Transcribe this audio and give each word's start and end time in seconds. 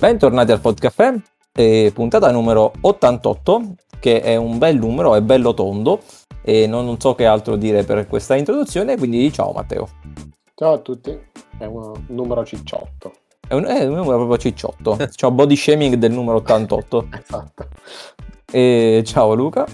Bentornati 0.00 0.50
al 0.50 0.60
Podcaffè, 0.60 1.14
eh, 1.52 1.90
puntata 1.94 2.30
numero 2.30 2.72
88, 2.80 3.74
che 3.98 4.22
è 4.22 4.34
un 4.34 4.56
bel 4.56 4.78
numero, 4.78 5.14
è 5.14 5.20
bello 5.20 5.52
tondo 5.52 6.00
e 6.40 6.66
non, 6.66 6.86
non 6.86 6.98
so 6.98 7.14
che 7.14 7.26
altro 7.26 7.54
dire 7.56 7.84
per 7.84 8.06
questa 8.06 8.34
introduzione, 8.34 8.96
quindi 8.96 9.30
ciao 9.30 9.52
Matteo. 9.52 9.90
Ciao 10.54 10.72
a 10.72 10.78
tutti, 10.78 11.10
è 11.58 11.66
un 11.66 11.92
numero 12.06 12.46
cicciotto. 12.46 13.12
È 13.46 13.52
un, 13.52 13.64
è 13.64 13.84
un 13.84 13.96
numero 13.96 14.16
proprio 14.16 14.38
cicciotto, 14.38 14.96
ciao 15.12 15.30
body 15.32 15.54
shaming 15.54 15.96
del 15.96 16.12
numero 16.12 16.38
88. 16.38 17.08
esatto. 17.20 17.68
E 18.50 19.02
ciao 19.04 19.34
Luca. 19.34 19.66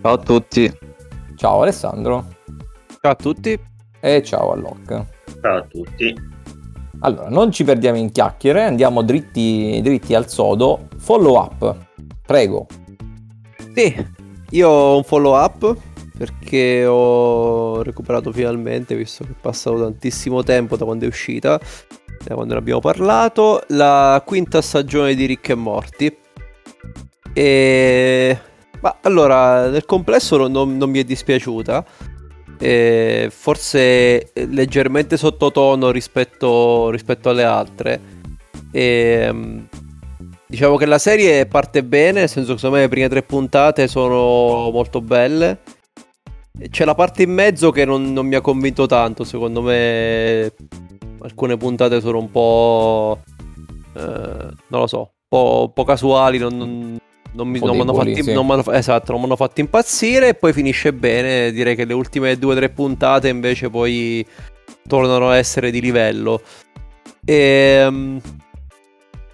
Ciao 0.00 0.12
a 0.12 0.18
tutti. 0.18 0.72
Ciao 1.34 1.62
Alessandro. 1.62 2.24
Ciao 3.00 3.10
a 3.10 3.16
tutti. 3.16 3.60
E 3.98 4.22
ciao 4.22 4.52
a 4.52 4.54
Locke. 4.54 5.06
Ciao 5.40 5.56
a 5.56 5.62
tutti. 5.62 6.34
Allora, 7.00 7.28
non 7.28 7.52
ci 7.52 7.62
perdiamo 7.62 7.98
in 7.98 8.10
chiacchiere, 8.10 8.64
andiamo 8.64 9.02
dritti, 9.02 9.80
dritti 9.82 10.14
al 10.14 10.28
sodo. 10.28 10.88
Follow 10.96 11.36
up, 11.36 11.76
prego. 12.24 12.66
Sì, 13.74 13.94
io 14.50 14.68
ho 14.68 14.96
un 14.96 15.04
follow 15.04 15.36
up 15.36 15.76
perché 16.16 16.86
ho 16.86 17.82
recuperato 17.82 18.32
finalmente, 18.32 18.96
visto 18.96 19.24
che 19.24 19.32
è 19.32 19.36
passato 19.38 19.78
tantissimo 19.78 20.42
tempo 20.42 20.76
da 20.76 20.86
quando 20.86 21.04
è 21.04 21.08
uscita, 21.08 21.60
da 22.24 22.34
quando 22.34 22.54
ne 22.54 22.60
abbiamo 22.60 22.80
parlato, 22.80 23.62
la 23.68 24.22
quinta 24.24 24.62
stagione 24.62 25.14
di 25.14 25.26
Rick 25.26 25.50
e 25.50 25.54
Morty. 25.54 26.16
E... 27.34 28.38
Ma 28.80 28.96
allora, 29.02 29.68
nel 29.68 29.84
complesso 29.84 30.36
non, 30.48 30.76
non 30.76 30.88
mi 30.88 31.00
è 31.00 31.04
dispiaciuta 31.04 31.84
eh, 32.58 33.28
forse 33.30 34.32
leggermente 34.34 35.16
sottotono 35.16 35.90
rispetto, 35.90 36.90
rispetto 36.90 37.30
alle 37.30 37.44
altre. 37.44 38.00
E, 38.70 39.64
diciamo 40.46 40.76
che 40.76 40.86
la 40.86 40.98
serie 40.98 41.46
parte 41.46 41.82
bene, 41.82 42.20
nel 42.20 42.28
senso 42.28 42.52
che 42.52 42.58
secondo 42.58 42.76
me 42.76 42.82
le 42.82 42.88
prime 42.88 43.08
tre 43.08 43.22
puntate 43.22 43.88
sono 43.88 44.70
molto 44.70 45.00
belle. 45.00 45.60
C'è 46.70 46.84
la 46.84 46.94
parte 46.94 47.22
in 47.22 47.32
mezzo 47.32 47.70
che 47.70 47.84
non, 47.84 48.12
non 48.12 48.26
mi 48.26 48.34
ha 48.34 48.40
convinto 48.40 48.86
tanto, 48.86 49.24
secondo 49.24 49.60
me 49.60 50.52
alcune 51.20 51.56
puntate 51.56 52.00
sono 52.00 52.18
un 52.18 52.30
po'... 52.30 53.20
Eh, 53.94 54.00
non 54.68 54.80
lo 54.80 54.86
so, 54.86 54.98
un 54.98 55.06
po', 55.28 55.70
po 55.74 55.84
casuali, 55.84 56.38
non, 56.38 56.56
non, 56.56 56.98
non 57.36 57.48
mi, 57.48 57.58
non 57.58 57.76
deboli, 57.76 58.14
fatti, 58.14 58.22
sì. 58.24 58.32
non 58.32 58.62
esatto, 58.72 59.12
non 59.12 59.20
mi 59.20 59.26
hanno 59.26 59.36
fatto 59.36 59.60
impazzire 59.60 60.28
e 60.28 60.34
poi 60.34 60.52
finisce 60.52 60.92
bene. 60.92 61.52
Direi 61.52 61.76
che 61.76 61.84
le 61.84 61.92
ultime 61.92 62.36
due 62.38 62.54
o 62.54 62.56
tre 62.56 62.70
puntate 62.70 63.28
invece 63.28 63.68
poi 63.68 64.26
tornano 64.88 65.28
a 65.28 65.36
essere 65.36 65.70
di 65.70 65.80
livello. 65.80 66.40
E, 67.24 67.34
ehm, 67.34 68.20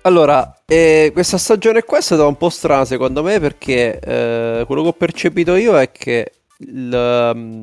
allora, 0.03 0.63
eh, 0.67 1.11
questa 1.13 1.39
stagione 1.39 1.85
qua 1.85 1.99
è 1.99 2.03
stata 2.03 2.27
un 2.27 2.37
po' 2.37 2.51
strana 2.51 2.85
secondo 2.85 3.23
me 3.23 3.39
perché 3.39 4.01
eh, 4.01 4.65
quello 4.67 4.83
che 4.83 4.89
ho 4.89 4.93
percepito 4.95 5.55
io 5.55 5.79
è 5.79 5.93
che 5.93 6.33
il, 6.59 7.33
mm, 7.35 7.63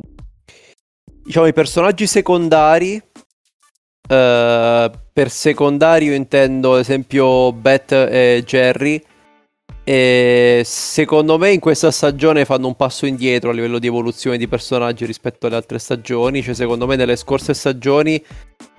diciamo, 1.24 1.48
i 1.48 1.54
personaggi 1.54 2.08
secondari 2.08 3.02
Uh, 4.10 4.90
per 5.14 5.30
secondario 5.30 6.16
intendo 6.16 6.74
ad 6.74 6.80
esempio 6.80 7.54
Beth 7.54 7.92
e 7.92 8.42
Jerry 8.44 9.00
e 9.92 10.62
secondo 10.66 11.40
me 11.40 11.52
in 11.52 11.60
questa 11.60 11.90
stagione 11.90 12.46
fanno 12.46 12.68
un 12.68 12.76
passo 12.76 13.08
indietro 13.08 13.50
a 13.50 13.54
livello 13.54 13.80
di 13.80 13.88
evoluzione 13.88 14.38
di 14.38 14.48
personaggi 14.48 15.04
rispetto 15.04 15.48
alle 15.48 15.56
altre 15.56 15.80
stagioni. 15.80 16.44
Cioè, 16.44 16.54
secondo 16.54 16.86
me 16.86 16.96
nelle 16.96 17.16
scorse 17.16 17.56
stagioni 17.56 18.24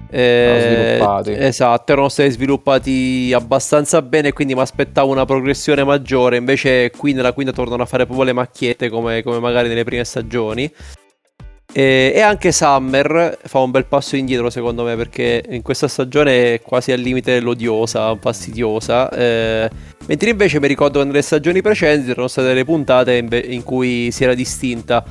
eh, 0.09 1.01
esatto, 1.25 1.91
erano 1.91 2.09
stati 2.09 2.31
sviluppati 2.31 3.33
abbastanza 3.35 4.03
bene. 4.03 4.33
Quindi 4.33 4.55
mi 4.55 4.61
aspettavo 4.61 5.11
una 5.11 5.25
progressione 5.25 5.83
maggiore. 5.83 6.37
Invece, 6.37 6.93
qui 6.97 7.13
nella 7.13 7.33
quinta 7.33 7.51
tornano 7.51 7.83
a 7.83 7.87
fare 7.87 8.05
proprio 8.05 8.27
le 8.27 8.33
macchiette 8.33 8.89
come, 8.89 9.25
come 9.25 9.41
magari 9.41 9.67
nelle 9.67 9.83
prime 9.83 10.05
stagioni. 10.05 10.73
E, 11.73 12.13
e, 12.15 12.21
anche 12.21 12.51
Summer 12.51 13.39
fa 13.45 13.61
un 13.61 13.71
bel 13.71 13.87
passo 13.87 14.17
indietro 14.17 14.51
secondo 14.51 14.83
me 14.83 14.97
perché 14.97 15.45
in 15.51 15.63
questa 15.63 15.87
stagione 15.87 16.55
è 16.55 16.61
quasi 16.61 16.91
al 16.91 16.99
limite 16.99 17.33
dell'odiosa, 17.33 18.17
fastidiosa. 18.17 19.09
Eh, 19.11 19.71
mentre 20.11 20.31
invece 20.31 20.59
mi 20.59 20.67
ricordo 20.67 20.99
che 20.99 21.05
nelle 21.05 21.23
stagioni 21.23 21.63
precedenti 21.63 22.11
erano 22.11 22.27
state 22.27 22.49
delle 22.49 22.65
puntate 22.65 23.15
in, 23.15 23.29
in 23.45 23.63
cui 23.63 24.11
si 24.11 24.25
era 24.25 24.35
distinta. 24.35 25.05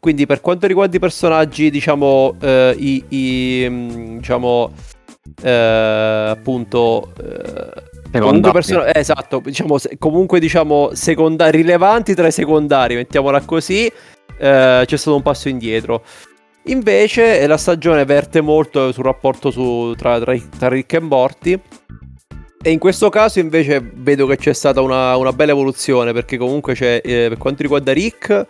Quindi 0.00 0.24
per 0.24 0.40
quanto 0.40 0.66
riguarda 0.66 0.96
i 0.96 1.00
personaggi, 1.00 1.68
diciamo, 1.70 2.34
eh, 2.40 2.74
i, 2.78 3.04
i, 3.08 3.66
mm, 3.68 4.16
diciamo, 4.16 4.72
eh, 5.42 6.28
appunto... 6.30 7.12
Eh, 8.10 8.18
comunque 8.20 8.52
person- 8.52 8.86
eh, 8.86 8.92
esatto, 8.94 9.42
diciamo, 9.44 9.76
comunque 9.98 10.40
diciamo 10.40 10.94
secondari 10.94 11.58
rilevanti 11.58 12.14
tra 12.14 12.26
i 12.26 12.32
secondari, 12.32 12.94
mettiamola 12.94 13.42
così 13.42 13.84
eh, 13.84 13.92
c'è 14.86 14.96
stato 14.96 15.14
un 15.14 15.22
passo 15.22 15.50
indietro. 15.50 16.02
Invece 16.68 17.46
la 17.46 17.58
stagione 17.58 18.06
verte 18.06 18.40
molto 18.40 18.92
sul 18.92 19.04
rapporto 19.04 19.50
su, 19.50 19.92
tra, 19.94 20.18
tra, 20.18 20.34
tra, 20.58 20.68
Rick 20.68 20.94
e 20.94 21.00
Morty. 21.00 21.60
E 22.68 22.72
in 22.72 22.78
questo 22.78 23.08
caso 23.08 23.38
invece 23.38 23.80
vedo 23.80 24.26
che 24.26 24.36
c'è 24.36 24.52
stata 24.52 24.82
una, 24.82 25.16
una 25.16 25.32
bella 25.32 25.52
evoluzione 25.52 26.12
perché 26.12 26.36
comunque 26.36 26.74
c'è, 26.74 27.00
eh, 27.02 27.28
per 27.30 27.38
quanto 27.38 27.62
riguarda 27.62 27.94
Rick, 27.94 28.46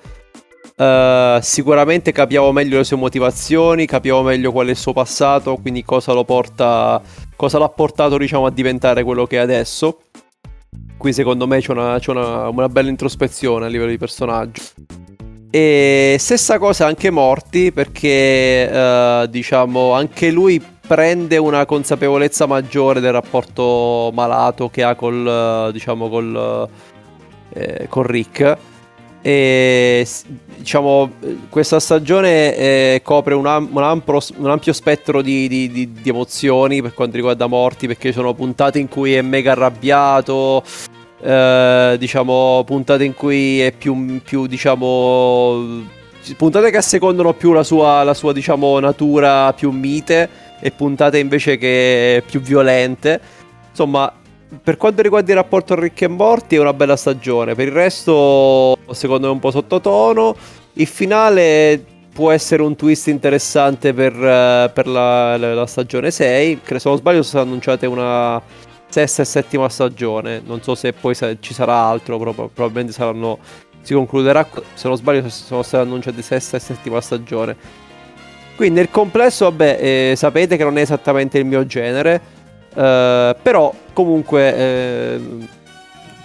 eh, 0.74 1.38
sicuramente 1.40 2.10
capiamo 2.10 2.50
meglio 2.50 2.78
le 2.78 2.82
sue 2.82 2.96
motivazioni, 2.96 3.86
capiamo 3.86 4.22
meglio 4.22 4.50
qual 4.50 4.66
è 4.66 4.70
il 4.70 4.76
suo 4.76 4.92
passato, 4.92 5.54
quindi 5.58 5.84
cosa 5.84 6.14
lo 6.14 6.24
porta, 6.24 7.00
cosa 7.36 7.58
l'ha 7.58 7.68
portato 7.68 8.18
diciamo 8.18 8.46
a 8.46 8.50
diventare 8.50 9.04
quello 9.04 9.24
che 9.24 9.36
è 9.36 9.38
adesso. 9.38 10.00
Qui 10.96 11.12
secondo 11.12 11.46
me 11.46 11.60
c'è 11.60 11.70
una, 11.70 12.00
c'è 12.00 12.10
una, 12.10 12.48
una 12.48 12.68
bella 12.68 12.88
introspezione 12.88 13.66
a 13.66 13.68
livello 13.68 13.90
di 13.90 13.98
personaggio. 13.98 14.62
E 15.48 16.16
stessa 16.18 16.58
cosa 16.58 16.86
anche 16.86 17.10
Morty 17.10 17.70
perché 17.70 18.68
uh, 18.68 19.26
diciamo 19.28 19.92
anche 19.92 20.32
lui 20.32 20.60
prende 20.88 21.36
una 21.36 21.66
consapevolezza 21.66 22.46
maggiore 22.46 23.00
del 23.00 23.12
rapporto 23.12 24.10
malato 24.14 24.70
che 24.70 24.82
ha 24.82 24.94
col, 24.94 25.68
uh, 25.68 25.70
diciamo, 25.70 26.08
col, 26.08 26.68
eh, 27.50 27.86
con 27.88 28.02
Rick. 28.04 28.56
E 29.20 30.06
diciamo 30.56 31.10
questa 31.50 31.80
stagione 31.80 32.56
eh, 32.56 33.00
copre 33.04 33.34
un, 33.34 33.46
am- 33.46 33.68
un, 33.72 33.82
ampro, 33.82 34.20
un, 34.36 34.48
ampio 34.48 34.72
spettro 34.72 35.20
di, 35.22 35.48
di, 35.48 35.70
di, 35.70 35.92
di, 35.92 36.08
emozioni 36.08 36.80
per 36.80 36.94
quanto 36.94 37.16
riguarda 37.16 37.46
Morty 37.46 37.88
perché 37.88 38.12
sono 38.12 38.32
puntate 38.32 38.78
in 38.78 38.88
cui 38.88 39.14
è 39.14 39.22
mega 39.22 39.52
arrabbiato 39.52 40.62
eh, 41.20 41.96
diciamo, 41.98 42.62
puntate 42.64 43.04
in 43.04 43.14
cui 43.14 43.60
è 43.60 43.72
più, 43.72 44.20
più 44.22 44.46
diciamo, 44.46 45.82
puntate 46.36 46.70
che 46.70 46.76
assecondano 46.76 47.34
più 47.34 47.52
la 47.52 47.64
sua, 47.64 48.04
la 48.04 48.14
sua, 48.14 48.32
diciamo, 48.32 48.78
natura 48.78 49.52
più 49.52 49.70
mite 49.70 50.46
e 50.60 50.70
puntate 50.70 51.18
invece 51.18 51.56
che 51.56 52.22
più 52.26 52.40
violente. 52.40 53.20
Insomma, 53.70 54.12
per 54.62 54.76
quanto 54.76 55.02
riguarda 55.02 55.30
il 55.30 55.36
rapporto 55.36 55.74
Rick 55.74 56.02
e 56.02 56.08
Morty 56.08 56.56
è 56.56 56.60
una 56.60 56.72
bella 56.72 56.96
stagione, 56.96 57.54
per 57.54 57.66
il 57.66 57.74
resto 57.74 58.78
secondo 58.90 59.26
me 59.26 59.32
è 59.32 59.34
un 59.34 59.40
po' 59.40 59.50
sottotono. 59.50 60.34
Il 60.74 60.86
finale 60.86 61.84
può 62.12 62.32
essere 62.32 62.62
un 62.62 62.74
twist 62.74 63.06
interessante 63.06 63.92
per, 63.92 64.12
uh, 64.12 64.72
per 64.72 64.86
la, 64.86 65.36
la, 65.36 65.66
stagione 65.66 66.10
6. 66.10 66.60
Se 66.64 66.80
non 66.88 66.96
sbaglio 66.96 67.22
sono 67.22 67.42
annunciate 67.42 67.86
una 67.86 68.42
sesta 68.88 69.22
e 69.22 69.24
settima 69.24 69.68
stagione. 69.68 70.42
Non 70.44 70.62
so 70.62 70.74
se 70.74 70.92
poi 70.92 71.14
ci 71.14 71.54
sarà 71.54 71.74
altro, 71.74 72.18
probabilmente 72.18 72.92
saranno. 72.92 73.38
Si 73.82 73.94
concluderà, 73.94 74.46
se 74.74 74.88
non 74.88 74.96
sbaglio, 74.96 75.28
sono 75.28 75.62
state 75.62 75.84
annunciate 75.84 76.20
sesta 76.22 76.56
e 76.56 76.60
settima 76.60 77.00
stagione. 77.00 77.56
Quindi 78.58 78.80
nel 78.80 78.90
complesso, 78.90 79.44
vabbè, 79.44 79.78
eh, 79.80 80.14
sapete 80.16 80.56
che 80.56 80.64
non 80.64 80.78
è 80.78 80.80
esattamente 80.80 81.38
il 81.38 81.44
mio 81.44 81.64
genere. 81.64 82.20
Eh, 82.74 83.36
però 83.40 83.72
comunque 83.92 84.56
eh, 84.56 85.20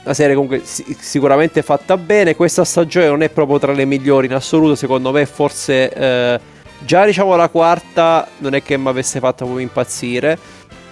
la 0.02 0.14
serie 0.16 0.34
comunque 0.34 0.62
si- 0.64 0.98
sicuramente 1.00 1.62
fatta 1.62 1.96
bene. 1.96 2.36
Questa 2.36 2.64
stagione 2.64 3.06
non 3.06 3.22
è 3.22 3.30
proprio 3.30 3.60
tra 3.60 3.72
le 3.72 3.86
migliori 3.86 4.26
in 4.26 4.34
assoluto. 4.34 4.74
Secondo 4.74 5.12
me, 5.12 5.28
forse 5.28 5.94
eh, 5.94 6.40
già 6.80 7.06
diciamo 7.06 7.36
la 7.36 7.50
quarta 7.50 8.28
non 8.40 8.56
è 8.56 8.64
che 8.64 8.78
mi 8.78 8.88
avesse 8.88 9.20
fatto 9.20 9.46
proprio 9.46 9.60
impazzire. 9.60 10.36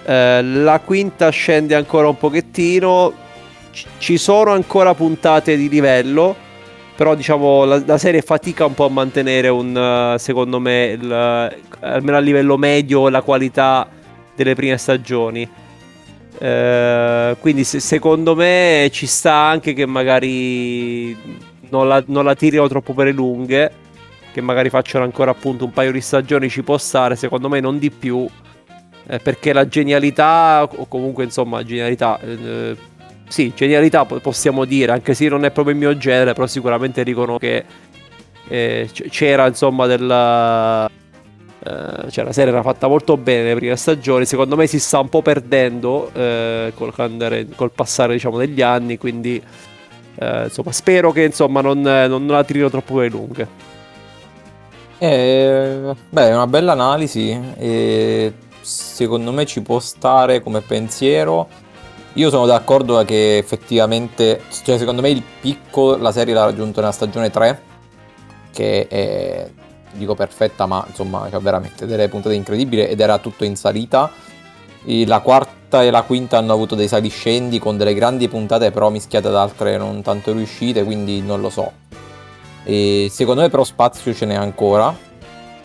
Eh, 0.05 0.43
la 0.43 0.79
quinta 0.85 1.29
scende 1.29 1.73
ancora 1.73 2.07
un 2.07 2.17
pochettino. 2.17 3.13
C- 3.73 3.85
ci 3.97 4.17
sono 4.19 4.51
ancora 4.51 4.93
puntate 4.93 5.57
di 5.57 5.67
livello. 5.67 6.35
Però 6.95 7.15
diciamo 7.15 7.63
la, 7.65 7.81
la 7.85 7.97
serie 7.97 8.21
fatica 8.21 8.65
un 8.65 8.73
po' 8.73 8.85
a 8.85 8.89
mantenere 8.89 9.47
un, 9.47 10.15
secondo 10.17 10.59
me, 10.59 10.97
il, 10.99 11.11
almeno 11.79 12.17
a 12.17 12.19
livello 12.19 12.57
medio, 12.57 13.09
la 13.09 13.21
qualità 13.21 13.87
delle 14.35 14.55
prime 14.55 14.77
stagioni. 14.77 15.49
Uh, 16.41 17.37
quindi 17.39 17.63
se, 17.63 17.79
secondo 17.79 18.35
me 18.35 18.89
ci 18.91 19.05
sta 19.05 19.33
anche 19.33 19.73
che 19.73 19.85
magari 19.85 21.15
non 21.69 21.87
la, 21.87 22.03
non 22.07 22.25
la 22.25 22.33
tirino 22.35 22.67
troppo 22.67 22.93
per 22.93 23.05
le 23.05 23.11
lunghe. 23.11 23.71
Che 24.31 24.41
magari 24.41 24.69
facciano 24.69 25.03
ancora 25.03 25.31
appunto 25.31 25.65
un 25.65 25.71
paio 25.71 25.91
di 25.91 25.99
stagioni 25.99 26.49
ci 26.49 26.63
può 26.63 26.77
stare, 26.77 27.17
secondo 27.17 27.49
me 27.49 27.59
non 27.59 27.77
di 27.77 27.91
più 27.91 28.25
eh, 29.07 29.19
perché 29.19 29.51
la 29.51 29.67
genialità, 29.67 30.63
o 30.63 30.85
comunque 30.87 31.25
insomma 31.25 31.63
genialità, 31.63 32.17
eh, 32.19 32.77
sì, 33.31 33.53
genialità 33.55 34.03
possiamo 34.03 34.65
dire, 34.65 34.91
anche 34.91 35.13
se 35.13 35.29
non 35.29 35.45
è 35.45 35.51
proprio 35.51 35.73
il 35.73 35.79
mio 35.79 35.95
genere, 35.95 36.33
però 36.33 36.47
sicuramente 36.47 37.01
dicono 37.05 37.37
che 37.37 37.63
eh, 38.49 38.89
c'era 39.09 39.47
insomma 39.47 39.85
della... 39.85 40.89
Eh, 41.63 42.11
cioè 42.11 42.25
la 42.25 42.33
serie 42.33 42.51
era 42.51 42.61
fatta 42.61 42.89
molto 42.89 43.15
bene 43.15 43.43
nelle 43.43 43.55
prime 43.55 43.77
stagioni, 43.77 44.25
secondo 44.25 44.57
me 44.57 44.67
si 44.67 44.79
sta 44.79 44.99
un 44.99 45.07
po' 45.07 45.21
perdendo 45.21 46.11
eh, 46.13 46.73
col, 46.75 46.93
col, 47.55 47.71
passare 47.71 48.11
diciamo, 48.13 48.37
degli 48.37 48.61
anni, 48.61 48.97
quindi 48.97 49.41
eh, 50.15 50.43
insomma 50.43 50.73
spero 50.73 51.13
che 51.13 51.23
insomma 51.23 51.61
non, 51.61 51.79
non 51.79 52.27
la 52.27 52.43
tirino 52.43 52.69
troppo 52.69 52.99
le 52.99 53.07
lunghe. 53.07 53.47
Eh, 54.97 55.95
beh, 56.09 56.27
è 56.27 56.33
una 56.35 56.47
bella 56.47 56.73
analisi 56.73 57.39
e 57.57 58.33
secondo 58.59 59.31
me 59.31 59.45
ci 59.45 59.61
può 59.61 59.79
stare 59.79 60.41
come 60.41 60.59
pensiero. 60.59 61.47
Io 62.13 62.29
sono 62.29 62.45
d'accordo 62.45 63.03
che 63.05 63.37
effettivamente, 63.37 64.41
cioè 64.63 64.77
secondo 64.77 65.01
me 65.01 65.09
il 65.09 65.23
picco 65.41 65.95
la 65.95 66.11
serie 66.11 66.33
l'ha 66.33 66.45
raggiunto 66.45 66.81
nella 66.81 66.91
stagione 66.91 67.29
3 67.29 67.61
che 68.51 68.87
è, 68.87 69.49
dico 69.93 70.13
perfetta, 70.13 70.65
ma 70.65 70.83
insomma, 70.87 71.27
cioè 71.29 71.39
veramente 71.39 71.85
delle 71.85 72.09
puntate 72.09 72.35
incredibili 72.35 72.85
ed 72.85 72.99
era 72.99 73.17
tutto 73.17 73.43
in 73.45 73.55
salita. 73.55 74.11
La 74.83 75.19
quarta 75.19 75.83
e 75.83 75.91
la 75.91 76.01
quinta 76.01 76.37
hanno 76.37 76.53
avuto 76.53 76.75
dei 76.75 76.87
saliscendi 76.87 77.59
con 77.59 77.77
delle 77.77 77.93
grandi 77.93 78.27
puntate, 78.27 78.71
però 78.71 78.89
mischiate 78.89 79.27
ad 79.27 79.35
altre 79.35 79.77
non 79.77 80.01
tanto 80.01 80.33
riuscite, 80.33 80.83
quindi 80.83 81.21
non 81.21 81.39
lo 81.39 81.49
so. 81.49 81.71
E 82.63 83.07
secondo 83.09 83.41
me 83.41 83.49
però 83.49 83.63
spazio 83.63 84.13
ce 84.13 84.25
n'è 84.25 84.35
ancora, 84.35 84.93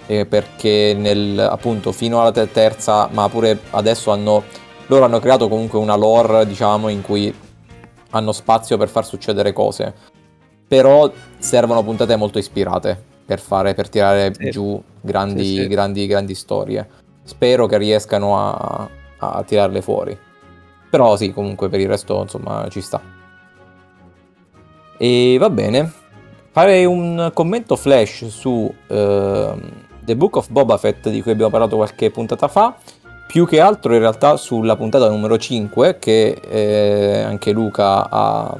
eh, 0.06 0.26
perché 0.26 0.94
nel, 0.96 1.38
appunto 1.38 1.92
fino 1.92 2.20
alla 2.20 2.30
terza, 2.30 3.08
ma 3.10 3.28
pure 3.28 3.58
adesso 3.70 4.12
hanno, 4.12 4.44
loro 4.86 5.04
hanno 5.04 5.20
creato 5.20 5.48
comunque 5.48 5.78
una 5.78 5.96
lore, 5.96 6.46
diciamo, 6.46 6.88
in 6.88 7.02
cui 7.02 7.34
hanno 8.10 8.32
spazio 8.32 8.76
per 8.76 8.88
far 8.88 9.04
succedere 9.04 9.52
cose 9.52 10.14
però 10.68 11.10
servono 11.38 11.82
puntate 11.82 12.16
molto 12.16 12.38
ispirate 12.38 13.00
per, 13.24 13.40
fare, 13.40 13.74
per 13.74 13.88
tirare 13.88 14.32
sì. 14.34 14.50
giù 14.50 14.82
grandi, 15.00 15.44
sì, 15.44 15.54
sì. 15.62 15.68
grandi, 15.68 16.06
grandi 16.06 16.34
storie. 16.34 16.88
Spero 17.22 17.66
che 17.66 17.78
riescano 17.78 18.38
a, 18.38 18.88
a 19.18 19.42
tirarle 19.44 19.80
fuori. 19.82 20.16
Però 20.90 21.16
sì, 21.16 21.32
comunque 21.32 21.68
per 21.68 21.80
il 21.80 21.88
resto 21.88 22.20
insomma 22.22 22.66
ci 22.68 22.80
sta. 22.80 23.00
E 24.98 25.36
va 25.38 25.50
bene. 25.50 25.92
Fare 26.50 26.84
un 26.84 27.30
commento 27.34 27.76
flash 27.76 28.26
su 28.28 28.50
uh, 28.50 28.74
The 28.86 30.16
Book 30.16 30.36
of 30.36 30.48
Boba 30.50 30.78
Fett 30.78 31.10
di 31.10 31.20
cui 31.20 31.32
abbiamo 31.32 31.50
parlato 31.50 31.76
qualche 31.76 32.10
puntata 32.10 32.48
fa. 32.48 32.76
Più 33.26 33.46
che 33.46 33.60
altro 33.60 33.92
in 33.92 34.00
realtà 34.00 34.36
sulla 34.36 34.76
puntata 34.76 35.08
numero 35.08 35.36
5 35.36 35.98
che 35.98 36.40
eh, 36.48 37.22
anche 37.22 37.50
Luca 37.50 38.08
ha, 38.08 38.56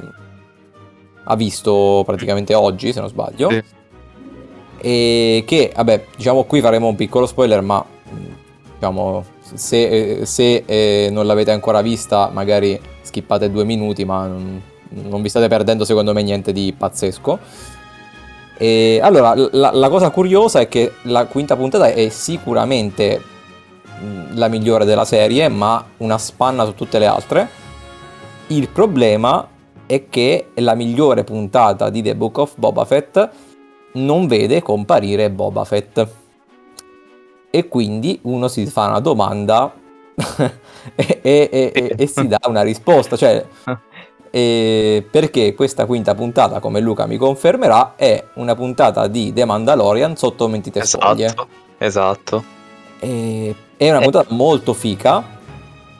ha 1.23 1.35
visto 1.35 2.03
praticamente 2.05 2.53
oggi, 2.53 2.91
se 2.91 2.99
non 2.99 3.09
sbaglio. 3.09 3.49
Sì. 3.49 3.63
E 4.79 5.43
che, 5.47 5.71
vabbè, 5.75 6.05
diciamo 6.15 6.43
qui 6.43 6.61
faremo 6.61 6.87
un 6.87 6.95
piccolo 6.95 7.25
spoiler, 7.25 7.61
ma 7.61 7.83
diciamo, 8.73 9.23
se, 9.39 10.25
se 10.25 10.63
eh, 10.65 11.09
non 11.11 11.25
l'avete 11.25 11.51
ancora 11.51 11.81
vista, 11.81 12.29
magari 12.31 12.79
skippate 13.01 13.49
due 13.49 13.63
minuti, 13.63 14.05
ma 14.05 14.27
non, 14.27 14.61
non, 14.89 15.21
vi 15.21 15.29
state 15.29 15.47
perdendo 15.47 15.85
secondo 15.85 16.13
me 16.13 16.21
niente 16.21 16.51
di 16.51 16.73
pazzesco. 16.77 17.39
E 18.57 18.99
allora, 19.01 19.33
la, 19.35 19.71
la 19.71 19.89
cosa 19.89 20.09
curiosa 20.09 20.59
è 20.59 20.67
che 20.67 20.93
la 21.03 21.25
quinta 21.25 21.55
puntata 21.55 21.87
è 21.91 22.09
sicuramente 22.09 23.21
la 24.33 24.47
migliore 24.47 24.85
della 24.85 25.05
serie, 25.05 25.47
ma 25.49 25.83
una 25.97 26.17
spanna 26.17 26.65
su 26.65 26.73
tutte 26.73 26.99
le 26.99 27.05
altre. 27.05 27.49
Il 28.47 28.69
problema 28.69 29.47
è 29.85 30.09
che 30.09 30.49
la 30.55 30.75
migliore 30.75 31.23
puntata 31.23 31.89
di 31.89 32.01
The 32.01 32.15
Book 32.15 32.37
of 32.37 32.53
Boba 32.57 32.85
Fett 32.85 33.29
non 33.93 34.27
vede 34.27 34.61
comparire 34.61 35.29
Boba 35.31 35.63
Fett. 35.63 36.07
E 37.49 37.67
quindi 37.67 38.19
uno 38.23 38.47
si 38.47 38.65
fa 38.67 38.87
una 38.87 38.99
domanda 38.99 39.73
e, 40.95 41.19
e, 41.23 41.49
e, 41.73 41.95
e, 41.97 42.07
si 42.07 42.27
dà 42.27 42.39
una 42.47 42.61
risposta. 42.61 43.15
Cioè, 43.15 43.45
perché 44.29 45.55
questa 45.55 45.85
quinta 45.85 46.13
puntata, 46.13 46.59
come 46.59 46.79
Luca 46.79 47.05
mi 47.07 47.17
confermerà, 47.17 47.93
è 47.95 48.23
una 48.35 48.55
puntata 48.55 49.07
di 49.07 49.33
The 49.33 49.45
Mandalorian 49.45 50.15
sotto 50.15 50.47
mentite 50.47 50.81
esatto, 50.81 51.47
Esatto. 51.79 52.43
È 53.77 53.89
una 53.89 53.99
puntata 53.99 54.33
molto 54.33 54.73
fica, 54.73 55.23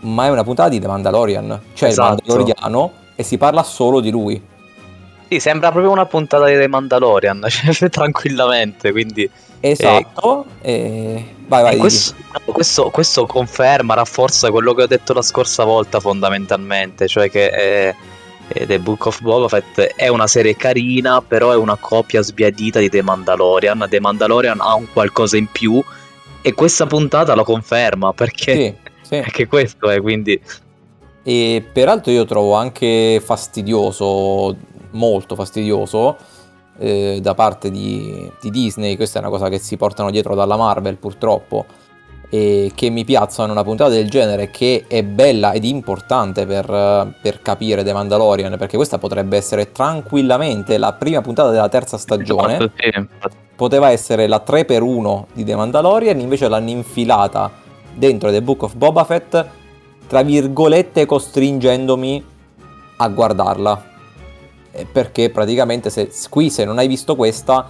ma 0.01 0.25
è 0.25 0.29
una 0.29 0.43
puntata 0.43 0.69
di 0.69 0.79
The 0.79 0.87
Mandalorian. 0.87 1.61
Cioè 1.73 1.89
esatto. 1.89 2.23
il 2.23 2.23
Mandaloriano 2.27 2.91
e 3.15 3.23
si 3.23 3.37
parla 3.37 3.63
solo 3.63 3.99
di 3.99 4.09
lui. 4.09 4.41
Sì, 5.29 5.39
sembra 5.39 5.71
proprio 5.71 5.91
una 5.91 6.05
puntata 6.05 6.45
di 6.45 6.53
The 6.53 6.67
Mandalorian, 6.67 7.45
cioè, 7.49 7.89
tranquillamente, 7.89 8.91
quindi... 8.91 9.29
Esatto, 9.59 10.45
eh, 10.61 10.71
e... 10.71 11.35
vai 11.47 11.63
vai. 11.63 11.77
Questo, 11.77 12.15
questo, 12.45 12.89
questo, 12.91 13.25
conferma, 13.25 13.95
rafforza 13.95 14.51
quello 14.51 14.73
che 14.73 14.83
ho 14.83 14.87
detto 14.87 15.13
la 15.13 15.23
scorsa 15.23 15.63
volta 15.63 15.99
fondamentalmente, 15.99 17.07
cioè 17.07 17.29
che 17.29 17.47
eh, 17.47 17.95
eh, 18.49 18.65
The 18.67 18.79
Book 18.79 19.07
of 19.07 19.21
Boba 19.21 19.47
Fett 19.47 19.79
è 19.95 20.07
una 20.07 20.27
serie 20.27 20.55
carina, 20.55 21.21
però 21.21 21.51
è 21.51 21.55
una 21.55 21.75
copia 21.75 22.21
sbiadita 22.21 22.79
di 22.79 22.89
The 22.89 23.01
Mandalorian. 23.01 23.87
The 23.89 23.99
Mandalorian 23.99 24.61
ha 24.61 24.75
un 24.75 24.87
qualcosa 24.93 25.37
in 25.37 25.47
più 25.47 25.83
e 26.47 26.53
questa 26.53 26.85
puntata 26.85 27.35
lo 27.35 27.43
conferma, 27.43 28.13
perché... 28.13 28.53
Sì, 28.53 28.75
sì. 29.01 29.19
Perché 29.21 29.47
questo 29.47 29.89
è, 29.89 30.01
quindi. 30.01 30.39
E 31.23 31.65
peraltro 31.73 32.11
io 32.11 32.25
trovo 32.25 32.53
anche 32.53 33.21
fastidioso, 33.23 34.55
molto 34.91 35.35
fastidioso, 35.35 36.15
eh, 36.77 37.19
da 37.21 37.33
parte 37.33 37.69
di, 37.69 38.31
di, 38.39 38.49
Disney, 38.49 38.95
questa 38.95 39.19
è 39.19 39.21
una 39.21 39.31
cosa 39.31 39.49
che 39.49 39.59
si 39.59 39.75
portano 39.75 40.09
dietro 40.09 40.35
dalla 40.35 40.55
Marvel 40.55 40.95
purtroppo, 40.95 41.65
e 42.29 42.71
che 42.75 42.89
mi 42.89 43.05
piazzano 43.05 43.51
una 43.51 43.63
puntata 43.63 43.89
del 43.91 44.09
genere 44.09 44.49
che 44.51 44.85
è 44.87 45.01
bella 45.03 45.53
ed 45.53 45.63
importante 45.63 46.45
per, 46.45 47.13
per 47.21 47.41
capire 47.41 47.83
The 47.83 47.93
Mandalorian, 47.93 48.57
perché 48.57 48.75
questa 48.75 48.97
potrebbe 48.97 49.37
essere 49.37 49.71
tranquillamente 49.71 50.77
la 50.77 50.93
prima 50.93 51.21
puntata 51.21 51.51
della 51.51 51.69
terza 51.69 51.97
stagione. 51.97 52.71
Poteva 53.55 53.89
essere 53.89 54.27
la 54.27 54.43
3x1 54.45 55.25
di 55.33 55.43
The 55.43 55.55
Mandalorian, 55.55 56.19
invece 56.19 56.47
l'hanno 56.47 56.69
infilata 56.69 57.49
dentro 57.93 58.29
The 58.29 58.41
Book 58.41 58.63
of 58.63 58.75
Boba 58.75 59.03
Fett 59.03 59.45
tra 60.07 60.21
virgolette 60.21 61.05
costringendomi 61.05 62.23
a 62.97 63.07
guardarla. 63.09 63.95
Perché 64.91 65.31
praticamente 65.31 65.89
se, 65.89 66.11
qui 66.29 66.49
se 66.49 66.63
non 66.63 66.77
hai 66.77 66.87
visto 66.87 67.15
questa, 67.15 67.67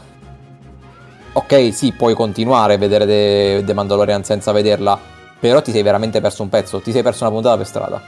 ok 1.33 1.73
sì, 1.73 1.91
puoi 1.91 2.13
continuare 2.13 2.75
a 2.75 2.77
vedere 2.77 3.05
The, 3.05 3.63
The 3.65 3.73
Mandalorian 3.73 4.23
senza 4.23 4.51
vederla, 4.51 4.99
però 5.39 5.61
ti 5.61 5.71
sei 5.71 5.83
veramente 5.83 6.21
perso 6.21 6.43
un 6.43 6.49
pezzo, 6.49 6.79
ti 6.79 6.91
sei 6.91 7.03
perso 7.03 7.23
una 7.23 7.33
puntata 7.33 7.57
per 7.57 7.65
strada. 7.65 8.01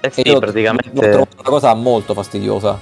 Eh 0.00 0.10
sì, 0.10 0.22
e 0.22 0.38
praticamente... 0.38 0.90
L'ho 0.92 1.00
trovato 1.00 1.36
una 1.40 1.48
cosa 1.48 1.74
molto 1.74 2.14
fastidiosa. 2.14 2.78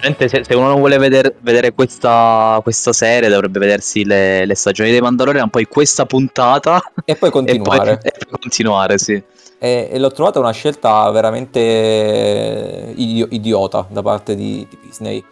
Se, 0.00 0.28
se, 0.28 0.54
uno 0.54 0.68
non 0.68 0.78
vuole 0.78 0.96
vedere, 0.96 1.34
vedere 1.40 1.72
questa, 1.72 2.58
questa, 2.62 2.92
serie, 2.92 3.28
dovrebbe 3.28 3.58
vedersi 3.58 4.04
le, 4.04 4.46
le, 4.46 4.54
stagioni 4.54 4.90
dei 4.90 5.00
Mandalorian, 5.00 5.50
poi 5.50 5.66
questa 5.66 6.06
puntata 6.06 6.80
e 7.04 7.16
poi 7.16 7.28
continuare. 7.32 8.00
E 8.02 8.10
poi, 8.10 8.10
e 8.12 8.38
continuare, 8.40 8.96
sì 8.96 9.22
e, 9.62 9.90
e 9.92 9.98
l'ho 9.98 10.10
trovata 10.10 10.40
una 10.40 10.52
scelta 10.52 11.10
veramente 11.10 12.94
idi- 12.96 13.26
idiota 13.28 13.86
da 13.90 14.00
parte 14.00 14.34
di, 14.34 14.66
di, 14.68 14.78
Disney. 14.82 15.22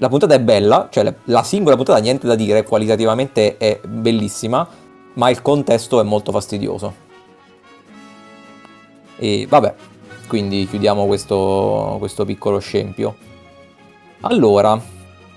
La 0.00 0.08
puntata 0.08 0.32
è 0.32 0.40
bella, 0.40 0.88
cioè 0.90 1.04
la, 1.04 1.12
la 1.24 1.42
singola 1.42 1.76
puntata 1.76 1.98
niente 1.98 2.26
da 2.26 2.34
dire, 2.34 2.62
qualitativamente 2.62 3.58
è 3.58 3.80
bellissima, 3.86 4.66
ma 5.14 5.28
il 5.28 5.42
contesto 5.42 6.00
è 6.00 6.02
molto 6.02 6.32
fastidioso. 6.32 6.94
E 9.18 9.46
vabbè, 9.46 9.74
quindi 10.26 10.66
chiudiamo 10.66 11.04
questo, 11.04 11.96
questo 11.98 12.24
piccolo 12.24 12.58
scempio. 12.60 13.14
Allora, 14.22 14.80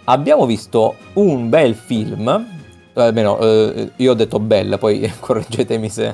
abbiamo 0.06 0.46
visto 0.46 0.96
un 1.16 1.50
bel 1.50 1.76
film, 1.76 2.48
almeno 2.94 3.40
eh, 3.40 3.92
io 3.98 4.12
ho 4.12 4.16
detto 4.16 4.40
bella, 4.40 4.78
poi 4.78 5.12
correggetemi 5.20 5.90
se, 5.90 6.14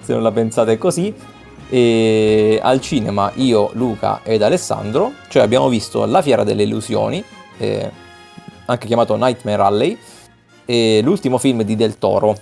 se 0.00 0.14
non 0.14 0.22
la 0.22 0.32
pensate 0.32 0.78
così. 0.78 1.14
E 1.68 2.58
al 2.62 2.80
cinema 2.80 3.32
io, 3.34 3.68
Luca 3.74 4.20
ed 4.22 4.40
Alessandro, 4.40 5.12
cioè 5.28 5.42
abbiamo 5.42 5.68
visto 5.68 6.06
La 6.06 6.22
Fiera 6.22 6.42
delle 6.42 6.62
Illusioni, 6.62 7.22
eh, 7.62 7.90
anche 8.66 8.86
chiamato 8.86 9.16
Nightmare 9.16 9.62
Alley, 9.62 9.98
e 10.64 11.00
l'ultimo 11.02 11.38
film 11.38 11.62
di 11.62 11.76
Del 11.76 11.98
Toro, 11.98 12.36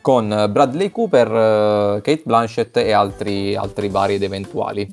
con 0.00 0.28
Bradley 0.50 0.90
Cooper, 0.90 1.28
eh, 1.28 2.00
Kate 2.02 2.22
Blanchett 2.24 2.76
e 2.76 2.92
altri, 2.92 3.56
altri 3.56 3.88
vari 3.88 4.14
ed 4.14 4.22
eventuali. 4.22 4.92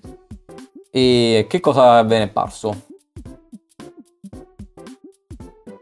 E 0.89 1.45
che 1.49 1.59
cosa 1.59 2.03
ve 2.03 2.17
ne 2.17 2.23
è 2.25 2.29
parso? 2.29 2.69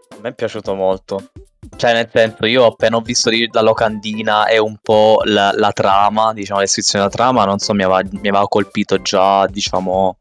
A 0.10 0.18
me 0.22 0.30
è 0.30 0.34
piaciuto 0.34 0.76
molto. 0.76 1.30
Cioè, 1.76 1.94
nel 1.94 2.10
senso, 2.12 2.46
io 2.46 2.66
appena 2.66 2.98
ho 2.98 3.02
visto 3.02 3.30
la 3.52 3.62
locandina 3.62 4.48
e 4.48 4.58
un 4.58 4.78
po' 4.82 5.22
la, 5.24 5.52
la 5.56 5.72
trama, 5.72 6.34
diciamo, 6.34 6.60
la 6.60 6.66
descrizione 6.66 7.06
della 7.06 7.16
trama, 7.16 7.46
non 7.46 7.60
so, 7.60 7.74
mi 7.74 7.84
aveva, 7.84 8.02
mi 8.12 8.28
aveva 8.28 8.48
colpito 8.48 9.02
già, 9.02 9.46
diciamo, 9.48 10.18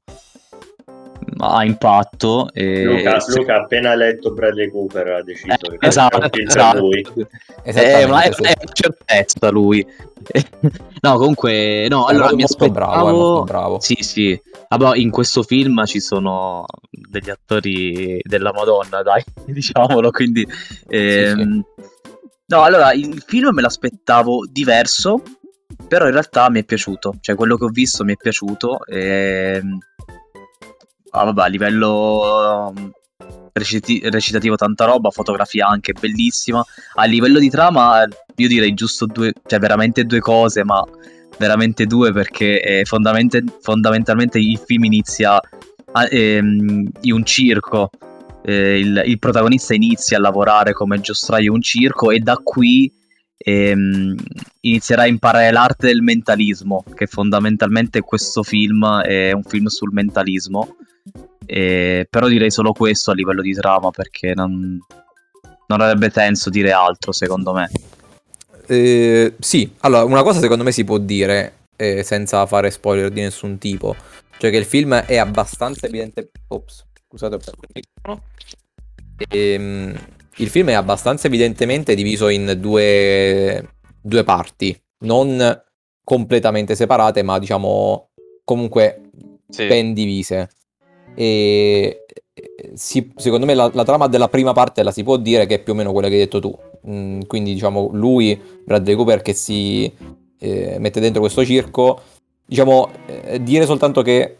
a 1.39 1.65
impatto. 1.65 2.51
E... 2.53 2.85
Luca, 2.85 3.21
sì. 3.21 3.39
Luca 3.39 3.55
ha 3.55 3.61
appena 3.61 3.95
letto 3.95 4.33
Bradley 4.33 4.71
Cooper 4.71 5.07
ha 5.09 5.23
deciso 5.23 5.53
Eh, 5.53 5.79
che 5.79 5.87
esatto, 5.87 6.29
esatto. 6.33 6.79
lui. 6.79 7.07
È, 7.63 8.05
una, 8.05 8.23
è, 8.23 8.33
sì. 8.33 8.43
è 8.43 8.55
una 8.61 8.73
certezza 8.73 9.51
lui. 9.51 9.87
no, 11.01 11.17
comunque, 11.17 11.87
no, 11.89 12.09
È 12.09 12.13
allora 12.13 12.35
mi 12.35 12.43
aspettavo... 12.43 12.73
bravo, 12.73 13.09
è 13.09 13.13
molto 13.13 13.45
bravo. 13.45 13.81
Sì, 13.81 13.97
sì. 14.01 14.41
Vabbè, 14.69 14.97
in 14.99 15.11
questo 15.11 15.43
film 15.43 15.85
ci 15.85 16.01
sono 16.01 16.65
degli 16.91 17.31
attori 17.31 18.21
della 18.23 18.53
Madonna, 18.53 19.03
dai, 19.03 19.23
diciamolo, 19.47 20.11
quindi... 20.11 20.47
ehm, 20.89 21.65
No, 22.51 22.63
allora, 22.63 22.95
il 22.95 23.23
film 23.27 23.53
me 23.53 23.61
l'aspettavo 23.61 24.47
diverso, 24.51 25.21
però 25.87 26.07
in 26.07 26.13
realtà 26.13 26.49
mi 26.49 26.61
è 26.61 26.65
piaciuto. 26.65 27.17
Cioè, 27.21 27.37
quello 27.37 27.59
che 27.59 27.65
ho 27.65 27.69
visto 27.69 28.05
mi 28.05 28.15
è 28.15 28.17
piaciuto. 28.17 28.87
E... 28.87 29.63
Ah, 31.11 31.25
vabbè, 31.25 31.43
a 31.43 31.47
livello 31.47 32.73
um, 32.75 32.91
reciti- 33.53 34.01
recitativo 34.09 34.57
tanta 34.57 34.85
roba, 34.85 35.11
fotografia 35.11 35.67
anche 35.67 35.93
bellissima. 35.93 36.65
A 36.95 37.05
livello 37.05 37.39
di 37.39 37.49
trama, 37.49 38.05
io 38.37 38.49
direi 38.49 38.75
giusto 38.75 39.07
due, 39.07 39.33
cioè 39.47 39.59
veramente 39.59 40.05
due 40.05 40.21
cose, 40.21 40.65
ma 40.65 40.85
veramente 41.39 41.87
due 41.87 42.13
perché 42.13 42.61
eh, 42.61 42.85
fondamente- 42.85 43.45
fondamentalmente 43.61 44.39
il 44.39 44.59
film 44.65 44.85
inizia 44.85 45.41
a- 45.93 46.09
ehm, 46.11 46.91
in 47.01 47.13
un 47.13 47.25
circo. 47.25 47.91
Eh, 48.43 48.79
il, 48.79 49.03
il 49.07 49.19
protagonista 49.19 49.75
inizia 49.75 50.17
a 50.17 50.21
lavorare 50.21 50.73
come 50.73 51.01
giostraio 51.01 51.47
in 51.47 51.57
un 51.57 51.63
circo 51.63 52.11
e 52.11 52.21
da 52.21 52.37
qui 52.43 52.91
ehm, 53.37 54.15
inizierà 54.61 55.03
a 55.03 55.07
imparare 55.07 55.51
l'arte 55.51 55.87
del 55.89 56.03
mentalismo, 56.03 56.85
che 56.95 57.07
fondamentalmente 57.07 58.01
questo 58.01 58.43
film 58.43 59.01
è 59.01 59.33
un 59.33 59.43
film 59.43 59.67
sul 59.67 59.93
mentalismo. 59.93 60.77
Eh, 61.51 62.07
però 62.11 62.29
direi 62.29 62.51
solo 62.51 62.73
questo 62.73 63.11
a 63.11 63.15
livello 63.15 63.41
di 63.41 63.55
trama 63.55 63.91
perché 63.91 64.35
non, 64.35 64.79
non 65.67 65.81
avrebbe 65.81 66.11
senso 66.11 66.51
dire 66.51 66.73
altro 66.73 67.11
secondo 67.13 67.55
me. 67.55 67.71
Eh, 68.67 69.35
sì, 69.39 69.73
allora 69.79 70.05
una 70.05 70.23
cosa 70.23 70.41
secondo 70.41 70.63
me 70.63 70.73
si 70.73 70.85
può 70.85 70.99
dire 70.99 71.55
eh, 71.75 72.03
senza 72.03 72.45
fare 72.45 72.71
spoiler 72.71 73.09
di 73.09 73.23
nessun 73.23 73.57
tipo, 73.57 73.97
cioè 74.37 74.51
che 74.51 74.59
il 74.59 74.67
film 74.67 74.95
è 74.95 75.17
abbastanza 75.17 75.87
evidente. 75.87 76.33
Ops, 76.49 76.85
scusate, 77.07 77.35
ho 77.37 77.39
perso 77.39 77.55
il 77.63 77.69
microfono. 77.73 78.27
Ehm, 79.31 79.99
il 80.37 80.49
film 80.51 80.69
è 80.69 80.75
abbastanza 80.75 81.29
evidentemente 81.29 81.95
diviso 81.95 82.29
in 82.29 82.59
due, 82.61 83.77
due 84.03 84.23
parti, 84.23 84.79
non 85.05 85.63
completamente 86.05 86.75
separate, 86.75 87.23
ma 87.23 87.39
diciamo 87.39 88.11
comunque 88.45 89.11
ben 89.47 89.95
divise. 89.95 90.51
E 91.19 92.05
eh, 92.33 92.71
si- 92.75 93.11
secondo 93.17 93.45
me 93.45 93.55
la, 93.55 93.69
la 93.75 93.83
trama 93.83 94.07
della 94.07 94.29
prima 94.29 94.53
parte 94.53 94.85
la 94.85 94.93
si 94.93 95.03
può 95.03 95.17
dire 95.17 95.47
che 95.47 95.57
è 95.57 95.59
più 95.59 95.73
o 95.73 95.77
meno 95.77 95.91
quella 95.91 96.07
che 96.07 96.15
hai 96.15 96.21
detto 96.21 96.39
tu. 96.39 96.57
Mm, 96.89 97.23
quindi 97.27 97.53
diciamo 97.53 97.91
lui, 97.93 98.41
Bradley 98.65 98.95
Cooper, 98.95 99.21
che 99.21 99.33
si 99.33 99.93
eh, 100.39 100.77
mette 100.79 101.01
dentro 101.01 101.21
questo 101.21 101.45
circo. 101.45 102.01
Diciamo, 102.47 102.89
eh, 103.07 103.43
dire 103.43 103.67
soltanto 103.67 104.03
che 104.03 104.37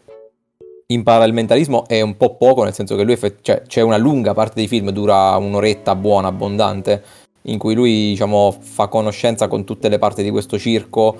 impara 0.87 1.25
il 1.25 1.33
mentalismo 1.33 1.85
è 1.85 1.99
un 1.99 2.15
po' 2.15 2.37
poco, 2.37 2.63
nel 2.63 2.73
senso 2.73 2.95
che 2.95 3.03
lui 3.03 3.13
effe- 3.13 3.39
cioè, 3.41 3.63
c'è 3.67 3.81
una 3.81 3.97
lunga 3.97 4.33
parte 4.33 4.61
di 4.61 4.67
film, 4.67 4.91
dura 4.91 5.35
un'oretta 5.35 5.95
buona, 5.95 6.29
abbondante, 6.29 7.03
in 7.43 7.57
cui 7.57 7.75
lui 7.75 7.91
diciamo, 8.11 8.55
fa 8.57 8.87
conoscenza 8.87 9.49
con 9.49 9.65
tutte 9.65 9.89
le 9.89 9.99
parti 9.99 10.23
di 10.23 10.31
questo 10.31 10.57
circo, 10.57 11.17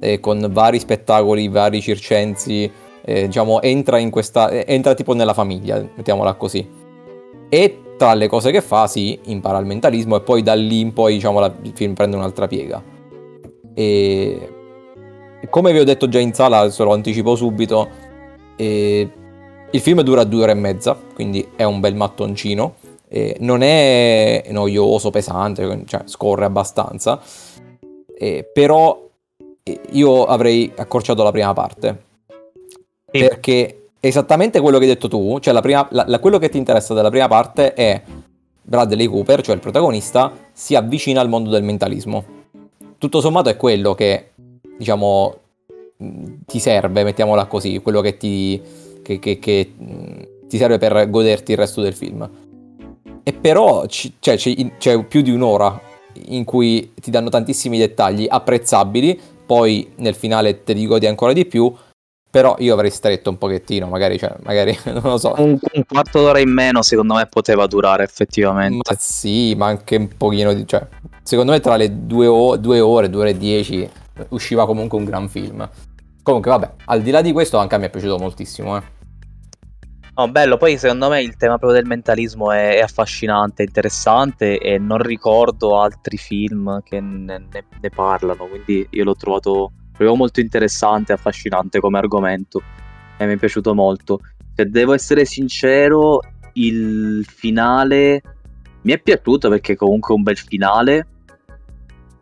eh, 0.00 0.20
con 0.20 0.48
vari 0.50 0.78
spettacoli, 0.78 1.48
vari 1.48 1.82
circensi, 1.82 2.70
eh, 3.04 3.26
diciamo, 3.26 3.60
entra 3.62 3.98
in 3.98 4.10
questa, 4.10 4.48
eh, 4.48 4.64
entra 4.66 4.94
tipo 4.94 5.14
nella 5.14 5.34
famiglia, 5.34 5.84
mettiamola 5.94 6.34
così. 6.34 6.68
E 7.48 7.78
tra 7.96 8.14
le 8.14 8.28
cose 8.28 8.50
che 8.50 8.60
fa, 8.60 8.86
si 8.86 9.18
impara 9.24 9.58
il 9.58 9.66
mentalismo 9.66 10.16
e 10.16 10.20
poi 10.22 10.42
da 10.42 10.54
lì 10.54 10.80
in 10.80 10.92
poi, 10.92 11.14
diciamo, 11.14 11.38
la- 11.38 11.54
il 11.62 11.72
film 11.74 11.94
prende 11.94 12.16
un'altra 12.16 12.46
piega. 12.46 12.82
E 13.74 14.48
come 15.50 15.72
vi 15.72 15.78
ho 15.78 15.84
detto 15.84 16.08
già 16.08 16.18
in 16.18 16.32
sala, 16.32 16.58
adesso 16.58 16.84
lo 16.84 16.92
anticipo 16.92 17.34
subito, 17.36 17.88
eh, 18.56 19.10
il 19.70 19.80
film 19.80 20.00
dura 20.02 20.24
due 20.24 20.42
ore 20.42 20.52
e 20.52 20.54
mezza, 20.54 20.96
quindi 21.14 21.46
è 21.56 21.64
un 21.64 21.80
bel 21.80 21.94
mattoncino. 21.94 22.74
eh, 23.14 23.36
non 23.40 23.60
è 23.62 24.44
noioso, 24.48 25.10
pesante, 25.10 25.82
cioè 25.86 26.02
scorre 26.06 26.46
abbastanza. 26.46 27.20
eh, 28.18 28.48
però 28.52 28.98
io 29.90 30.24
avrei 30.24 30.72
accorciato 30.76 31.22
la 31.22 31.30
prima 31.30 31.52
parte. 31.52 32.10
Sì. 33.12 33.18
Perché 33.18 33.90
esattamente 34.00 34.60
quello 34.60 34.78
che 34.78 34.84
hai 34.84 34.90
detto 34.90 35.08
tu, 35.08 35.38
cioè 35.38 35.52
la 35.52 35.60
prima, 35.60 35.86
la- 35.90 36.04
la- 36.08 36.18
quello 36.18 36.38
che 36.38 36.48
ti 36.48 36.58
interessa 36.58 36.94
della 36.94 37.10
prima 37.10 37.28
parte 37.28 37.74
è 37.74 38.02
Bradley 38.62 39.06
Cooper, 39.06 39.42
cioè 39.42 39.54
il 39.54 39.60
protagonista, 39.60 40.32
si 40.52 40.74
avvicina 40.74 41.20
al 41.20 41.28
mondo 41.28 41.50
del 41.50 41.62
mentalismo. 41.62 42.24
Tutto 42.98 43.20
sommato 43.20 43.48
è 43.48 43.56
quello 43.56 43.94
che, 43.94 44.30
diciamo, 44.78 45.34
ti 46.46 46.58
serve, 46.58 47.04
mettiamola 47.04 47.46
così, 47.46 47.78
quello 47.80 48.00
che 48.00 48.16
ti, 48.16 48.60
che- 49.02 49.18
che- 49.18 49.38
che, 49.38 49.72
ti 50.48 50.56
serve 50.58 50.78
per 50.78 51.08
goderti 51.10 51.52
il 51.52 51.58
resto 51.58 51.80
del 51.80 51.94
film. 51.94 52.28
E 53.22 53.32
però 53.32 53.86
ci- 53.86 54.14
cioè, 54.18 54.36
c'è, 54.36 54.54
c'è 54.78 55.04
più 55.04 55.20
di 55.22 55.30
un'ora 55.30 55.80
in 56.26 56.44
cui 56.44 56.92
ti 57.00 57.10
danno 57.10 57.28
tantissimi 57.28 57.78
dettagli 57.78 58.26
apprezzabili, 58.28 59.18
poi 59.46 59.92
nel 59.96 60.14
finale 60.14 60.62
te 60.64 60.72
li 60.72 60.86
godi 60.86 61.06
ancora 61.06 61.32
di 61.32 61.44
più, 61.46 61.72
però 62.32 62.56
io 62.60 62.72
avrei 62.72 62.88
stretto 62.88 63.28
un 63.28 63.36
pochettino, 63.36 63.88
magari, 63.88 64.18
cioè, 64.18 64.34
magari 64.42 64.74
non 64.88 65.02
lo 65.02 65.18
so. 65.18 65.34
Un, 65.36 65.58
un 65.74 65.84
quarto 65.86 66.22
d'ora 66.22 66.38
in 66.38 66.50
meno 66.50 66.80
secondo 66.80 67.12
me 67.12 67.26
poteva 67.26 67.66
durare 67.66 68.04
effettivamente. 68.04 68.90
Ma 68.90 68.96
sì, 68.98 69.54
ma 69.54 69.66
anche 69.66 69.96
un 69.96 70.08
pochino 70.16 70.54
di... 70.54 70.66
Cioè, 70.66 70.88
secondo 71.22 71.52
me 71.52 71.60
tra 71.60 71.76
le 71.76 72.06
due, 72.06 72.26
o- 72.26 72.56
due 72.56 72.80
ore, 72.80 73.10
due 73.10 73.20
ore 73.20 73.30
e 73.30 73.36
dieci 73.36 73.86
usciva 74.30 74.64
comunque 74.64 74.96
un 74.96 75.04
gran 75.04 75.28
film. 75.28 75.68
Comunque 76.22 76.50
vabbè, 76.50 76.70
al 76.86 77.02
di 77.02 77.10
là 77.10 77.20
di 77.20 77.32
questo 77.32 77.58
anche 77.58 77.74
a 77.74 77.78
me 77.78 77.86
è 77.86 77.90
piaciuto 77.90 78.16
moltissimo, 78.16 78.78
eh. 78.78 78.82
No, 80.14 80.28
bello, 80.30 80.56
poi 80.56 80.78
secondo 80.78 81.10
me 81.10 81.20
il 81.20 81.36
tema 81.36 81.58
proprio 81.58 81.78
del 81.78 81.88
mentalismo 81.88 82.50
è, 82.50 82.76
è 82.76 82.80
affascinante, 82.80 83.62
interessante 83.62 84.58
e 84.58 84.78
non 84.78 85.02
ricordo 85.02 85.78
altri 85.78 86.16
film 86.16 86.80
che 86.82 86.98
ne, 86.98 87.44
ne- 87.50 87.64
ne 87.78 87.90
parlano, 87.90 88.46
quindi 88.46 88.86
io 88.88 89.04
l'ho 89.04 89.16
trovato 89.16 89.72
proprio 90.02 90.16
molto 90.16 90.40
interessante, 90.40 91.12
affascinante 91.12 91.80
come 91.80 91.98
argomento 91.98 92.62
e 93.16 93.26
mi 93.26 93.34
è 93.34 93.36
piaciuto 93.36 93.74
molto. 93.74 94.20
Se 94.54 94.66
devo 94.66 94.92
essere 94.92 95.24
sincero, 95.24 96.20
il 96.54 97.24
finale 97.26 98.22
mi 98.82 98.92
è 98.92 98.98
piaciuto 98.98 99.48
perché 99.48 99.76
comunque 99.76 100.14
è 100.14 100.16
un 100.16 100.22
bel 100.22 100.36
finale, 100.36 101.06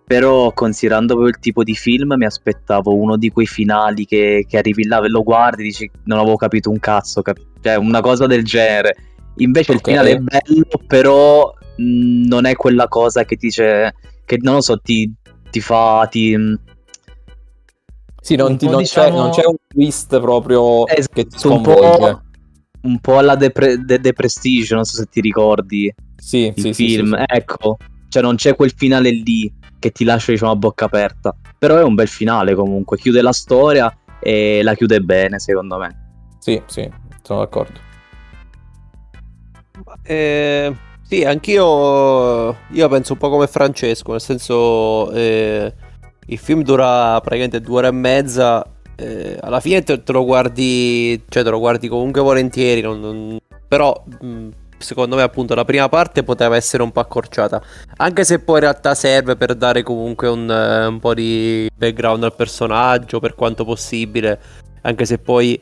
però 0.06 0.52
considerando 0.52 1.14
proprio 1.14 1.34
il 1.34 1.40
tipo 1.40 1.62
di 1.62 1.74
film 1.74 2.14
mi 2.16 2.24
aspettavo 2.24 2.94
uno 2.94 3.16
di 3.16 3.30
quei 3.30 3.46
finali 3.46 4.04
che, 4.04 4.44
che 4.48 4.58
arrivi 4.58 4.86
là, 4.86 5.00
lo 5.06 5.22
guardi 5.22 5.62
e 5.62 5.64
dici 5.66 5.90
non 6.04 6.18
avevo 6.18 6.36
capito 6.36 6.70
un 6.70 6.78
cazzo, 6.78 7.22
cap- 7.22 7.40
cioè 7.60 7.76
una 7.76 8.00
cosa 8.00 8.26
del 8.26 8.44
genere. 8.44 8.96
Invece 9.36 9.72
Ok. 9.72 9.78
il 9.78 9.84
finale 9.84 10.10
è 10.12 10.18
bello, 10.18 10.66
però 10.86 11.54
mh, 11.76 12.26
non 12.26 12.44
è 12.44 12.54
quella 12.54 12.88
cosa 12.88 13.24
che 13.24 13.36
dice, 13.36 13.94
che 14.24 14.38
non 14.40 14.54
lo 14.54 14.60
so, 14.60 14.78
ti, 14.78 15.10
ti 15.50 15.60
fa, 15.60 16.06
ti... 16.10 16.36
Sì, 18.20 18.36
non, 18.36 18.52
Un 18.52 18.56
ti- 18.58 18.66
non 18.66 18.82
c'è, 18.82 19.04
diciamo- 19.04 19.16
non 19.16 19.30
c'è 19.30 19.46
un 19.46 19.56
twist 19.66 20.20
proprio 20.20 20.86
Esatto, 20.86 21.12
che 21.14 21.26
ti 21.26 21.34
un 21.34 21.40
sconvolge. 21.40 21.98
po', 21.98 22.20
un 22.82 22.98
po' 23.00 23.18
alla 23.18 23.36
The, 23.36 23.50
Pre- 23.50 23.84
The- 23.84 24.00
The 24.00 24.12
Prestige, 24.12 24.74
non 24.74 24.84
so 24.84 24.96
se 24.96 25.06
ti 25.06 25.20
ricordi 25.20 25.92
Sì, 26.16 26.46
il 26.46 26.52
sì, 26.54 26.72
sì, 26.72 26.88
film, 26.88 27.14
sì, 27.16 27.24
sì. 27.26 27.36
ecco, 27.36 27.76
cioè 28.08 28.22
non 28.22 28.36
c'è 28.36 28.54
quel 28.54 28.72
finale 28.76 29.10
lì 29.10 29.52
che 29.78 29.90
ti 29.90 30.04
lascia 30.04 30.32
diciamo 30.32 30.52
a 30.52 30.56
bocca 30.56 30.84
aperta, 30.84 31.34
però 31.58 31.76
è 31.78 31.82
un 31.82 31.94
bel 31.94 32.08
finale 32.08 32.54
comunque, 32.54 32.98
chiude 32.98 33.22
la 33.22 33.32
storia 33.32 33.94
e 34.22 34.60
la 34.62 34.74
chiude 34.74 35.00
bene 35.00 35.38
secondo 35.38 35.78
me. 35.78 36.08
Sì, 36.38 36.60
sì, 36.66 36.88
sono 37.22 37.40
d'accordo. 37.40 37.88
Eh, 40.02 40.74
sì, 41.02 41.24
anch'io 41.24 42.56
io 42.70 42.88
penso 42.88 43.12
un 43.14 43.18
po' 43.18 43.30
come 43.30 43.46
Francesco, 43.46 44.12
nel 44.12 44.20
senso 44.20 45.10
eh, 45.12 45.72
il 46.30 46.38
film 46.38 46.62
dura 46.62 47.20
praticamente 47.20 47.60
due 47.60 47.78
ore 47.78 47.88
e 47.88 47.92
mezza, 47.92 48.64
eh, 48.96 49.36
alla 49.40 49.60
fine 49.60 49.82
te, 49.82 50.02
te 50.02 50.12
lo 50.12 50.24
guardi, 50.24 51.20
cioè 51.28 51.42
te 51.42 51.50
lo 51.50 51.58
guardi 51.58 51.88
comunque 51.88 52.20
volentieri, 52.20 52.80
non- 52.80 53.00
non- 53.00 53.38
però 53.66 54.04
mh, 54.20 54.48
secondo 54.78 55.16
me 55.16 55.22
appunto 55.22 55.54
la 55.54 55.64
prima 55.64 55.88
parte 55.88 56.22
poteva 56.22 56.56
essere 56.56 56.82
un 56.82 56.92
po' 56.92 57.00
accorciata, 57.00 57.60
anche 57.96 58.24
se 58.24 58.38
poi 58.38 58.56
in 58.56 58.62
realtà 58.62 58.94
serve 58.94 59.36
per 59.36 59.54
dare 59.54 59.82
comunque 59.82 60.28
un, 60.28 60.48
eh, 60.50 60.86
un 60.86 61.00
po' 61.00 61.14
di 61.14 61.68
background 61.74 62.22
al 62.24 62.34
personaggio 62.36 63.18
per 63.18 63.34
quanto 63.34 63.64
possibile, 63.64 64.38
anche 64.82 65.04
se 65.04 65.18
poi 65.18 65.60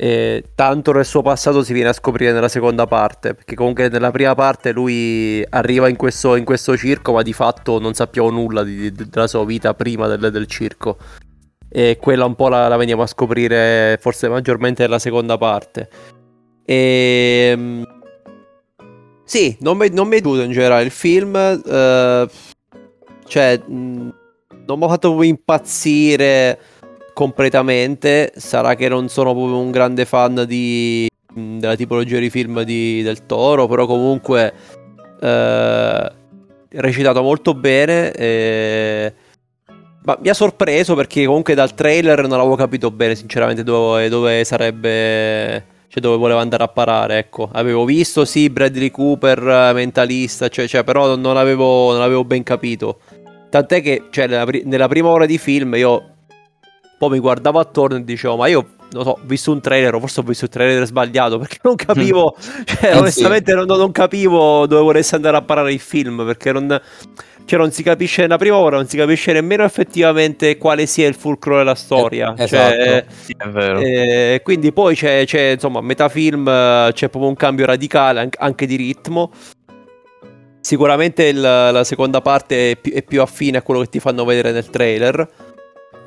E 0.00 0.50
tanto 0.54 0.92
del 0.92 1.04
suo 1.04 1.22
passato 1.22 1.64
si 1.64 1.72
viene 1.72 1.88
a 1.88 1.92
scoprire 1.92 2.30
nella 2.30 2.46
seconda 2.46 2.86
parte, 2.86 3.34
perché 3.34 3.56
comunque 3.56 3.88
nella 3.88 4.12
prima 4.12 4.36
parte 4.36 4.70
lui 4.70 5.44
arriva 5.48 5.88
in 5.88 5.96
questo, 5.96 6.36
in 6.36 6.44
questo 6.44 6.76
circo, 6.76 7.14
ma 7.14 7.22
di 7.22 7.32
fatto 7.32 7.80
non 7.80 7.94
sappiamo 7.94 8.30
nulla 8.30 8.62
di- 8.62 8.92
di- 8.92 9.08
della 9.08 9.26
sua 9.26 9.44
vita 9.44 9.74
prima 9.74 10.06
del, 10.06 10.30
del 10.30 10.46
circo. 10.46 10.98
E 11.68 11.98
quella 12.00 12.26
un 12.26 12.36
po' 12.36 12.48
la, 12.48 12.68
la 12.68 12.76
veniamo 12.76 13.02
a 13.02 13.08
scoprire 13.08 13.98
forse 14.00 14.28
maggiormente 14.28 14.84
nella 14.84 15.00
seconda 15.00 15.36
parte. 15.36 15.88
E... 16.64 17.84
Sì, 19.24 19.56
non 19.60 19.76
mi, 19.78 19.90
non 19.90 20.06
mi 20.06 20.18
è 20.18 20.20
piaciuto 20.20 20.42
in 20.42 20.52
generale 20.52 20.84
il 20.84 20.92
film. 20.92 21.34
eh, 21.34 22.28
cioè, 23.26 23.58
mh, 23.58 24.14
non 24.64 24.78
mi 24.78 24.84
ha 24.84 24.88
fatto 24.88 25.20
impazzire 25.24 26.58
completamente. 27.18 28.32
Sarà 28.36 28.76
che 28.76 28.88
non 28.88 29.08
sono 29.08 29.34
proprio 29.34 29.58
un 29.58 29.72
grande 29.72 30.04
fan 30.04 30.44
di, 30.46 31.08
della 31.34 31.74
tipologia 31.74 32.20
di 32.20 32.30
film 32.30 32.62
di- 32.62 33.02
del 33.02 33.26
Toro, 33.26 33.66
però 33.66 33.86
comunque 33.86 34.52
eh, 35.20 36.12
recitato 36.70 37.20
molto 37.20 37.54
bene. 37.54 38.12
e- 38.12 39.12
Ma 40.04 40.16
mi 40.22 40.28
ha 40.28 40.34
sorpreso 40.34 40.94
perché 40.94 41.24
comunque 41.26 41.54
dal 41.54 41.74
trailer 41.74 42.20
non 42.28 42.38
avevo 42.38 42.54
capito 42.54 42.92
bene 42.92 43.16
sinceramente 43.16 43.64
dove, 43.64 44.08
dove 44.08 44.44
sarebbe... 44.44 45.76
Cioè 45.88 46.02
dove 46.02 46.18
voleva 46.18 46.40
andare 46.40 46.62
a 46.62 46.68
parare, 46.68 47.18
ecco. 47.18 47.48
Avevo 47.52 47.84
visto, 47.84 48.24
sì, 48.26 48.48
Bradley 48.50 48.90
Cooper, 48.90 49.72
mentalista, 49.74 50.48
cioè, 50.48 50.68
cioè, 50.68 50.84
però 50.84 51.16
non 51.16 51.36
avevo, 51.38 51.92
non 51.92 52.02
avevo 52.02 52.24
ben 52.24 52.42
capito. 52.44 53.00
Tant'è 53.48 53.80
che 53.82 54.04
cioè, 54.10 54.26
nella, 54.28 54.44
pri- 54.44 54.62
nella 54.66 54.86
prima 54.86 55.08
ora 55.08 55.24
di 55.24 55.38
film 55.38 55.74
io 55.76 56.17
poi 56.98 57.10
mi 57.10 57.18
guardavo 57.20 57.58
attorno 57.60 57.96
e 57.96 58.04
dicevo, 58.04 58.36
ma 58.36 58.48
io 58.48 58.66
non 58.90 59.04
so, 59.04 59.10
ho 59.10 59.18
visto 59.24 59.52
un 59.52 59.60
trailer, 59.60 59.94
o 59.94 60.00
forse 60.00 60.20
ho 60.20 60.22
visto 60.22 60.44
il 60.44 60.50
trailer 60.50 60.84
sbagliato, 60.86 61.38
perché 61.40 61.58
non 61.62 61.76
capivo, 61.76 62.36
cioè, 62.64 62.88
Eh, 62.90 62.92
sì. 62.92 62.98
onestamente 62.98 63.54
non, 63.54 63.66
non 63.66 63.92
capivo 63.92 64.66
dove 64.66 64.82
volesse 64.82 65.14
andare 65.14 65.36
a 65.36 65.42
parare 65.42 65.72
il 65.72 65.78
film, 65.80 66.24
perché 66.24 66.52
non, 66.52 66.80
cioè, 67.44 67.58
non 67.58 67.70
si 67.70 67.82
capisce, 67.82 68.22
nella 68.22 68.38
prima 68.38 68.56
ora 68.56 68.76
non 68.76 68.88
si 68.88 68.96
capisce 68.96 69.32
nemmeno 69.32 69.62
effettivamente 69.62 70.56
quale 70.58 70.86
sia 70.86 71.06
il 71.06 71.14
fulcro 71.14 71.58
della 71.58 71.74
storia. 71.74 72.34
Eh, 72.36 72.46
cioè, 72.46 72.76
esatto. 73.04 73.14
Sì, 73.24 73.34
è 73.38 73.48
vero. 73.48 73.78
eh, 73.80 74.40
quindi 74.42 74.72
poi 74.72 74.94
c'è, 74.96 75.24
c'è, 75.26 75.50
insomma, 75.52 75.78
a 75.80 75.82
metà 75.82 76.08
film 76.08 76.48
eh, 76.48 76.90
c'è 76.94 77.08
proprio 77.10 77.28
un 77.30 77.36
cambio 77.36 77.66
radicale 77.66 78.20
an- 78.20 78.28
anche 78.38 78.66
di 78.66 78.76
ritmo. 78.76 79.30
Sicuramente 80.60 81.24
il- 81.26 81.40
la 81.40 81.84
seconda 81.84 82.20
parte 82.20 82.72
è 82.72 82.76
più, 82.76 82.92
è 82.92 83.02
più 83.02 83.22
affine 83.22 83.58
a 83.58 83.62
quello 83.62 83.80
che 83.80 83.88
ti 83.88 84.00
fanno 84.00 84.24
vedere 84.24 84.50
nel 84.52 84.68
trailer. 84.68 85.28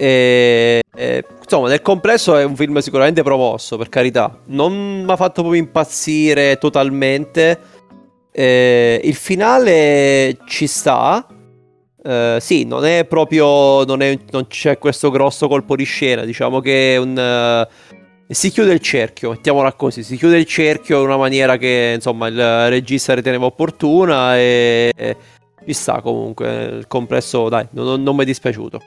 E, 0.01 0.81
e, 0.95 1.23
insomma, 1.43 1.67
nel 1.69 1.83
complesso 1.83 2.35
è 2.35 2.43
un 2.43 2.55
film 2.55 2.79
sicuramente 2.79 3.21
promosso, 3.21 3.77
per 3.77 3.87
carità. 3.89 4.35
Non 4.47 5.03
mi 5.03 5.11
ha 5.11 5.15
fatto 5.15 5.41
proprio 5.41 5.61
impazzire 5.61 6.57
totalmente. 6.57 7.59
Eh, 8.31 8.99
il 9.03 9.13
finale 9.13 10.37
ci 10.47 10.65
sta. 10.65 11.23
Eh, 12.03 12.37
sì, 12.41 12.63
non 12.65 12.83
è 12.83 13.05
proprio. 13.05 13.83
Non, 13.85 14.01
è- 14.01 14.17
non 14.31 14.47
c'è 14.47 14.79
questo 14.79 15.11
grosso 15.11 15.47
colpo 15.47 15.75
di 15.75 15.83
scena. 15.83 16.25
Diciamo 16.25 16.59
che 16.61 16.97
un. 16.99 17.15
eh, 17.15 18.33
si 18.33 18.49
chiude 18.49 18.73
il 18.73 18.79
cerchio, 18.79 19.31
mettiamola 19.31 19.73
così. 19.73 20.01
Si 20.01 20.17
chiude 20.17 20.37
il 20.39 20.45
cerchio 20.45 20.97
in 20.99 21.05
una 21.05 21.17
maniera 21.17 21.57
che 21.57 21.91
insomma 21.93 22.25
il 22.25 22.69
regista 22.69 23.13
riteneva 23.13 23.45
opportuna. 23.45 24.35
E, 24.35 24.91
e 24.95 25.15
ci 25.63 25.73
sta 25.73 26.01
comunque. 26.01 26.63
Il 26.79 26.87
complesso, 26.87 27.49
dai, 27.49 27.67
non, 27.73 28.01
non 28.01 28.15
mi 28.15 28.23
è 28.23 28.25
dispiaciuto. 28.25 28.81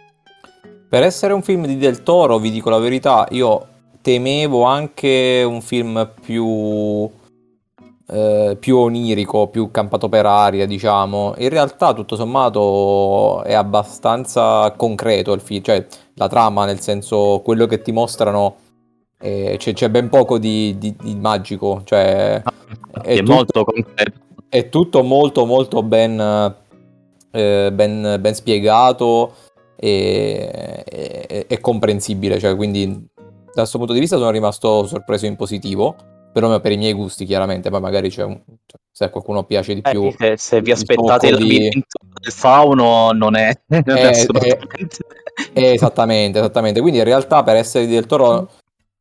Per 0.94 1.02
essere 1.02 1.32
un 1.32 1.42
film 1.42 1.66
di 1.66 1.76
Del 1.76 2.04
Toro, 2.04 2.38
vi 2.38 2.52
dico 2.52 2.70
la 2.70 2.78
verità, 2.78 3.26
io 3.30 3.66
temevo 4.00 4.62
anche 4.62 5.42
un 5.44 5.60
film 5.60 6.08
più, 6.20 7.10
eh, 8.06 8.56
più 8.60 8.76
onirico, 8.76 9.48
più 9.48 9.72
campato 9.72 10.08
per 10.08 10.24
aria, 10.24 10.66
diciamo. 10.66 11.34
In 11.38 11.48
realtà, 11.48 11.94
tutto 11.94 12.14
sommato, 12.14 13.42
è 13.42 13.54
abbastanza 13.54 14.72
concreto 14.76 15.32
il 15.32 15.40
film, 15.40 15.62
cioè 15.64 15.84
la 16.14 16.28
trama, 16.28 16.64
nel 16.64 16.78
senso 16.78 17.40
quello 17.42 17.66
che 17.66 17.82
ti 17.82 17.90
mostrano, 17.90 18.54
eh, 19.18 19.56
c'è, 19.58 19.72
c'è 19.72 19.90
ben 19.90 20.08
poco 20.08 20.38
di, 20.38 20.78
di- 20.78 20.94
di 21.02 21.16
magico, 21.16 21.82
cioè 21.82 22.40
è, 23.02 23.16
tutto- 23.16 23.32
molto 23.32 23.64
concreto. 23.64 24.18
è 24.48 24.68
tutto 24.68 25.02
molto 25.02 25.44
molto 25.44 25.82
ben, 25.82 26.54
eh, 27.32 27.70
ben, 27.72 28.16
ben 28.20 28.34
spiegato 28.36 29.32
e, 29.84 30.82
e- 31.28 31.46
e 31.46 31.60
comprensibile, 31.60 32.38
cioè 32.38 32.56
quindi 32.56 33.06
da 33.14 33.60
questo 33.60 33.76
punto 33.76 33.92
di 33.92 34.00
vista 34.00 34.16
sono 34.16 34.30
rimasto 34.30 34.86
sorpreso 34.86 35.26
in 35.26 35.36
positivo, 35.36 35.94
però 36.32 36.58
per 36.60 36.72
i 36.72 36.76
miei 36.76 36.94
gusti 36.94 37.26
chiaramente, 37.26 37.68
poi 37.68 37.80
magari 37.80 38.08
c'è 38.08 38.24
un, 38.24 38.40
cioè, 38.66 38.80
se 38.90 39.04
a 39.04 39.10
qualcuno 39.10 39.44
piace 39.44 39.74
di 39.74 39.82
Eh, 39.84 39.90
più... 39.90 40.10
se, 40.16 40.36
se 40.38 40.62
vi 40.62 40.70
aspettate 40.70 41.26
il 41.26 41.32
tocco 41.34 41.44
di- 41.44 41.52
labirinto 41.52 41.98
del 42.20 42.32
fauno, 42.32 43.12
non 43.12 43.36
è, 43.36 43.52
non 43.68 43.96
è 43.96 44.04
Eh, 44.04 44.06
assolutamente. 44.06 44.98
Eh, 45.52 45.72
esattamente, 45.72 46.38
esattamente, 46.38 46.80
quindi 46.80 46.98
in 46.98 47.04
realtà 47.04 47.42
per 47.42 47.56
essere 47.56 47.86
di 47.86 47.92
Del 47.92 48.06
Toro, 48.06 48.48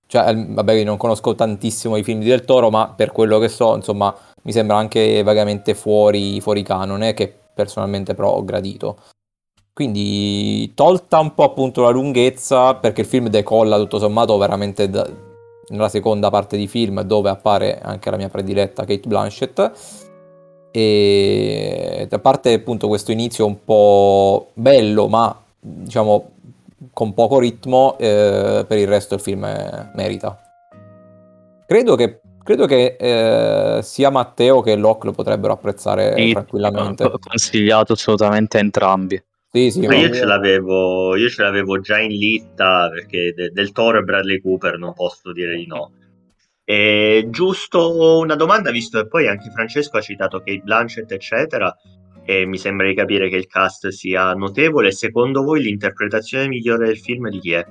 cioè 0.07 0.29
eh, 0.29 0.45
vabbè 0.49 0.73
io 0.73 0.83
non 0.83 0.97
conosco 0.97 1.33
tantissimo 1.33 1.95
i 1.95 2.03
film 2.03 2.19
di 2.19 2.27
Del 2.27 2.43
Toro, 2.43 2.69
ma 2.69 2.89
per 2.89 3.11
quello 3.11 3.39
che 3.39 3.47
so, 3.47 3.75
insomma, 3.75 4.13
mi 4.43 4.51
sembra 4.51 4.75
anche 4.75 5.23
vagamente 5.23 5.73
fuori, 5.75 6.41
fuori 6.41 6.61
canone, 6.61 7.13
che 7.13 7.33
personalmente 7.53 8.13
però 8.13 8.31
ho 8.31 8.43
gradito. 8.43 8.97
Quindi 9.73 10.71
tolta 10.75 11.19
un 11.19 11.33
po' 11.33 11.43
appunto 11.43 11.81
la 11.81 11.89
lunghezza, 11.89 12.75
perché 12.75 13.01
il 13.01 13.07
film 13.07 13.27
decolla 13.27 13.77
tutto 13.77 13.97
sommato 13.97 14.37
veramente 14.37 14.87
da- 14.87 15.09
nella 15.69 15.89
seconda 15.89 16.29
parte 16.29 16.57
di 16.57 16.67
film, 16.67 17.01
dove 17.01 17.29
appare 17.29 17.79
anche 17.81 18.11
la 18.11 18.17
mia 18.17 18.29
prediletta 18.29 18.85
Kate 18.85 19.07
Blanchett. 19.07 19.71
E 20.71 22.07
a 22.09 22.19
parte 22.19 22.53
appunto 22.53 22.87
questo 22.87 23.11
inizio 23.11 23.45
un 23.47 23.63
po' 23.63 24.51
bello, 24.53 25.07
ma 25.07 25.35
diciamo 25.59 26.31
con 26.91 27.13
poco 27.15 27.39
ritmo, 27.39 27.97
eh, 27.97 28.65
per 28.67 28.77
il 28.77 28.87
resto 28.87 29.15
il 29.15 29.21
film 29.21 29.43
eh, 29.45 29.91
merita. 29.95 30.39
Credo 31.65 31.95
che, 31.95 32.21
credo 32.43 32.67
che 32.67 32.95
eh, 32.99 33.81
sia 33.81 34.09
Matteo 34.11 34.61
che 34.61 34.75
Locke 34.75 35.07
lo 35.07 35.13
potrebbero 35.13 35.53
apprezzare 35.53 36.13
Sì, 36.15 36.31
tranquillamente. 36.33 37.09
Consigliato 37.19 37.93
assolutamente 37.93 38.57
a 38.57 38.61
entrambi. 38.61 39.23
Sì, 39.55 39.69
sì, 39.69 39.85
Ma 39.85 39.95
io 39.95 40.11
ce 40.11 40.25
l'avevo, 40.25 41.15
io 41.15 41.29
ce 41.29 41.43
l'avevo 41.43 41.79
già 41.79 41.99
in 41.99 42.09
lista 42.09 42.89
perché 42.89 43.33
de- 43.35 43.51
del 43.51 43.71
Toro 43.71 43.99
e 43.99 44.01
Bradley 44.01 44.41
Cooper 44.41 44.79
non 44.79 44.93
posso 44.95 45.31
dire 45.31 45.55
di 45.55 45.67
no. 45.67 45.91
E 46.63 47.27
giusto 47.29 48.17
una 48.17 48.33
domanda, 48.35 48.71
visto 48.71 48.99
che 48.99 49.07
poi 49.07 49.27
anche 49.27 49.51
Francesco 49.51 49.97
ha 49.97 50.01
citato 50.01 50.39
Kate 50.39 50.61
Blanchett, 50.63 51.11
eccetera, 51.11 51.71
e 52.25 52.47
mi 52.47 52.57
sembra 52.57 52.87
di 52.87 52.95
capire 52.95 53.29
che 53.29 53.35
il 53.35 53.45
cast 53.45 53.89
sia 53.89 54.33
notevole. 54.33 54.91
Secondo 54.91 55.43
voi 55.43 55.61
l'interpretazione 55.61 56.47
migliore 56.47 56.87
del 56.87 56.97
film 56.97 57.29
di 57.29 57.39
chi 57.39 57.51
è? 57.51 57.63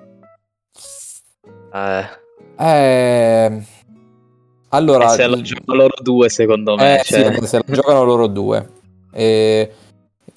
Eh, 1.75 2.05
Eh, 2.59 3.63
allora, 4.69 5.07
e 5.07 5.09
se 5.17 5.27
la 5.27 5.41
giocano 5.41 5.79
loro 5.79 5.95
due, 6.01 6.29
secondo 6.29 6.77
me. 6.77 7.01
Eh, 7.01 7.03
cioè, 7.03 7.35
sì, 7.41 7.47
se 7.47 7.57
la 7.67 7.75
giocano 7.75 8.05
loro 8.05 8.29
due. 8.29 8.69
E- 9.13 9.73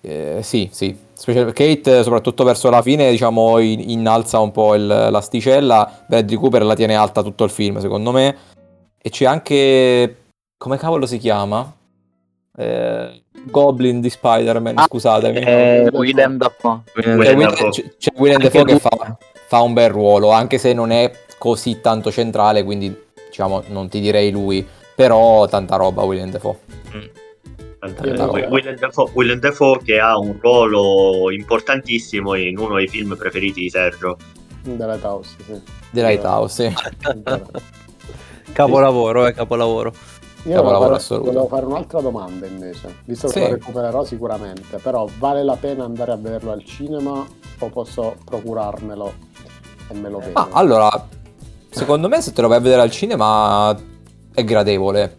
eh, 0.05 0.39
sì, 0.43 0.69
sì. 0.71 0.95
Specie- 1.13 1.51
Kate, 1.53 2.03
soprattutto 2.03 2.43
verso 2.43 2.69
la 2.69 2.81
fine, 2.81 3.09
diciamo, 3.09 3.57
in- 3.59 3.89
innalza 3.89 4.39
un 4.39 4.51
po' 4.51 4.75
il- 4.75 4.85
l'asticella. 4.85 6.03
Bradley 6.07 6.37
Cooper 6.37 6.63
la 6.63 6.75
tiene 6.75 6.95
alta 6.95 7.23
tutto 7.23 7.43
il 7.43 7.49
film, 7.49 7.79
secondo 7.79 8.11
me. 8.11 8.35
E 9.01 9.09
c'è 9.09 9.25
anche. 9.25 10.15
Come 10.57 10.77
cavolo 10.77 11.05
si 11.05 11.17
chiama? 11.17 11.73
Eh, 12.57 13.23
Goblin 13.51 13.99
di 14.01 14.09
Spider-Man, 14.09 14.77
Ah, 14.77 14.85
scusatemi. 14.87 15.39
eh, 15.39 15.89
Willem 15.91 16.37
Dafoe. 16.37 16.79
Willem 16.95 17.51
C'è 17.53 17.83
c'è- 17.97 18.13
Willem 18.17 18.41
Dafoe 18.41 18.63
che 18.65 18.79
fa, 18.79 19.17
fa 19.47 19.61
un 19.61 19.73
bel 19.73 19.89
ruolo, 19.89 20.31
anche 20.31 20.57
se 20.57 20.73
non 20.73 20.91
è 20.91 21.11
così 21.37 21.81
tanto 21.81 22.11
centrale, 22.11 22.63
quindi 22.63 22.95
diciamo 23.27 23.63
non 23.67 23.89
ti 23.89 23.99
direi 23.99 24.31
lui, 24.31 24.65
però 24.95 25.45
tanta 25.47 25.75
roba 25.75 26.03
Willem 26.03 26.31
Dafoe. 26.31 26.55
Eh, 26.91 26.97
no. 26.97 27.01
Willem 28.49 28.77
Dafoe, 28.77 29.09
Willem 29.13 29.39
Dafoe 29.39 29.79
che 29.83 29.99
ha 29.99 30.17
un 30.17 30.37
ruolo 30.41 31.31
importantissimo 31.31 32.33
in 32.35 32.57
uno 32.57 32.75
dei 32.75 32.87
film 32.87 33.15
preferiti 33.15 33.61
di 33.61 33.69
Sergio. 33.69 34.17
The 34.63 34.85
Lighthouse, 34.85 35.35
sì. 35.45 35.61
The 35.91 36.01
Lighthouse, 36.01 36.69
sì. 36.69 36.73
Capolavoro, 38.53 39.27
eh, 39.27 39.33
capolavoro. 39.33 39.89
Io 40.45 40.51
Capolavoro 40.53 40.61
volevo 40.63 40.83
fare, 40.85 40.95
assoluto. 40.95 41.25
volevo 41.31 41.47
fare 41.47 41.65
un'altra 41.65 42.01
domanda 42.01 42.45
invece, 42.45 42.95
visto 43.05 43.27
che 43.27 43.33
Sì. 43.33 43.39
lo 43.39 43.47
recupererò 43.55 44.03
sicuramente, 44.03 44.77
però 44.77 45.07
vale 45.17 45.43
la 45.43 45.55
pena 45.55 45.83
andare 45.85 46.11
a 46.11 46.15
vederlo 46.17 46.51
al 46.51 46.63
cinema 46.63 47.25
o 47.59 47.69
posso 47.69 48.15
procurarmelo 48.23 49.13
e 49.89 49.93
me 49.95 50.09
lo 50.09 50.19
vedo? 50.19 50.31
Ma 50.33 50.49
allora, 50.51 51.07
secondo 51.69 52.07
me 52.07 52.21
se 52.21 52.31
te 52.31 52.41
lo 52.41 52.47
vai 52.47 52.57
a 52.57 52.61
vedere 52.61 52.81
al 52.81 52.91
cinema 52.91 53.75
è 54.33 54.43
gradevole. 54.43 55.17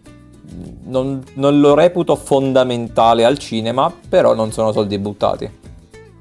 Non, 0.85 1.23
non 1.33 1.59
lo 1.59 1.73
reputo 1.73 2.15
fondamentale 2.15 3.23
al 3.25 3.37
cinema, 3.37 3.93
però 4.09 4.33
non 4.33 4.51
sono 4.51 4.71
soldi 4.71 4.97
buttati. 4.97 5.49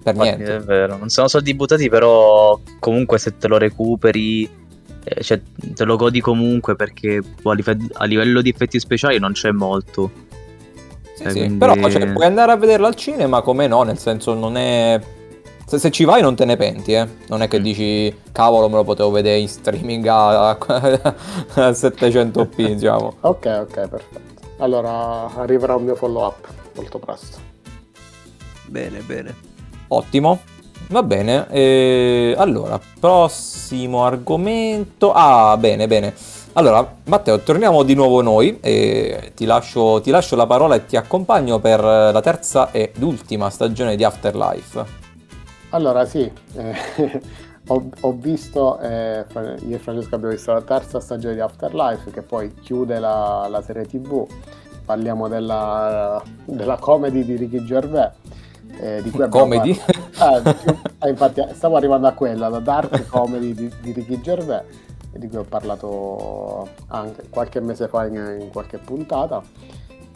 Per 0.02 0.14
Infatti, 0.14 0.36
niente. 0.36 0.56
È 0.56 0.60
vero, 0.60 0.96
non 0.96 1.08
sono 1.08 1.28
soldi 1.28 1.54
buttati, 1.54 1.88
però 1.88 2.58
comunque 2.78 3.18
se 3.18 3.36
te 3.38 3.48
lo 3.48 3.58
recuperi 3.58 4.48
eh, 5.08 5.22
cioè, 5.22 5.40
te 5.74 5.84
lo 5.84 5.96
godi 5.96 6.20
comunque 6.20 6.74
perché 6.74 7.20
boh, 7.40 7.50
a, 7.50 7.54
live- 7.54 7.76
a 7.92 8.04
livello 8.06 8.40
di 8.42 8.48
effetti 8.50 8.78
speciali 8.80 9.18
non 9.20 9.32
c'è 9.32 9.52
molto. 9.52 10.10
Sì, 11.14 11.22
Eh, 11.22 11.30
sì, 11.30 11.38
quindi- 11.38 11.58
Però 11.58 11.88
cioè, 11.88 12.12
puoi 12.12 12.26
andare 12.26 12.50
a 12.52 12.56
vederla 12.56 12.88
al 12.88 12.94
cinema, 12.96 13.40
come 13.40 13.66
no, 13.68 13.82
nel 13.84 13.98
senso 13.98 14.34
non 14.34 14.56
è... 14.56 15.00
Se, 15.64 15.78
se 15.78 15.90
ci 15.90 16.04
vai 16.04 16.22
non 16.22 16.34
te 16.36 16.44
ne 16.44 16.56
penti, 16.56 16.92
eh. 16.92 17.08
Non 17.28 17.42
è 17.42 17.48
che 17.48 17.58
Mm. 17.58 17.62
dici, 17.62 18.14
cavolo, 18.32 18.68
me 18.68 18.76
lo 18.76 18.84
potevo 18.84 19.10
vedere 19.10 19.38
in 19.38 19.48
streaming 19.48 20.06
a, 20.06 20.50
a 20.50 20.56
700p, 21.70 22.54
diciamo. 22.74 23.14
Ok, 23.20 23.46
ok, 23.62 23.88
perfetto. 23.88 24.25
Allora 24.58 25.34
arriverà 25.34 25.74
un 25.74 25.84
mio 25.84 25.94
follow 25.94 26.26
up 26.26 26.48
molto 26.74 26.98
presto. 26.98 27.38
Bene, 28.66 29.00
bene. 29.00 29.34
Ottimo. 29.88 30.40
Va 30.88 31.02
bene. 31.02 31.48
e 31.50 32.34
allora, 32.36 32.80
prossimo 33.00 34.04
argomento. 34.04 35.12
Ah, 35.12 35.56
bene, 35.56 35.86
bene. 35.86 36.14
Allora, 36.52 36.96
Matteo, 37.04 37.40
torniamo 37.40 37.82
di 37.82 37.94
nuovo 37.94 38.22
noi 38.22 38.58
e 38.60 39.32
ti 39.34 39.44
lascio, 39.44 40.00
ti 40.00 40.10
lascio 40.10 40.36
la 40.36 40.46
parola 40.46 40.74
e 40.74 40.86
ti 40.86 40.96
accompagno 40.96 41.58
per 41.58 41.82
la 41.82 42.20
terza 42.22 42.70
ed 42.70 43.02
ultima 43.02 43.50
stagione 43.50 43.94
di 43.94 44.04
Afterlife. 44.04 45.04
Allora 45.70 46.06
sì, 46.06 46.30
eh, 46.54 46.74
ho, 47.68 47.88
ho 48.00 48.12
visto, 48.12 48.78
eh, 48.78 49.24
io 49.66 49.76
e 49.76 49.78
Francesco 49.78 50.14
abbiamo 50.14 50.34
visto 50.34 50.52
la 50.52 50.62
terza 50.62 51.00
stagione 51.00 51.34
di 51.34 51.40
Afterlife 51.40 52.10
che 52.10 52.22
poi 52.22 52.54
chiude 52.54 52.98
la, 52.98 53.46
la 53.50 53.60
serie 53.62 53.86
tv, 53.86 54.26
parliamo 54.84 55.26
della, 55.28 56.22
della 56.44 56.76
comedy 56.76 57.24
di 57.24 57.36
Ricky 57.36 57.64
Gervais. 57.64 58.12
eh, 58.78 59.00
di 59.02 59.10
cui 59.10 59.28
Comedy? 59.28 59.78
parlato- 60.16 60.54
Eh, 61.00 61.06
eh, 61.06 61.08
infatti 61.10 61.42
stavo 61.54 61.76
arrivando 61.76 62.06
a 62.06 62.12
quella, 62.12 62.48
la 62.48 62.60
dark 62.60 63.06
comedy 63.08 63.52
di, 63.54 63.72
di 63.80 63.92
Ricky 63.92 64.20
Gervais, 64.20 64.62
di 65.12 65.28
cui 65.28 65.38
ho 65.38 65.44
parlato 65.44 66.68
anche 66.88 67.28
qualche 67.30 67.60
mese 67.60 67.88
fa 67.88 68.06
in, 68.06 68.14
in 68.40 68.50
qualche 68.50 68.78
puntata. 68.78 69.42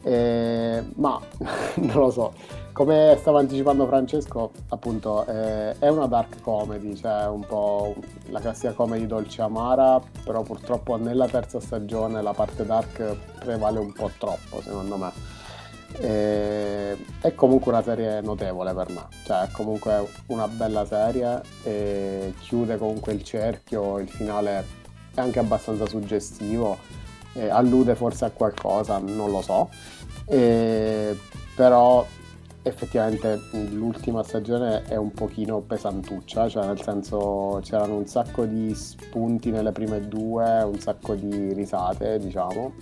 Eh, 0.02 0.82
ma 0.96 1.18
non 1.76 1.96
lo 1.96 2.10
so, 2.10 2.32
come 2.80 3.14
stava 3.20 3.40
anticipando 3.40 3.86
Francesco, 3.86 4.52
appunto 4.68 5.26
eh, 5.26 5.78
è 5.78 5.88
una 5.88 6.06
dark 6.06 6.40
comedy, 6.40 6.96
cioè 6.96 7.26
un 7.26 7.44
po' 7.44 7.94
la 8.30 8.40
classica 8.40 8.72
comedy 8.72 9.06
dolce 9.06 9.42
amara, 9.42 10.00
però 10.24 10.40
purtroppo 10.40 10.96
nella 10.96 11.28
terza 11.28 11.60
stagione 11.60 12.22
la 12.22 12.32
parte 12.32 12.64
dark 12.64 13.16
prevale 13.38 13.78
un 13.80 13.92
po' 13.92 14.10
troppo 14.16 14.62
secondo 14.62 14.96
me. 14.96 15.12
Eh, 15.98 16.96
è 17.20 17.34
comunque 17.34 17.70
una 17.70 17.82
serie 17.82 18.22
notevole 18.22 18.72
per 18.72 18.88
me, 18.88 19.06
cioè 19.24 19.42
è 19.42 19.50
comunque 19.50 20.08
una 20.28 20.48
bella 20.48 20.86
serie 20.86 21.42
e 21.62 22.32
chiude 22.40 22.78
comunque 22.78 23.12
il 23.12 23.22
cerchio, 23.22 23.98
il 23.98 24.08
finale 24.08 24.64
è 25.14 25.20
anche 25.20 25.38
abbastanza 25.38 25.86
suggestivo, 25.86 26.78
eh, 27.34 27.50
allude 27.50 27.94
forse 27.94 28.24
a 28.24 28.30
qualcosa, 28.30 28.96
non 28.96 29.30
lo 29.30 29.42
so, 29.42 29.68
eh, 30.24 31.14
però 31.54 32.06
effettivamente 32.62 33.40
l'ultima 33.70 34.22
stagione 34.22 34.82
è 34.84 34.96
un 34.96 35.12
pochino 35.12 35.60
pesantuccia, 35.60 36.48
cioè 36.48 36.66
nel 36.66 36.80
senso 36.80 37.60
c'erano 37.62 37.96
un 37.96 38.06
sacco 38.06 38.44
di 38.44 38.74
spunti 38.74 39.50
nelle 39.50 39.72
prime 39.72 40.06
due, 40.08 40.62
un 40.62 40.78
sacco 40.78 41.14
di 41.14 41.52
risate, 41.52 42.18
diciamo, 42.18 42.74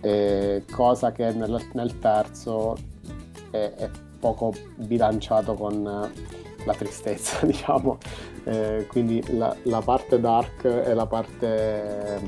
e 0.00 0.64
cosa 0.70 1.12
che 1.12 1.32
nel, 1.32 1.60
nel 1.72 1.98
terzo 1.98 2.76
è, 3.50 3.72
è 3.76 3.90
poco 4.18 4.52
bilanciato 4.76 5.54
con 5.54 6.10
la 6.64 6.74
tristezza, 6.74 7.44
diciamo. 7.46 7.98
Eh, 8.44 8.86
quindi 8.88 9.22
la, 9.36 9.54
la 9.62 9.80
parte 9.80 10.20
dark 10.20 10.64
e 10.64 10.92
la 10.92 11.06
parte, 11.06 12.20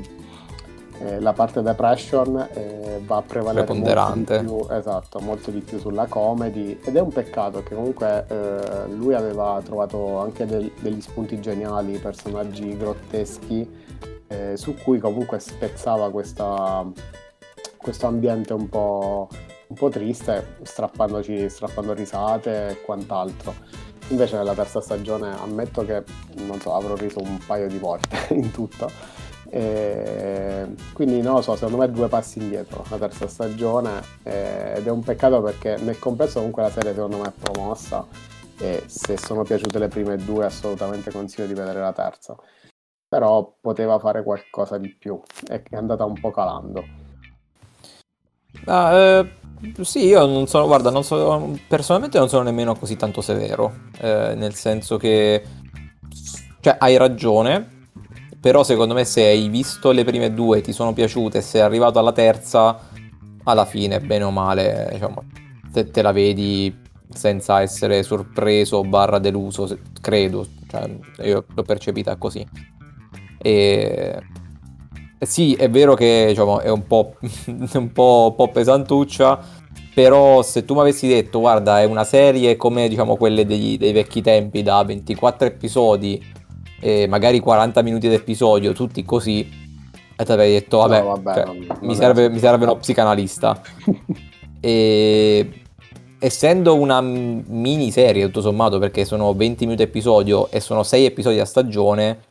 eh, 0.99 1.19
la 1.19 1.33
parte 1.33 1.61
depression 1.61 2.47
eh, 2.53 3.01
va 3.05 3.17
a 3.17 3.21
prevalere 3.21 3.65
molto 4.39 4.65
più, 4.65 4.75
esatto, 4.75 5.19
molto 5.19 5.51
di 5.51 5.59
più 5.59 5.79
sulla 5.79 6.05
comedy 6.07 6.79
ed 6.83 6.95
è 6.95 6.99
un 6.99 7.11
peccato 7.11 7.61
che 7.63 7.75
comunque 7.75 8.25
eh, 8.27 8.87
lui 8.89 9.13
aveva 9.13 9.61
trovato 9.63 10.19
anche 10.19 10.45
del- 10.45 10.71
degli 10.79 11.01
spunti 11.01 11.39
geniali, 11.39 11.97
personaggi 11.99 12.75
grotteschi 12.75 13.85
eh, 14.27 14.57
su 14.57 14.75
cui 14.75 14.99
comunque 14.99 15.39
spezzava 15.39 16.09
questa, 16.11 16.85
questo 17.77 18.07
ambiente 18.07 18.53
un 18.53 18.67
po', 18.67 19.29
un 19.67 19.75
po' 19.75 19.89
triste, 19.89 20.57
strappandoci, 20.63 21.49
strappando 21.49 21.93
risate 21.93 22.69
e 22.69 22.81
quant'altro. 22.81 23.53
Invece 24.09 24.37
nella 24.37 24.53
terza 24.53 24.79
stagione 24.79 25.35
ammetto 25.37 25.83
che, 25.85 26.03
non 26.45 26.59
so, 26.61 26.73
avrò 26.73 26.95
riso 26.95 27.19
un 27.21 27.37
paio 27.45 27.67
di 27.67 27.77
volte 27.77 28.27
in 28.33 28.51
tutto. 28.51 28.89
E 29.49 30.67
quindi 30.93 31.21
non 31.21 31.35
lo 31.35 31.41
so, 31.41 31.55
secondo 31.55 31.77
me 31.77 31.89
due 31.89 32.07
passi 32.07 32.39
indietro 32.39 32.83
la 32.89 32.97
terza 32.97 33.27
stagione 33.27 34.01
ed 34.23 34.85
è 34.85 34.89
un 34.89 35.01
peccato 35.01 35.41
perché 35.41 35.77
nel 35.77 35.99
complesso 35.99 36.39
comunque 36.39 36.63
la 36.63 36.69
serie 36.69 36.93
secondo 36.93 37.17
me 37.17 37.27
è 37.27 37.31
promossa 37.31 38.05
e 38.59 38.83
se 38.87 39.17
sono 39.17 39.43
piaciute 39.43 39.79
le 39.79 39.87
prime 39.87 40.17
due 40.17 40.45
assolutamente 40.45 41.11
consiglio 41.11 41.47
di 41.47 41.53
vedere 41.53 41.79
la 41.79 41.93
terza. 41.93 42.35
Però 43.07 43.55
poteva 43.61 43.99
fare 43.99 44.21
qualcosa 44.23 44.77
di 44.77 44.89
più 44.89 45.19
è 45.47 45.61
andata 45.71 46.03
un 46.03 46.19
po' 46.19 46.31
calando. 46.31 47.05
Ah, 48.65 48.93
eh, 48.93 49.31
sì, 49.81 50.05
io 50.07 50.25
non 50.25 50.47
sono, 50.47 50.65
guarda, 50.65 50.89
non 50.89 51.03
so, 51.03 51.57
personalmente 51.67 52.17
non 52.17 52.27
sono 52.27 52.43
nemmeno 52.43 52.75
così 52.75 52.95
tanto 52.97 53.21
severo, 53.21 53.73
eh, 53.99 54.33
nel 54.35 54.55
senso 54.55 54.97
che, 54.97 55.43
cioè, 56.59 56.75
hai 56.79 56.97
ragione, 56.97 57.76
però 58.39 58.63
secondo 58.63 58.93
me 58.93 59.03
se 59.03 59.23
hai 59.23 59.49
visto 59.49 59.91
le 59.91 60.03
prime 60.03 60.33
due, 60.33 60.61
ti 60.61 60.71
sono 60.71 60.93
piaciute, 60.93 61.39
e 61.39 61.41
sei 61.41 61.61
arrivato 61.61 61.99
alla 61.99 62.11
terza, 62.11 62.79
alla 63.43 63.65
fine, 63.65 63.99
bene 63.99 64.23
o 64.23 64.31
male, 64.31 64.89
diciamo, 64.91 65.23
te, 65.71 65.89
te 65.89 66.01
la 66.01 66.11
vedi 66.11 66.85
senza 67.09 67.61
essere 67.61 68.03
sorpreso 68.03 68.83
barra 68.83 69.19
deluso, 69.19 69.65
se- 69.67 69.79
credo, 70.01 70.45
cioè, 70.69 70.89
io 71.23 71.45
l'ho 71.53 71.63
percepita 71.63 72.15
così. 72.17 72.45
E... 73.41 74.21
Sì, 75.19 75.53
è 75.55 75.67
vero 75.69 75.95
che 75.95 76.25
diciamo, 76.27 76.59
è 76.59 76.69
un 76.69 76.85
po', 76.85 77.15
un 77.47 77.91
po', 77.91 78.27
un 78.29 78.35
po' 78.35 78.47
pesantuccia, 78.49 79.39
però 79.95 80.43
se 80.43 80.63
tu 80.63 80.75
mi 80.75 80.81
avessi 80.81 81.07
detto, 81.07 81.39
guarda, 81.39 81.81
è 81.81 81.85
una 81.85 82.03
serie 82.03 82.55
come 82.55 82.87
diciamo 82.87 83.15
quelle 83.15 83.45
dei, 83.45 83.77
dei 83.77 83.93
vecchi 83.93 84.21
tempi, 84.21 84.61
da 84.61 84.83
24 84.83 85.47
episodi, 85.47 86.23
e 86.79 87.07
magari 87.07 87.39
40 87.39 87.81
minuti 87.81 88.07
d'episodio, 88.09 88.73
tutti 88.73 89.03
così, 89.03 89.47
e 90.15 90.25
ti 90.25 90.31
avrei 90.31 90.51
detto, 90.53 90.77
vabbè, 90.79 90.99
No, 91.01 91.07
vabbè, 91.15 91.33
cioè, 91.33 91.45
non- 91.45 91.57
non 91.67 91.77
mi, 91.81 91.95
serve, 91.95 92.29
mi 92.29 92.39
serve 92.39 92.63
uno 92.65 92.77
psicanalista. 92.77 93.61
E 94.59 95.51
essendo 96.19 96.75
una 96.75 96.99
miniserie 96.99 98.25
tutto 98.25 98.41
sommato 98.41 98.79
perché 98.79 99.05
sono 99.05 99.31
20 99.33 99.65
minuti 99.65 99.83
episodio 99.83 100.49
e 100.49 100.59
sono 100.59 100.81
6 100.81 101.05
episodi 101.05 101.39
a 101.39 101.45
stagione 101.45 102.21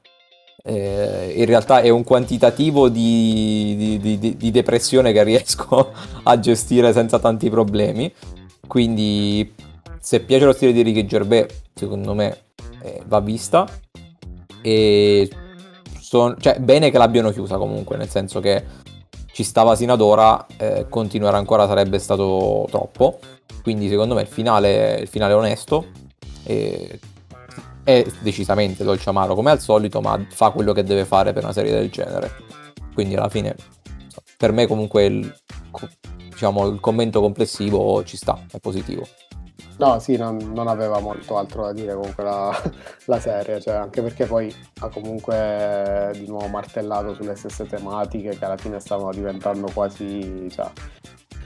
eh, 0.65 1.33
in 1.37 1.45
realtà 1.45 1.81
è 1.83 1.89
un 1.91 2.03
quantitativo 2.03 2.89
di, 2.89 3.75
di- 3.79 3.99
di- 4.01 4.19
di- 4.19 4.37
di 4.37 4.51
depressione 4.51 5.13
che 5.13 5.23
riesco 5.23 5.93
a 6.25 6.39
gestire 6.41 6.93
senza 6.93 7.21
tanti 7.21 7.49
problemi. 7.49 8.13
Quindi 8.67 9.55
se 10.01 10.19
piace 10.21 10.45
lo 10.47 10.53
stile 10.53 10.73
di 10.73 10.83
Ricky 10.83 11.07
Gervais 11.07 11.47
secondo 11.73 12.13
me 12.15 12.37
eh, 12.83 13.01
va 13.07 13.21
vista 13.21 13.65
e 14.67 15.31
son- 16.01 16.35
cioè, 16.41 16.59
bene 16.59 16.91
che 16.91 16.99
l'abbiano 16.99 17.31
chiusa 17.31 17.57
comunque 17.57 17.97
nel 17.97 18.09
senso 18.09 18.41
che 18.41 18.65
ci 19.31 19.45
stava 19.45 19.77
sino 19.77 19.93
ad 19.93 20.01
ora, 20.01 20.45
eh, 20.57 20.87
continuare 20.89 21.37
ancora 21.37 21.69
sarebbe 21.69 22.01
stato 22.01 22.67
troppo. 22.69 23.19
Quindi 23.63 23.89
secondo 23.89 24.15
me 24.15 24.23
il 24.23 24.27
finale, 24.27 24.99
il 25.01 25.09
finale 25.09 25.35
è 25.35 25.37
onesto. 25.37 25.87
E 26.45 26.99
è 27.85 28.05
decisamente 28.21 28.83
dolce 28.83 29.09
amaro 29.11 29.37
come 29.37 29.53
al 29.53 29.61
solito, 29.61 30.01
ma 30.01 30.21
fa 30.31 30.51
quello 30.51 30.73
che 30.73 30.83
deve 30.83 31.05
fare 31.05 31.33
per 31.33 31.45
una 31.45 31.53
serie 31.53 31.71
del 31.71 31.89
genere. 31.89 32.33
Quindi 32.93 33.15
alla 33.15 33.29
fine, 33.29 33.55
per 34.37 34.51
me 34.51 34.67
comunque 34.67 35.05
il, 35.05 35.33
diciamo, 36.29 36.67
il 36.67 36.81
commento 36.81 37.21
complessivo 37.21 38.03
ci 38.03 38.17
sta, 38.17 38.41
è 38.51 38.59
positivo. 38.59 39.07
No, 39.79 39.99
sì, 39.99 40.17
non, 40.17 40.37
non 40.55 40.69
aveva 40.69 41.01
molto 41.01 41.37
altro 41.37 41.65
da 41.65 41.73
dire 41.73 41.95
comunque 41.95 42.25
la, 42.25 42.51
la 43.07 43.21
serie, 43.21 43.61
cioè, 43.61 43.75
anche 43.75 44.01
perché 44.03 44.25
poi 44.25 44.53
ha 44.81 44.89
comunque 44.89 46.13
di 46.15 46.27
nuovo 46.27 46.47
martellato 46.49 47.13
sulle 47.15 47.35
stesse 47.37 47.67
tematiche 47.67 48.31
che 48.39 48.45
alla 48.45 48.57
fine 48.57 48.81
stavano 48.81 49.11
diventando 49.13 49.69
quasi, 49.75 50.49
cioè, 50.51 50.71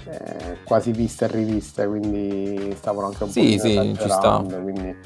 eh, 0.07 0.59
quasi 0.65 0.93
viste 0.93 1.25
e 1.25 1.29
riviste, 1.29 1.87
quindi 1.89 2.73
stavano 2.77 3.09
anche 3.09 3.25
un 3.25 3.31
Sì, 3.31 3.57
po' 3.57 3.63
sì, 3.63 3.97
ci 3.99 4.09
sta. 4.09 4.43
quindi 4.63 4.97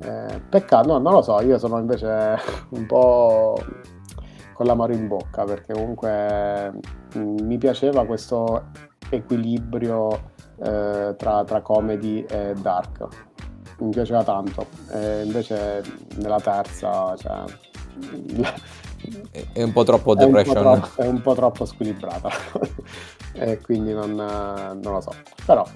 eh, 0.00 0.42
peccato, 0.48 0.88
no, 0.88 0.98
non 0.98 1.12
lo 1.12 1.22
so, 1.22 1.40
io 1.42 1.58
sono 1.58 1.78
invece 1.78 2.36
un 2.70 2.86
po' 2.86 3.56
con 4.52 4.66
l'amaro 4.66 4.92
in 4.92 5.06
bocca 5.08 5.44
perché 5.44 5.72
comunque 5.72 6.72
mh, 7.14 7.42
mi 7.42 7.58
piaceva 7.58 8.04
questo 8.04 8.64
equilibrio 9.10 10.32
eh, 10.62 11.14
tra, 11.16 11.44
tra 11.44 11.60
comedy 11.60 12.24
e 12.28 12.54
dark. 12.56 13.06
Mi 13.78 13.90
piaceva 13.90 14.22
tanto. 14.22 14.66
E 14.92 15.22
invece 15.24 15.82
nella 16.16 16.40
terza, 16.40 17.16
cioè, 17.16 17.42
è 19.52 19.62
un 19.62 19.72
po' 19.72 19.84
troppo 19.84 20.14
è 20.14 20.24
un 20.24 20.42
po' 20.42 20.54
depression. 20.54 20.54
troppo, 20.54 21.02
è 21.02 21.06
un 21.06 21.20
po' 21.20 21.34
troppo 21.34 21.64
squilibrata 21.66 22.30
e 23.34 23.60
quindi 23.60 23.92
non, 23.92 24.14
non 24.14 24.80
lo 24.80 25.00
so 25.00 25.12
però 25.44 25.66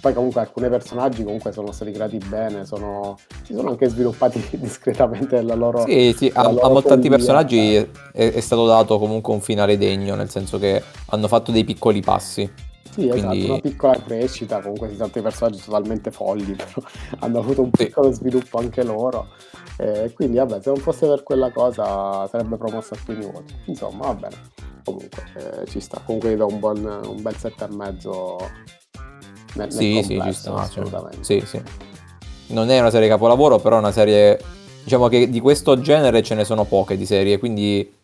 poi 0.00 0.12
comunque 0.12 0.40
alcuni 0.40 0.68
personaggi 0.68 1.22
comunque 1.22 1.52
sono 1.52 1.72
stati 1.72 1.92
creati 1.92 2.18
bene 2.18 2.64
sono, 2.66 3.16
si 3.42 3.54
sono 3.54 3.70
anche 3.70 3.88
sviluppati 3.88 4.42
discretamente 4.58 5.36
nella 5.36 5.54
loro 5.54 5.84
Sì, 5.84 6.14
sì, 6.16 6.30
a, 6.34 6.42
la 6.42 6.48
a 6.48 6.52
loro 6.52 6.68
mo- 6.68 6.82
tanti 6.82 7.08
follia. 7.08 7.16
personaggi 7.16 7.74
è, 7.74 7.88
è 8.32 8.40
stato 8.40 8.66
dato 8.66 8.98
comunque 8.98 9.32
un 9.32 9.40
finale 9.40 9.76
degno, 9.78 10.14
nel 10.14 10.30
senso 10.30 10.58
che 10.58 10.82
hanno 11.06 11.28
fatto 11.28 11.52
dei 11.52 11.64
piccoli 11.64 12.00
passi. 12.00 12.50
Sì, 12.90 13.08
esatto, 13.08 13.26
Quindi- 13.28 13.44
una 13.50 13.60
piccola 13.60 14.02
crescita, 14.02 14.60
comunque 14.60 14.88
ci 14.88 14.94
sono 14.96 15.08
tanti 15.08 15.22
personaggi 15.22 15.62
totalmente 15.64 16.10
folli, 16.10 16.52
però 16.56 16.86
hanno 17.20 17.38
avuto 17.38 17.62
un 17.62 17.70
Sì. 17.72 17.84
piccolo 17.86 18.10
sviluppo 18.12 18.58
anche 18.58 18.82
loro. 18.82 19.28
E 19.76 20.12
quindi 20.14 20.36
vabbè, 20.36 20.60
se 20.60 20.70
non 20.70 20.78
fosse 20.78 21.06
per 21.06 21.22
quella 21.22 21.50
cosa 21.50 22.26
sarebbe 22.28 22.56
promosso 22.56 22.92
a 22.94 22.98
primi 23.02 23.24
voti. 23.24 23.54
Insomma, 23.66 24.06
va 24.06 24.14
bene. 24.14 24.36
Comunque 24.84 25.22
eh, 25.36 25.66
ci 25.66 25.80
sta. 25.80 26.00
Comunque 26.04 26.32
gli 26.32 26.36
do 26.36 26.46
un, 26.46 26.58
buon, 26.58 26.84
un 27.06 27.22
bel 27.22 27.34
7,5 27.38 28.36
nel, 29.54 29.68
nel 29.68 29.72
Sì, 29.72 29.78
sì, 29.78 30.02
ci 30.02 30.16
complesso, 30.16 30.40
sta. 30.40 30.50
cioè, 30.50 30.60
assolutamente. 30.60 31.24
sì, 31.24 31.42
sì. 31.46 31.62
Non 32.48 32.68
è 32.70 32.78
una 32.80 32.90
serie 32.90 33.08
capolavoro, 33.08 33.58
però 33.58 33.76
è 33.76 33.78
una 33.78 33.92
serie... 33.92 34.38
Diciamo 34.82 35.08
che 35.08 35.28
di 35.30 35.40
questo 35.40 35.80
genere 35.80 36.22
ce 36.22 36.34
ne 36.34 36.44
sono 36.44 36.64
poche 36.64 36.96
di 36.96 37.06
serie, 37.06 37.38
quindi... 37.38 37.98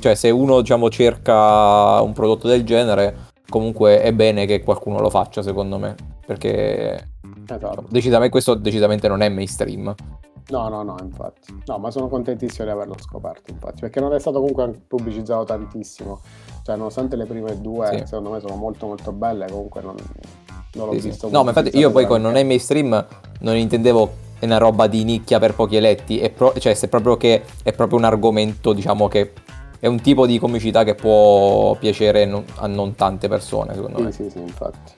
Cioè, 0.00 0.14
se 0.14 0.30
uno, 0.30 0.60
diciamo, 0.60 0.88
cerca 0.90 2.00
un 2.00 2.12
prodotto 2.12 2.48
del 2.48 2.64
genere, 2.64 3.30
comunque 3.48 4.00
è 4.00 4.12
bene 4.12 4.46
che 4.46 4.62
qualcuno 4.62 4.98
lo 5.00 5.10
faccia, 5.10 5.42
secondo 5.42 5.78
me. 5.78 5.94
Perché 6.24 7.10
Esatto. 7.44 7.84
decisamente, 7.88 8.30
questo 8.30 8.54
decisamente 8.54 9.08
non 9.08 9.22
è 9.22 9.28
mainstream. 9.28 9.94
No, 10.50 10.68
no, 10.68 10.82
no, 10.82 10.96
infatti. 11.00 11.62
No, 11.66 11.78
ma 11.78 11.90
sono 11.90 12.08
contentissimo 12.08 12.64
di 12.64 12.70
averlo 12.72 12.94
scoperto, 12.98 13.50
infatti, 13.50 13.80
perché 13.80 14.00
non 14.00 14.12
è 14.12 14.20
stato 14.20 14.38
comunque 14.40 14.80
pubblicizzato 14.86 15.44
tantissimo. 15.44 16.20
Cioè, 16.62 16.76
nonostante 16.76 17.16
le 17.16 17.24
prime 17.26 17.60
due, 17.60 17.86
Sì. 17.86 18.06
secondo 18.06 18.30
me 18.30 18.40
sono 18.40 18.56
molto 18.56 18.86
molto 18.86 19.12
belle, 19.12 19.46
comunque 19.50 19.80
non, 19.82 19.94
non 20.74 20.86
l'ho 20.86 20.92
Sì, 20.94 21.00
sì. 21.00 21.08
visto 21.08 21.28
No, 21.30 21.42
ma 21.42 21.50
infatti 21.50 21.76
io 21.76 21.90
poi 21.90 22.06
con 22.06 22.20
non 22.20 22.36
è 22.36 22.42
mainstream 22.44 23.06
non 23.40 23.56
intendevo 23.56 24.10
è 24.42 24.44
una 24.46 24.58
roba 24.58 24.88
di 24.88 25.04
nicchia 25.04 25.38
per 25.38 25.54
pochi 25.54 25.76
eletti, 25.76 26.18
è 26.18 26.28
pro- 26.28 26.52
cioè 26.58 26.74
se 26.74 26.88
proprio 26.88 27.16
che 27.16 27.42
è 27.62 27.72
proprio 27.72 27.96
un 27.98 28.02
argomento, 28.04 28.72
diciamo 28.72 29.06
che 29.06 29.30
è 29.78 29.86
un 29.86 30.00
tipo 30.00 30.26
di 30.26 30.40
comicità 30.40 30.82
che 30.82 30.96
può 30.96 31.76
piacere 31.76 32.24
non- 32.24 32.42
a 32.56 32.66
non 32.66 32.96
tante 32.96 33.28
persone, 33.28 33.72
secondo 33.72 34.00
me. 34.02 34.10
Sì, 34.10 34.24
sì, 34.24 34.30
sì, 34.30 34.38
infatti. 34.40 34.92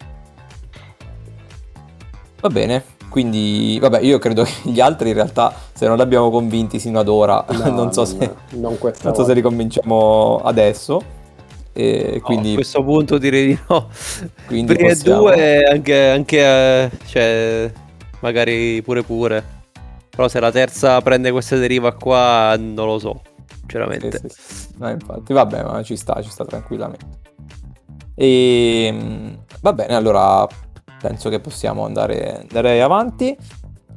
Va 2.41 2.49
bene, 2.49 2.85
quindi 3.11 3.77
vabbè, 3.79 4.01
io 4.01 4.19
credo 4.19 4.45
che 4.45 4.53
gli 4.63 4.81
altri 4.81 5.11
in 5.11 5.15
realtà 5.15 5.53
se 5.75 5.87
non 5.87 5.97
li 5.97 6.03
abbiamo 6.03 6.31
convinti 6.31 6.79
sino 6.79 6.99
ad 6.99 7.09
ora, 7.09 7.45
No, 7.51 7.69
non 7.71 7.93
so 7.93 8.07
se 8.07 8.17
non 8.53 8.79
non 9.03 9.15
so 9.15 9.25
se 9.25 9.35
li 9.35 9.43
convinciamo 9.43 10.41
adesso. 10.43 11.03
E 11.75 12.13
No, 12.15 12.21
quindi, 12.21 12.53
a 12.53 12.55
questo 12.55 12.83
punto 12.83 13.19
direi 13.19 13.47
di 13.49 13.59
no. 13.69 13.89
quindi 14.47 14.75
possiamo- 14.75 15.21
due 15.21 15.65
anche, 15.65 16.09
anche 16.09 16.39
eh, 16.39 16.91
cioè, 17.07 17.73
magari 18.25 18.81
pure 18.81 19.03
pure. 19.03 19.45
Però 20.09 20.29
se 20.29 20.41
la 20.41 20.51
terza 20.51 21.01
prende 21.03 21.31
questa 21.31 21.57
deriva 21.57 21.93
qua, 21.93 22.57
non 22.57 22.87
lo 22.87 22.99
so, 22.99 23.21
sinceramente. 23.59 24.19
Sì, 24.19 24.29
sì. 24.29 24.69
No, 24.79 24.89
infatti, 24.89 25.33
vabbè, 25.33 25.63
ma 25.63 25.83
ci 25.83 25.97
sta, 25.97 26.23
ci 26.23 26.31
sta 26.31 26.45
tranquillamente. 26.45 27.23
E 28.15 28.91
mm, 28.93 29.35
va 29.61 29.73
bene, 29.73 29.95
allora 29.95 30.47
penso 31.01 31.29
che 31.29 31.41
possiamo 31.41 31.85
andare, 31.85 32.47
andare 32.49 32.81
avanti. 32.81 33.37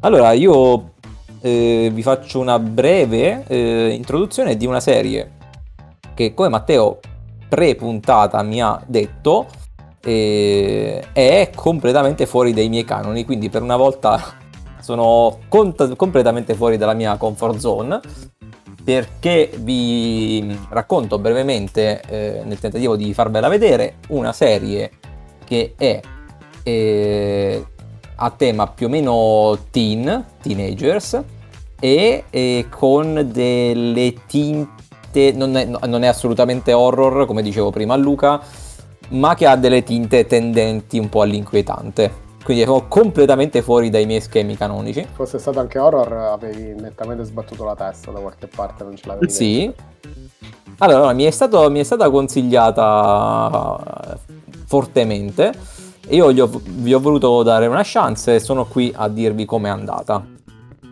Allora, 0.02 0.32
io 0.34 0.94
eh, 1.42 1.90
vi 1.94 2.02
faccio 2.02 2.40
una 2.40 2.60
breve 2.60 3.46
eh, 3.48 3.90
introduzione 3.90 4.58
di 4.58 4.66
una 4.66 4.80
serie 4.80 5.36
che, 6.16 6.34
come 6.34 6.50
Matteo 6.50 7.00
pre-puntata 7.48 8.42
mi 8.42 8.62
ha 8.62 8.82
detto, 8.88 9.46
è 10.08 11.52
completamente 11.54 12.26
fuori 12.26 12.54
dai 12.54 12.70
miei 12.70 12.86
canoni, 12.86 13.26
quindi 13.26 13.50
per 13.50 13.62
una 13.62 13.76
volta 13.76 14.22
sono 14.82 15.39
cont- 15.50 15.96
completamente 15.96 16.54
fuori 16.56 16.78
dalla 16.78 16.93
mia 16.93 17.17
comfort 17.17 17.58
zone. 17.58 18.00
Perché 18.84 19.52
vi 19.58 20.58
racconto 20.70 21.20
brevemente, 21.20 22.02
eh, 22.08 22.41
nel 22.46 22.58
tentativo 22.58 22.96
di 22.96 23.13
farvela 23.13 23.50
vedere, 23.50 23.96
una 24.10 24.32
serie 24.32 24.91
che 25.43 25.74
è 25.76 26.00
eh, 26.63 27.65
a 28.15 28.30
tema 28.32 28.67
più 28.67 28.86
o 28.86 28.89
meno 28.89 29.58
teen, 29.72 30.26
teenagers, 30.41 31.22
e, 31.82 32.24
e 32.30 32.65
con 32.70 33.30
delle 33.30 34.13
tinte, 34.26 35.34
non 35.34 35.58
è, 35.58 35.65
no- 35.65 35.80
non 35.86 36.04
è 36.04 36.08
assolutamente 36.08 36.72
horror, 36.72 37.26
come 37.26 37.41
dicevo 37.41 37.72
prima 37.72 37.93
a 37.93 37.98
Luca, 37.98 38.41
ma 39.10 39.36
che 39.36 39.46
ha 39.46 39.56
delle 39.56 39.84
tinte 39.84 40.26
tendenti 40.26 41.00
un 41.00 41.10
po' 41.10 41.22
all'inquietante. 41.22 42.26
Quindi 42.43 42.63
sono 42.63 42.88
completamente 42.88 43.62
fuori 43.62 43.89
dai 43.89 44.06
miei 44.06 44.22
schemi 44.22 44.56
canonici. 44.56 45.02
Se 45.02 45.08
fosse 45.13 45.38
stato 45.38 45.60
anche 45.60 45.80
horror, 45.80 46.13
avevi 46.13 46.80
nettamente 46.80 47.26
sbattuto 47.26 47.65
la 47.65 47.76
testa 47.76 48.12
da 48.12 48.20
qualche 48.20 48.48
parte, 48.48 48.84
non 48.86 48.96
ce 48.96 49.08
l'avevi 49.08 49.30
Sì. 49.30 49.74
Allora, 50.80 51.12
mi 51.12 51.24
è, 51.24 51.32
stato- 51.32 51.70
mi 51.70 51.80
è 51.80 51.84
stata 51.84 52.10
consigliata 52.10 54.13
eh, 54.13 54.17
fortemente 54.65 55.52
e 56.08 56.15
io 56.15 56.32
gli 56.32 56.39
ho- 56.39 56.62
vi 56.63 56.93
ho 56.93 57.00
voluto 57.00 57.43
dare 57.43 57.67
una 57.67 57.82
chance 57.84 58.36
e 58.36 58.39
sono 58.39 58.65
qui 58.65 58.93
a 58.96 59.10
dirvi 59.10 59.43
com'è 59.43 59.70
andata. 59.70 60.26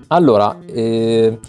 Allora, 0.07 0.57
eh, 0.65 1.39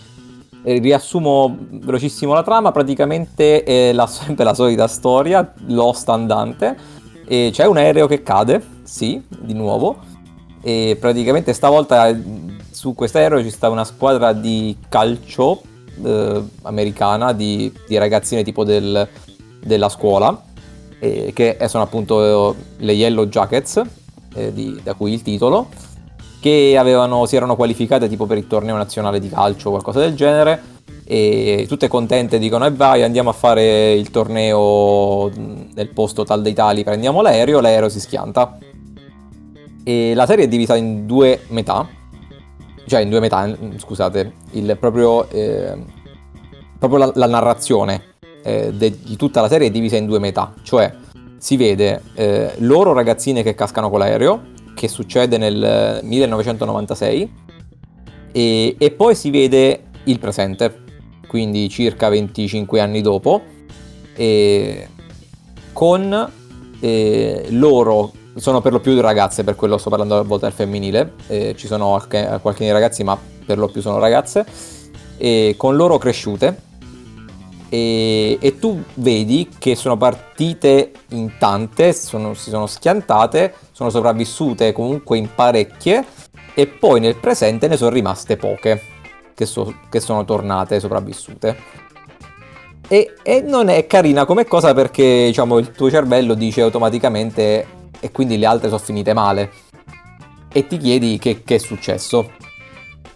riassumo 0.66 1.56
velocissimo 1.70 2.34
la 2.34 2.42
trama, 2.42 2.72
praticamente 2.72 3.62
è 3.62 3.92
la, 3.92 4.06
sempre 4.06 4.42
la 4.44 4.54
solita 4.54 4.88
storia, 4.88 5.52
Lost 5.66 6.08
andante, 6.08 6.76
e 7.26 7.50
c'è 7.52 7.66
un 7.66 7.76
aereo 7.76 8.06
che 8.06 8.22
cade, 8.22 8.62
sì, 8.82 9.22
di 9.40 9.54
nuovo, 9.54 9.96
e 10.62 10.96
praticamente 11.00 11.52
stavolta 11.52 12.08
eh, 12.08 12.20
su 12.70 12.94
quest'aereo 12.94 13.42
ci 13.42 13.50
sta 13.50 13.68
una 13.68 13.84
squadra 13.84 14.32
di 14.32 14.76
calcio 14.88 15.62
eh, 16.04 16.42
americana 16.62 17.32
di, 17.32 17.72
di 17.86 17.96
ragazzine 17.96 18.42
tipo 18.42 18.64
del- 18.64 19.08
della 19.62 19.88
scuola 19.88 20.40
eh, 20.98 21.32
che 21.34 21.58
sono 21.68 21.84
appunto 21.84 22.52
eh, 22.52 22.56
le 22.78 22.92
Yellow 22.92 23.26
Jackets 23.26 23.82
eh, 24.34 24.52
di- 24.52 24.80
da 24.82 24.94
cui 24.94 25.12
il 25.12 25.22
titolo 25.22 25.68
che 26.46 26.76
avevano, 26.78 27.26
si 27.26 27.34
erano 27.34 27.56
qualificate 27.56 28.08
tipo 28.08 28.24
per 28.24 28.38
il 28.38 28.46
torneo 28.46 28.76
nazionale 28.76 29.18
di 29.18 29.28
calcio 29.28 29.66
o 29.66 29.70
qualcosa 29.72 29.98
del 29.98 30.14
genere 30.14 30.74
e 31.04 31.66
tutte 31.66 31.88
contente 31.88 32.38
dicono 32.38 32.66
e 32.66 32.70
vai 32.70 33.02
andiamo 33.02 33.30
a 33.30 33.32
fare 33.32 33.94
il 33.94 34.10
torneo 34.10 35.28
nel 35.74 35.88
posto 35.92 36.22
tal 36.22 36.42
dei 36.42 36.54
tali 36.54 36.84
prendiamo 36.84 37.20
l'aereo 37.20 37.60
l'aereo 37.60 37.88
si 37.88 37.98
schianta. 37.98 38.58
E 39.82 40.14
la 40.14 40.26
serie 40.26 40.44
è 40.44 40.48
divisa 40.48 40.76
in 40.76 41.04
due 41.04 41.40
metà 41.48 41.88
cioè 42.86 43.00
in 43.00 43.10
due 43.10 43.18
metà, 43.18 43.52
scusate, 43.78 44.32
il 44.52 44.76
proprio, 44.78 45.28
eh, 45.30 45.76
proprio 46.78 47.00
la, 47.00 47.10
la 47.16 47.26
narrazione 47.26 48.14
eh, 48.44 48.72
de- 48.72 48.98
di 49.02 49.16
tutta 49.16 49.40
la 49.40 49.48
serie 49.48 49.66
è 49.66 49.70
divisa 49.72 49.96
in 49.96 50.06
due 50.06 50.20
metà, 50.20 50.54
cioè 50.62 50.94
si 51.36 51.56
vede 51.56 52.02
eh, 52.14 52.52
loro 52.58 52.92
ragazzine 52.92 53.42
che 53.42 53.56
cascano 53.56 53.90
con 53.90 53.98
l'aereo, 53.98 54.54
che 54.76 54.88
succede 54.88 55.38
nel 55.38 55.64
eh, 55.64 56.00
1996, 56.04 57.32
e, 58.30 58.76
e 58.78 58.90
poi 58.90 59.14
si 59.14 59.30
vede 59.30 59.84
il 60.04 60.18
presente, 60.18 60.82
quindi 61.26 61.68
circa 61.70 62.10
25 62.10 62.78
anni 62.78 63.00
dopo, 63.00 63.42
e 64.14 64.88
con 65.72 66.32
eh, 66.78 67.46
loro 67.48 68.12
sono 68.36 68.60
per 68.60 68.72
lo 68.72 68.80
più 68.80 69.00
ragazze, 69.00 69.44
per 69.44 69.56
quello 69.56 69.78
sto 69.78 69.88
parlando 69.88 70.18
a 70.18 70.22
volte 70.22 70.44
al 70.44 70.52
femminile, 70.52 71.14
eh, 71.28 71.54
ci 71.56 71.66
sono 71.66 71.94
alche- 71.94 72.38
qualche 72.42 72.70
ragazzi 72.70 73.02
ma 73.02 73.18
per 73.46 73.56
lo 73.56 73.68
più 73.68 73.80
sono 73.80 73.98
ragazze, 73.98 74.44
e 75.16 75.54
con 75.56 75.74
loro 75.74 75.96
cresciute 75.96 76.64
e, 77.68 78.38
e 78.40 78.58
tu 78.58 78.82
vedi 78.94 79.48
che 79.58 79.74
sono 79.74 79.96
partite 79.96 80.92
in 81.10 81.32
tante, 81.38 81.92
sono- 81.92 82.34
si 82.34 82.50
sono 82.50 82.66
schiantate, 82.66 83.54
sono 83.72 83.90
sopravvissute 83.90 84.72
comunque 84.72 85.18
in 85.18 85.28
parecchie 85.34 86.04
e 86.54 86.66
poi 86.66 87.00
nel 87.00 87.16
presente 87.16 87.68
ne 87.68 87.76
sono 87.76 87.90
rimaste 87.90 88.36
poche 88.36 88.80
che, 89.34 89.46
so- 89.46 89.74
che 89.90 90.00
sono 90.00 90.24
tornate 90.24 90.80
sopravvissute. 90.80 91.84
E, 92.88 93.14
e 93.22 93.40
non 93.40 93.68
è 93.68 93.86
carina 93.86 94.24
come 94.24 94.46
cosa 94.46 94.72
perché 94.72 95.26
diciamo, 95.26 95.58
il 95.58 95.72
tuo 95.72 95.90
cervello 95.90 96.34
dice 96.34 96.62
automaticamente 96.62 97.66
e 97.98 98.12
quindi 98.12 98.38
le 98.38 98.46
altre 98.46 98.68
sono 98.68 98.80
finite 98.80 99.12
male. 99.12 99.50
E 100.52 100.66
ti 100.66 100.78
chiedi 100.78 101.18
che, 101.18 101.42
che 101.42 101.56
è 101.56 101.58
successo. 101.58 102.30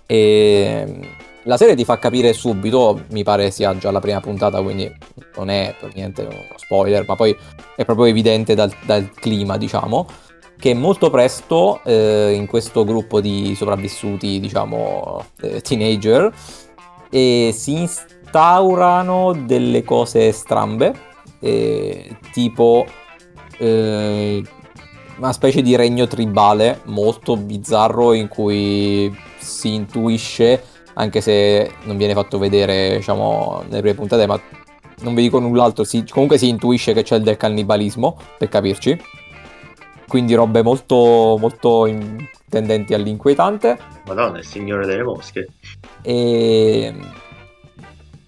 E 0.07 1.19
la 1.45 1.57
serie 1.57 1.75
ti 1.75 1.85
fa 1.85 1.99
capire 1.99 2.33
subito, 2.33 3.05
mi 3.11 3.23
pare 3.23 3.51
sia 3.51 3.77
già 3.77 3.91
la 3.91 4.01
prima 4.01 4.21
puntata, 4.21 4.63
quindi 4.63 4.91
non 5.37 5.49
è 5.49 5.75
per 5.79 5.95
niente 5.95 6.23
uno 6.23 6.45
spoiler, 6.57 7.05
ma 7.07 7.17
poi 7.17 7.37
è 7.77 7.85
proprio 7.85 8.07
evidente 8.07 8.55
dal, 8.55 8.73
dal 8.85 9.11
clima, 9.13 9.57
diciamo, 9.57 10.07
che 10.59 10.75
molto 10.75 11.11
presto 11.11 11.81
eh, 11.85 12.33
in 12.35 12.47
questo 12.47 12.85
gruppo 12.85 13.21
di 13.21 13.55
sopravvissuti, 13.55 14.41
diciamo, 14.41 15.25
eh, 15.41 15.61
teenager, 15.61 16.33
e 17.11 17.51
si 17.53 17.73
ins- 17.73 18.19
instaurano 18.31 19.33
delle 19.45 19.83
cose 19.83 20.31
strambe, 20.31 20.95
eh, 21.41 22.17
tipo 22.33 22.87
eh, 23.59 24.43
una 25.17 25.33
specie 25.33 25.63
di 25.63 25.75
regno 25.75 26.07
tribale 26.07 26.81
molto 26.85 27.37
bizzarro 27.37 28.13
in 28.13 28.29
cui 28.29 29.13
si 29.39 29.75
intuisce, 29.75 30.63
anche 31.01 31.21
se 31.23 31.71
non 31.85 31.97
viene 31.97 32.13
fatto 32.13 32.39
vedere 32.39 32.97
diciamo, 32.97 33.63
nelle 33.69 33.81
prime 33.81 33.95
puntate, 33.97 34.27
ma 34.27 34.39
non 35.01 35.15
vi 35.15 35.23
dico 35.23 35.39
null'altro, 35.39 35.83
si, 35.83 36.05
comunque 36.09 36.37
si 36.37 36.49
intuisce 36.49 36.93
che 36.93 37.03
c'è 37.03 37.19
del 37.19 37.37
cannibalismo, 37.39 38.19
per 38.37 38.49
capirci. 38.49 39.01
Quindi 40.07 40.35
robe 40.35 40.63
molto, 40.63 41.37
molto 41.39 41.87
in- 41.87 42.27
tendenti 42.49 42.93
all'inquietante. 42.95 43.79
Madonna, 44.07 44.39
il 44.39 44.45
signore 44.45 44.85
delle 44.85 45.03
mosche. 45.03 45.49
E 46.03 46.95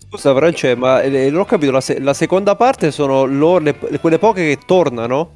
Scusa, 0.09 0.35
France, 0.35 0.75
ma 0.77 1.01
eh, 1.03 1.31
non 1.31 1.41
ho 1.41 1.45
capito, 1.45 1.73
la, 1.73 1.81
se- 1.81 1.99
la 2.01 2.15
seconda 2.15 2.55
parte 2.55 2.91
sono 2.91 3.25
loro, 3.25 3.59
le- 3.59 3.75
quelle 4.01 4.19
poche 4.19 4.47
che 4.47 4.59
tornano? 4.65 5.33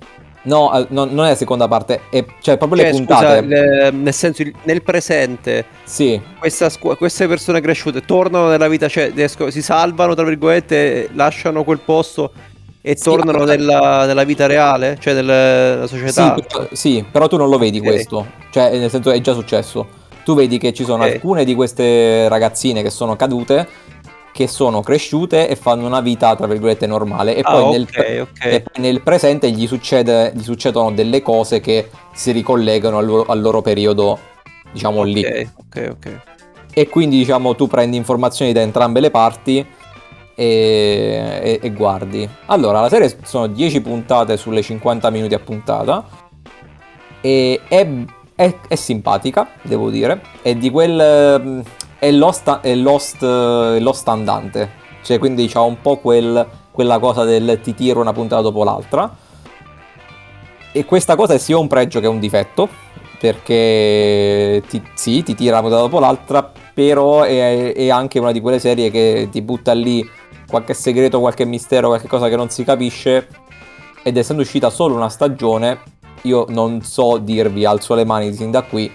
No, 0.46 0.70
al- 0.70 0.87
no, 0.90 1.04
non 1.04 1.24
è 1.26 1.28
la 1.28 1.35
seconda 1.37 1.68
parte, 1.68 2.00
è, 2.11 2.24
cioè 2.40 2.56
proprio 2.56 2.82
le 2.82 2.88
Cioè, 2.90 2.96
puntate. 2.96 3.24
scusa, 3.26 3.40
le- 3.46 3.90
nel 3.92 4.12
senso, 4.14 4.42
nel 4.64 4.82
presente, 4.82 5.64
Sì, 5.85 6.20
questa 6.38 6.70
queste 6.96 7.28
persone 7.28 7.61
cresciute 7.61 8.00
tornano 8.02 8.48
nella 8.48 8.68
vita, 8.68 8.88
cioè 8.88 9.12
riesco- 9.14 9.50
si 9.50 9.62
salvano, 9.62 10.14
tra 10.14 10.24
virgolette, 10.24 11.11
lasciano 11.12 11.62
quel 11.64 11.78
posto 11.78 12.32
e 12.80 12.96
Sì, 12.96 13.02
tornano 13.04 13.44
nella, 13.44 14.06
nella 14.06 14.24
vita 14.24 14.46
reale, 14.46 14.96
cioè 15.00 15.14
nel- 15.14 15.24
nella 15.24 15.87
sì, 15.87 15.96
società. 15.98 16.32
però, 16.35 16.66
sì, 16.72 17.04
però 17.11 17.26
tu 17.28 17.37
non 17.37 17.48
lo 17.48 17.59
vedi 17.59 17.78
Ok. 17.78 17.85
questo, 17.85 18.26
cioè 18.50 18.76
nel 18.78 18.90
senso 18.90 19.11
è 19.11 19.20
già 19.20 19.35
successo. 19.35 20.04
Tu 20.24 20.35
vedi 20.35 20.59
che 20.59 20.72
ci 20.72 20.82
sono 20.85 21.04
Ok. 21.04 21.12
alcune 21.12 21.44
di 21.44 21.54
queste 21.54 22.28
ragazzine 22.28 22.82
che 22.82 22.90
sono 22.90 23.14
cadute, 23.14 23.68
che 24.37 24.46
sono 24.49 24.83
cresciute 24.83 25.49
e 25.49 25.57
fanno 25.57 25.87
una 25.87 26.01
vita 26.03 26.37
tra 26.37 26.46
virgolette 26.46 26.87
normale 26.87 27.35
e 27.35 27.40
Ah, 27.42 27.53
poi, 27.53 27.62
ok, 27.62 27.70
nel, 27.70 27.87
pre- 27.90 28.20
ok. 28.20 28.44
e 28.44 28.61
poi 28.61 28.83
nel 28.83 29.01
presente 29.01 29.51
gli, 29.51 29.66
succede, 29.66 30.31
gli 30.35 30.42
succedono 30.42 30.92
delle 30.92 31.22
cose 31.22 31.61
che 31.61 31.88
si 32.12 32.33
ricollegano 32.33 32.99
al 32.99 33.07
loro, 33.07 33.25
al 33.33 33.40
loro 33.40 33.62
periodo, 33.62 34.18
diciamo 34.70 35.03
lì. 35.05 35.25
Ok, 35.25 35.49
ok, 35.57 35.88
ok. 35.92 36.20
E 36.75 36.88
quindi 36.90 37.16
diciamo 37.16 37.55
tu 37.55 37.66
prendi 37.66 37.96
informazioni 37.96 38.53
da 38.53 38.61
entrambe 38.61 39.01
le 39.01 39.11
parti 39.11 39.64
e, 40.35 41.40
e- 41.42 41.59
e 41.62 41.70
guardi. 41.70 42.29
Allora, 42.46 42.81
la 42.83 42.90
serie 42.90 43.16
sono 43.25 43.46
10 43.46 43.81
puntate 43.81 44.37
sulle 44.37 44.61
50 44.61 45.09
minuti 45.09 45.33
a 45.33 45.38
puntata 45.38 46.05
e 47.22 47.62
è, 47.68 47.88
è- 48.35 48.55
è 48.68 48.75
simpatica, 48.75 49.49
devo 49.62 49.88
dire. 49.88 50.20
È 50.42 50.55
di 50.55 50.68
quel... 50.68 51.64
è 51.98 52.11
lost, 52.11 52.61
è 52.61 52.74
lost, 52.74 53.22
eh, 53.22 53.80
lost 53.80 54.09
andante. 54.09 54.85
Cioè, 55.02 55.18
quindi 55.18 55.46
c'ha 55.48 55.61
un 55.61 55.80
po' 55.80 55.98
quel- 55.98 56.46
quella 56.70 56.98
cosa 56.98 57.24
del 57.24 57.61
ti 57.62 57.74
tiro 57.74 58.00
una 58.00 58.12
puntata 58.12 58.42
dopo 58.42 58.64
l'altra. 58.64 59.14
E 60.72 60.85
questa 60.85 61.16
cosa 61.16 61.35
è 61.35 61.38
sia 61.38 61.56
un 61.56 61.68
pregio 61.68 62.00
che 62.00 62.06
un 62.06 62.18
difetto, 62.18 62.68
perché 63.18 64.62
ti, 64.68 64.82
sì, 64.94 65.22
ti 65.22 65.35
tira 65.35 65.52
una 65.52 65.62
puntata 65.62 65.82
dopo 65.82 65.98
l'altra, 66.00 66.52
però 66.74 67.22
è, 67.22 67.72
è 67.72 67.88
anche 67.88 68.18
una 68.18 68.32
di 68.32 68.40
quelle 68.40 68.59
serie 68.59 68.90
che 68.90 69.28
ti 69.30 69.40
butta 69.40 69.72
lì 69.72 70.06
qualche 70.46 70.74
segreto, 70.74 71.20
qualche 71.20 71.46
mistero, 71.46 71.88
qualche 71.88 72.09
cosa 72.09 72.28
che 72.28 72.37
non 72.37 72.50
si 72.50 72.62
capisce. 72.64 73.28
Ed 74.02 74.16
essendo 74.18 74.42
uscita 74.42 74.68
solo 74.68 74.94
una 74.94 75.09
stagione, 75.09 75.80
io 76.22 76.44
non 76.50 76.82
so 76.82 77.16
dirvi, 77.16 77.64
alzo 77.64 77.94
le 77.94 78.04
mani 78.04 78.32
sin 78.35 78.50
da 78.50 78.62
qui, 78.62 78.92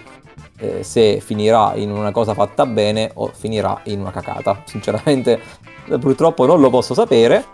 eh, 0.62 0.84
se 0.84 1.18
finirà 1.18 1.72
in 1.74 1.90
una 1.90 2.12
cosa 2.12 2.34
fatta 2.34 2.64
bene 2.66 3.10
o 3.14 3.30
finirà 3.34 3.80
in 3.84 4.00
una 4.00 4.12
cacata. 4.12 4.62
Sinceramente, 4.64 5.40
eh, 5.88 5.98
purtroppo 5.98 6.46
non 6.46 6.60
lo 6.60 6.70
posso 6.70 6.94
sapere. 6.94 7.44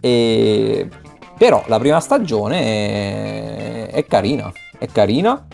E... 0.00 0.88
Però 1.36 1.62
la 1.66 1.78
prima 1.78 1.98
stagione 2.00 3.88
è... 3.90 3.90
è 3.90 4.04
carina, 4.06 4.52
è 4.78 4.86
carina. 4.86 5.46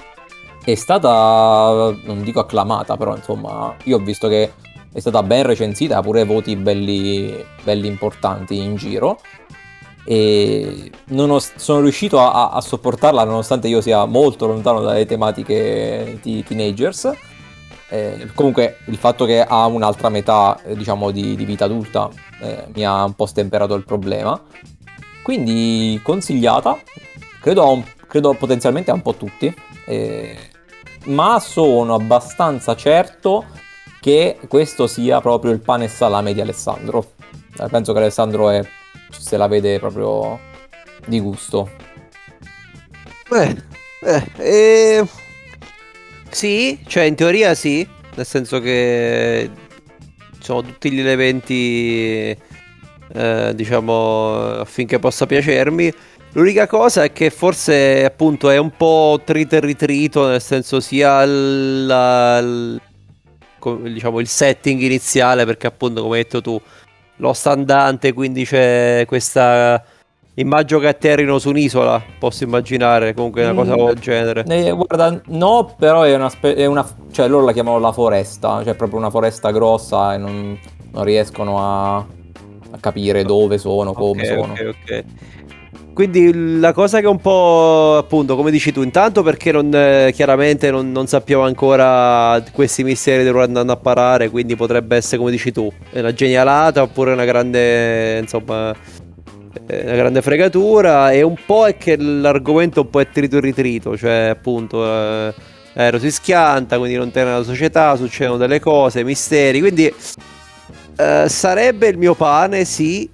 È 0.63 0.75
stata, 0.75 1.95
non 2.05 2.23
dico 2.23 2.41
acclamata, 2.41 2.97
però 2.97 3.15
insomma, 3.15 3.75
io 3.85 3.97
ho 3.97 4.01
visto 4.01 4.29
che 4.29 4.53
è 4.91 4.99
stata 4.99 5.23
ben 5.23 5.43
recensita, 5.43 5.99
ha 5.99 6.03
pure 6.03 6.25
voti 6.25 6.57
belli, 6.57 7.45
belli 7.63 7.87
importanti 7.87 8.57
in 8.59 8.77
giro. 8.77 9.19
E 10.07 10.91
non 11.09 11.31
ho- 11.31 11.39
sono 11.57 11.81
riuscito 11.81 12.19
a, 12.21 12.51
a- 12.51 12.61
sopportarla 12.61 13.25
nonostante 13.25 13.69
io 13.69 13.81
sia 13.81 14.05
molto 14.05 14.47
lontano 14.47 14.81
dalle 14.81 15.07
tematiche 15.07 16.19
di 16.23 16.43
teenagers. 16.45 17.11
Eh, 17.89 18.29
comunque 18.35 18.79
il 18.87 18.97
fatto 18.97 19.25
che 19.25 19.43
ha 19.43 19.67
un'altra 19.67 20.09
metà, 20.09 20.61
eh, 20.65 20.75
diciamo, 20.77 21.11
di, 21.11 21.37
di 21.37 21.45
vita 21.45 21.65
adulta 21.67 22.09
eh, 22.41 22.65
mi 22.75 22.85
ha 22.85 23.05
un 23.05 23.15
po' 23.15 23.27
stemperato 23.27 23.75
il 23.75 23.85
problema. 23.85 24.41
Quindi 25.23 25.99
consigliata, 26.03 26.79
credo, 27.41 27.71
un- 27.73 27.85
credo 28.07 28.35
potenzialmente 28.35 28.91
a 28.91 28.95
un 28.95 29.03
po' 29.03 29.15
tutti, 29.15 29.55
eh, 29.87 30.37
ma 31.07 31.39
sono 31.41 31.95
abbastanza 31.95 32.75
certo 32.77 33.45
che 34.01 34.39
questo 34.49 34.87
sia 34.87 35.21
proprio 35.23 35.53
il 35.53 35.61
pane 35.61 35.85
e 35.85 35.89
salame 35.89 36.35
di 36.35 36.41
Alessandro. 36.43 37.13
Eh, 37.59 37.69
penso 37.69 37.93
che 37.93 37.99
Alessandro 38.01 38.51
è- 38.51 38.63
se 39.11 39.37
la 39.37 39.47
vede 39.47 39.79
proprio 39.79 40.39
di 41.07 41.21
gusto. 41.21 41.71
Beh, 43.29 43.57
eh, 44.03 44.31
eh, 44.37 45.05
sì, 46.31 46.79
cioè 46.87 47.05
in 47.05 47.15
teoria 47.15 47.55
sì, 47.55 47.87
nel 48.17 48.27
senso 48.27 48.61
che 48.61 49.51
sono 50.41 50.63
tutti 50.63 50.91
gli 50.91 51.01
elementi, 51.01 52.37
eh, 53.13 53.53
diciamo, 53.55 54.59
affinché 54.61 54.99
possa 54.99 55.27
piacermi. 55.27 55.93
L'unica 56.33 56.67
cosa 56.67 57.05
è 57.05 57.13
che 57.13 57.31
forse 57.31 58.05
appunto 58.05 58.51
è 58.51 58.59
un 58.59 58.73
po' 58.77 59.21
trito 59.25 59.57
e 59.57 59.61
ritrito, 59.61 60.27
nel 60.27 60.43
senso 60.43 60.81
sia 60.81 61.25
la- 61.25 62.43
diciamo, 63.83 64.21
il 64.21 64.29
setting 64.29 64.81
iniziale, 64.81 65.45
perché 65.47 65.67
appunto 65.67 66.03
come 66.03 66.17
hai 66.17 66.23
detto 66.25 66.41
tu, 66.43 66.61
lo 67.17 67.33
standante, 67.33 68.13
quindi 68.13 68.45
c'è 68.45 69.05
questa... 69.07 69.83
Immagino 70.37 70.81
che 70.81 70.89
atterrino 70.89 71.39
su 71.39 71.51
un'isola, 71.51 72.03
posso 72.19 72.43
immaginare, 72.43 73.15
comunque 73.15 73.45
una 73.45 73.55
cosa 73.55 73.75
Mm. 73.77 73.87
del 73.87 73.99
genere. 74.01 74.45
Eh, 74.49 74.73
guarda, 74.73 75.21
no, 75.27 75.73
però 75.79 76.03
è 76.03 76.13
una, 76.13 76.29
spe- 76.29 76.57
è 76.57 76.67
una- 76.67 76.85
cioè 77.13 77.29
loro 77.29 77.45
la 77.45 77.53
chiamano 77.53 77.79
la 77.79 77.93
foresta, 77.93 78.65
cioè 78.65 78.75
proprio 78.75 78.99
una 78.99 79.11
foresta 79.11 79.53
grossa 79.53 80.13
e 80.13 80.19
non, 80.19 80.59
non 80.91 81.05
riescono 81.05 81.61
a, 81.61 81.97
a 81.99 82.79
capire 82.81 83.23
dove 83.23 83.59
sono, 83.59 83.93
come 83.93 84.23
Ok, 84.23 84.27
sono. 84.27 84.53
ok, 84.55 84.75
ok. 84.83 85.05
Quindi 85.95 86.59
la 86.59 86.73
cosa 86.73 86.99
che 86.99 87.07
è 87.07 87.09
un 87.09 87.21
po' 87.21 87.97
appunto, 87.97 88.35
come 88.35 88.51
dici 88.51 88.73
tu, 88.73 88.83
intanto 88.83 89.23
perché 89.23 89.53
non, 89.53 89.71
eh, 89.73 90.11
chiaramente 90.13 90.69
non, 90.73 90.91
non 90.91 91.07
sappiamo 91.07 91.45
ancora 91.45 92.43
questi 92.51 92.83
misteri 92.83 93.23
dove 93.23 93.45
andando 93.45 93.73
a 93.73 93.77
parare, 93.77 94.29
quindi 94.29 94.57
potrebbe 94.57 94.97
essere 94.97 95.19
come 95.19 95.31
dici 95.31 95.53
tu, 95.53 95.73
una 95.93 96.13
genialata 96.13 96.83
oppure 96.83 97.13
una 97.13 97.25
grande, 97.25 98.19
insomma, 98.19 98.75
eh, 99.69 99.83
una 99.85 99.95
grande 99.95 100.21
fregatura. 100.21 101.13
E 101.13 101.23
un 101.23 101.37
po' 101.47 101.67
è 101.69 101.77
che 101.77 101.97
l'argomento 101.97 102.81
un 102.81 102.91
po' 102.91 103.01
è 103.01 103.09
trito 103.09 103.37
e 103.37 103.41
ritrito, 103.41 103.97
cioè 103.97 104.31
appunto 104.33 104.85
eh, 104.85 105.33
si 105.99 106.11
schianta, 106.11 106.77
quindi 106.77 106.97
non 106.97 107.13
torna 107.13 107.39
la 107.39 107.45
società, 107.45 107.95
succedono 107.95 108.37
delle 108.37 108.59
cose, 108.59 109.05
misteri, 109.05 109.61
quindi 109.61 109.95
eh, 110.97 111.29
sarebbe 111.29 111.87
il 111.87 111.99
mio 111.99 112.15
pane, 112.15 112.65
sì, 112.65 113.09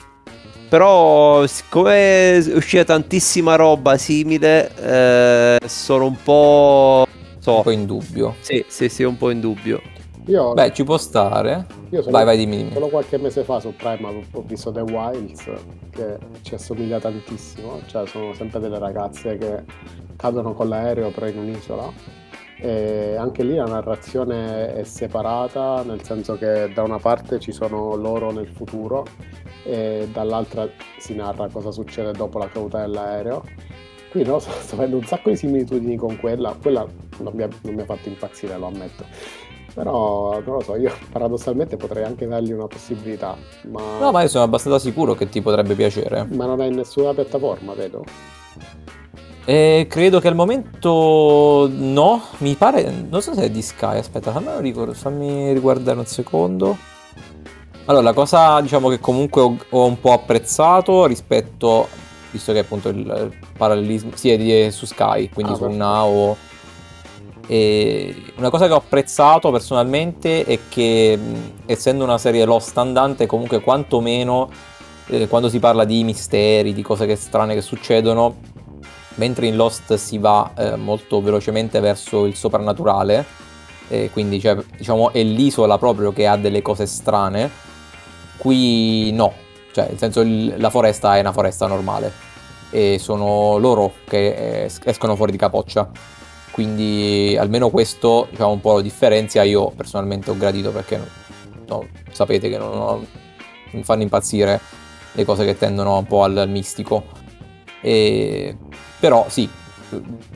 però, 0.70 1.46
siccome 1.46 2.38
è 2.38 2.42
uscita 2.54 2.85
tantissima 2.85 3.56
roba 3.56 3.98
simile, 3.98 4.70
eh, 4.76 5.59
sono 5.66 6.06
un 6.06 6.16
po'. 6.22 7.06
So, 7.40 7.56
Un 7.56 7.62
po' 7.62 7.70
in 7.70 7.87
dubbio. 7.87 8.37
sì, 8.40 8.64
sì, 8.68 8.88
sì, 8.88 9.02
un 9.02 9.16
po' 9.16 9.30
in 9.30 9.40
dubbio. 9.40 9.83
Io, 10.26 10.52
Beh, 10.52 10.72
ci 10.72 10.85
può 10.85 10.96
stare. 10.98 11.66
io 11.88 12.00
solo, 12.02 12.12
Vai, 12.12 12.24
vai, 12.24 12.37
dimmi, 12.37 12.59
dimmi. 12.59 12.72
solo 12.72 12.88
qualche 12.88 13.18
mese 13.18 13.42
fa 13.42 13.59
su 13.59 13.74
Prime 13.74 14.06
ho- 14.06 14.22
ho 14.38 14.42
visto 14.46 14.70
The 14.70 14.80
Wilds 14.83 15.51
che 15.90 16.18
ci 16.42 16.55
assomiglia 16.55 17.01
tantissimo, 17.01 17.80
cioè 17.86 18.07
sono 18.07 18.32
sempre 18.34 18.61
delle 18.61 18.78
ragazze 18.78 19.36
che 19.38 19.64
cadono 20.16 20.53
con 20.55 20.68
l'aereo 20.68 21.11
però 21.11 21.26
in 21.26 21.38
un'isola 21.38 21.90
e 22.61 23.16
anche 23.16 23.42
lì 23.42 23.54
la 23.54 23.64
narrazione 23.64 24.74
è 24.74 24.84
separata 24.84 25.82
nel 25.82 26.02
senso 26.02 26.36
che 26.36 26.70
da 26.74 26.82
una 26.82 26.98
parte 26.98 27.40
ci 27.40 27.52
sono 27.52 27.94
loro 27.96 28.30
nel 28.30 28.48
futuro 28.48 29.06
e 29.64 30.08
dall'altra 30.12 30.68
si 30.98 31.14
narra 31.14 31.48
cosa 31.48 31.70
succede 31.70 32.12
dopo 32.12 32.38
la 32.38 32.48
caduta 32.48 32.80
dell'aereo. 32.80 33.44
Qui 34.11 34.24
no, 34.24 34.38
sto 34.40 34.50
sto 34.61 34.74
avendo 34.74 34.96
un 34.96 35.04
sacco 35.04 35.30
di 35.30 35.36
similitudini 35.36 35.96
con 35.96 36.18
quella, 36.18 36.54
quella 36.61 36.86
non 37.18 37.32
mi 37.34 37.42
ha, 37.42 37.48
non 37.62 37.74
mi 37.74 37.82
ha 37.82 37.84
fatto 37.84 38.08
impazzire, 38.08 38.56
lo 38.58 38.66
ammetto. 38.66 39.04
Però 39.72 40.40
non 40.44 40.54
lo 40.56 40.61
so, 40.61 40.76
io 40.76 40.90
paradossalmente 41.12 41.76
potrei 41.76 42.02
anche 42.04 42.26
dargli 42.26 42.52
una 42.52 42.66
possibilità, 42.66 43.36
ma, 43.68 43.80
No, 44.00 44.11
ma 44.11 44.22
io 44.22 44.28
sono 44.28 44.44
abbastanza 44.44 44.80
sicuro 44.80 45.14
che 45.14 45.28
ti 45.28 45.40
potrebbe 45.40 45.74
piacere. 45.74 46.26
ma 46.32 46.44
non 46.46 46.61
è 46.61 46.66
in 46.66 46.74
nessuna 46.74 47.14
piattaforma, 47.14 47.72
vedo. 47.74 48.04
E 49.45 49.86
credo 49.88 50.20
che 50.20 50.28
al 50.28 50.34
momento 50.34 51.68
no, 51.72 52.22
mi 52.38 52.55
pare, 52.55 52.93
non 53.09 53.22
so 53.22 53.34
se 53.34 53.45
è 53.45 53.51
di 53.51 53.62
Sky, 53.62 53.99
aspetta, 53.99 54.30
fammi, 54.32 54.61
ricor- 54.61 54.95
fammi 54.95 55.53
riguardare 55.53 55.99
un 55.99 56.07
secondo. 56.07 56.76
Allora, 57.86 58.05
la 58.05 58.12
cosa 58.12 58.61
diciamo 58.61 58.88
che 58.88 59.01
comunque 59.01 59.41
ho, 59.41 59.57
ho 59.70 59.86
un 59.86 59.99
po' 59.99 60.12
apprezzato 60.12 61.07
rispetto, 61.07 61.88
visto 62.30 62.53
che 62.53 62.61
appunto 62.61 62.91
il, 62.91 62.99
il 62.99 63.32
parallelismo 63.57 64.11
sia 64.14 64.36
di, 64.36 64.70
su 64.70 64.86
Sky, 64.86 65.30
quindi 65.30 65.53
Ah, 65.53 65.57
su. 65.57 65.68
Now. 65.68 66.36
E 67.49 68.14
una 68.36 68.51
cosa 68.51 68.66
che 68.68 68.72
ho 68.72 68.76
apprezzato 68.76 69.51
personalmente 69.51 70.45
è 70.45 70.61
che, 70.68 71.18
essendo 71.66 72.05
una 72.05 72.18
serie 72.18 72.45
Lost 72.45 72.78
andante, 72.78 73.26
comunque 73.26 73.61
quantomeno 73.61 74.49
eh, 75.09 75.26
quando 75.26 75.49
si 75.49 75.59
parla 75.59 75.84
di 75.84 76.05
misteri, 76.05 76.72
di 76.72 76.82
cose 76.82 77.07
che 77.07 77.16
strane 77.16 77.55
che 77.55 77.61
succedono, 77.61 78.36
mentre 79.20 79.46
in 79.48 79.56
Lost 79.56 79.94
si 79.96 80.16
va 80.16 80.50
eh, 80.56 80.76
molto 80.76 81.20
velocemente 81.20 81.78
verso 81.80 82.24
il 82.24 82.34
soprannaturale, 82.34 83.22
e 83.88 84.08
quindi 84.10 84.40
cioè, 84.40 84.56
diciamo 84.78 85.12
è 85.12 85.22
l'isola 85.22 85.76
proprio 85.76 86.10
che 86.10 86.26
ha 86.26 86.38
delle 86.38 86.62
cose 86.62 86.86
strane, 86.86 87.50
qui 88.38 89.12
no, 89.12 89.34
cioè 89.72 89.88
nel 89.88 89.98
senso 89.98 90.22
il- 90.22 90.54
la 90.56 90.70
foresta 90.70 91.16
è 91.16 91.20
una 91.20 91.32
foresta 91.32 91.66
normale 91.66 92.10
e 92.70 92.96
sono 92.98 93.58
loro 93.58 93.92
che 94.08 94.64
es- 94.64 94.80
escono 94.84 95.16
fuori 95.16 95.32
di 95.32 95.38
capoccia. 95.38 95.90
Quindi 96.50 97.36
almeno 97.38 97.68
questo 97.68 98.26
diciamo 98.30 98.52
un 98.52 98.60
po' 98.60 98.72
lo 98.72 98.80
differenzia. 98.80 99.42
Io 99.42 99.70
personalmente 99.70 100.30
ho 100.30 100.36
gradito 100.36 100.70
perché 100.70 100.98
no, 101.66 101.86
sapete 102.10 102.48
che 102.48 102.56
non, 102.58 102.78
ho- 102.78 103.06
mi 103.72 103.84
fanno 103.84 104.02
impazzire 104.02 104.58
le 105.12 105.24
cose 105.26 105.44
che 105.44 105.58
tendono 105.58 105.98
un 105.98 106.06
po' 106.06 106.22
al, 106.24 106.36
al 106.38 106.48
mistico. 106.48 107.04
E- 107.81 108.57
però 108.99 109.26
sì, 109.28 109.49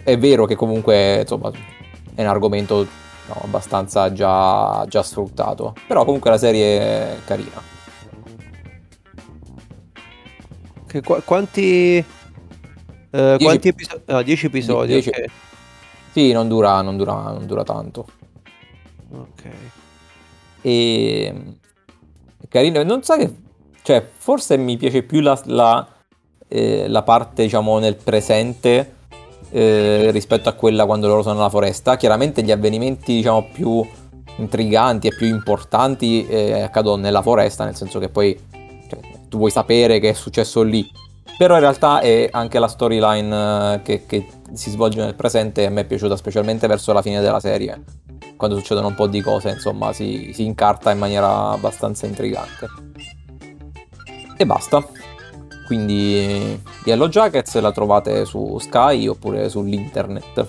è 0.03 0.17
vero 0.19 0.47
che 0.47 0.57
comunque 0.57 1.21
insomma 1.21 1.51
è 2.15 2.23
un 2.23 2.29
argomento 2.29 2.87
no, 3.27 3.41
abbastanza 3.43 4.13
già, 4.13 4.85
già 4.89 5.03
sfruttato. 5.03 5.75
Però 5.87 6.05
comunque 6.05 6.31
la 6.31 6.39
serie 6.39 6.79
è 6.81 7.17
carina. 7.25 7.73
Che 10.87 11.03
qua- 11.03 11.21
quanti... 11.23 11.97
eh, 11.99 12.05
Dieci- 13.11 13.45
quanti 13.45 13.69
episodi? 13.69 14.03
Ah, 14.07 14.23
10 14.23 14.47
episodi, 14.47 14.87
dieci. 14.93 15.09
ok. 15.09 15.25
Sì, 16.13 16.33
non 16.33 16.47
dura, 16.47 16.81
non 16.83 16.97
dura, 16.97 17.15
non 17.15 17.47
dura 17.47 17.65
tanto. 17.65 18.07
Ok. 19.11 19.45
E 20.63 21.35
carino, 22.49 22.83
non 22.85 23.03
so 23.03 23.17
che, 23.17 23.35
cioè, 23.83 24.09
forse 24.17 24.57
mi 24.57 24.77
piace 24.77 25.03
più 25.03 25.21
la, 25.21 25.41
la, 25.47 25.87
eh, 26.55 26.87
la 26.87 27.03
parte, 27.03 27.43
diciamo, 27.43 27.81
nel 27.81 27.97
presente 27.97 28.93
eh, 29.51 30.11
rispetto 30.13 30.49
a 30.49 30.53
quella 30.53 30.87
quando 30.87 31.09
loro 31.09 31.23
sono 31.23 31.35
nella 31.35 31.51
foresta. 31.51 31.97
Chiaramente 31.97 32.43
gli 32.43 32.53
avvenimenti, 32.53 33.17
diciamo, 33.17 33.49
più 33.53 33.85
intriganti 34.37 35.09
e 35.09 35.15
più 35.17 35.27
importanti 35.27 36.27
eh, 36.29 36.63
accadono 36.63 37.03
nella 37.03 37.23
foresta, 37.23 37.65
nel 37.65 37.75
senso 37.75 37.99
che 37.99 38.09
poi 38.09 38.39
cioè, 38.89 39.01
tu 39.29 39.39
vuoi 39.39 39.51
sapere 39.51 39.99
che 39.99 40.11
è 40.11 40.13
successo 40.13 40.63
lì. 40.63 40.89
Però 41.37 41.55
in 41.55 41.61
realtà 41.61 41.99
è 41.99 42.29
anche 42.31 42.61
la 42.61 42.69
storyline 42.69 43.75
eh, 43.75 43.83
che, 43.83 44.07
che 44.07 44.27
si 44.53 44.71
svolge 44.71 45.01
nel 45.01 45.17
presente 45.17 45.63
e 45.63 45.67
a 45.67 45.71
me 45.71 45.81
è 45.81 45.85
piaciuta 45.85 46.17
specialmente 46.17 46.69
verso 46.69 46.93
la 46.93 47.03
fine 47.03 47.21
della 47.21 47.41
serie 47.41 47.83
quando 48.37 48.57
succedono 48.57 48.89
un 48.89 48.95
po' 48.95 49.07
di 49.07 49.21
cose, 49.21 49.51
insomma, 49.51 49.93
si, 49.93 50.33
si 50.35 50.45
incarta 50.45 50.91
in 50.91 50.99
maniera 50.99 51.51
abbastanza 51.51 52.07
intrigante. 52.07 52.69
E 54.37 54.47
basta. 54.47 54.85
Quindi 55.67 56.61
Yellow 56.85 57.09
Jackets 57.09 57.59
la 57.61 57.73
trovate 57.73 58.25
su 58.25 58.59
Sky 58.59 59.07
oppure 59.07 59.49
sull'internet. 59.49 60.49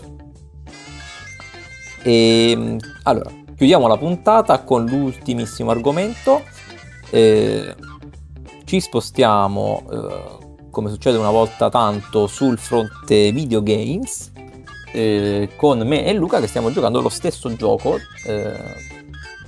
E 2.04 2.78
allora, 3.04 3.32
chiudiamo 3.56 3.88
la 3.88 3.98
puntata 3.98 4.60
con 4.60 4.86
l'ultimissimo 4.86 5.72
argomento. 5.72 6.44
Eh, 7.10 7.76
ci 8.66 8.80
spostiamo, 8.80 9.84
eh, 9.92 10.68
come 10.70 10.90
succede 10.90 11.18
una 11.18 11.32
volta 11.32 11.70
tanto, 11.70 12.28
sul 12.28 12.58
fronte 12.58 13.32
videogames 13.32 14.34
eh, 14.92 15.50
con 15.56 15.80
me 15.80 16.06
e 16.06 16.14
Luca 16.14 16.40
che 16.40 16.48
stiamo 16.48 16.72
giocando 16.72 17.02
lo 17.02 17.10
stesso 17.10 17.54
gioco, 17.56 17.98
eh, 18.26 18.54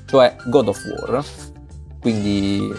cioè 0.06 0.36
God 0.46 0.68
of 0.68 0.84
War. 0.86 1.24
Quindi, 2.00 2.72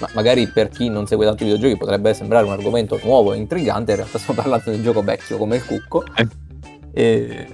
ma- 0.00 0.10
magari 0.14 0.46
per 0.48 0.68
chi 0.68 0.88
non 0.88 1.06
segue 1.06 1.24
tanto 1.24 1.44
i 1.44 1.46
videogiochi 1.46 1.76
potrebbe 1.76 2.12
sembrare 2.14 2.44
un 2.44 2.52
argomento 2.52 2.98
nuovo 3.02 3.32
e 3.32 3.36
intrigante, 3.36 3.92
in 3.92 3.96
realtà 3.98 4.18
stiamo 4.18 4.40
parlando 4.42 4.70
di 4.70 4.76
un 4.76 4.82
gioco 4.82 5.02
vecchio 5.02 5.36
come 5.36 5.56
il 5.56 5.64
Cucco, 5.64 6.02
eh, 6.92 7.48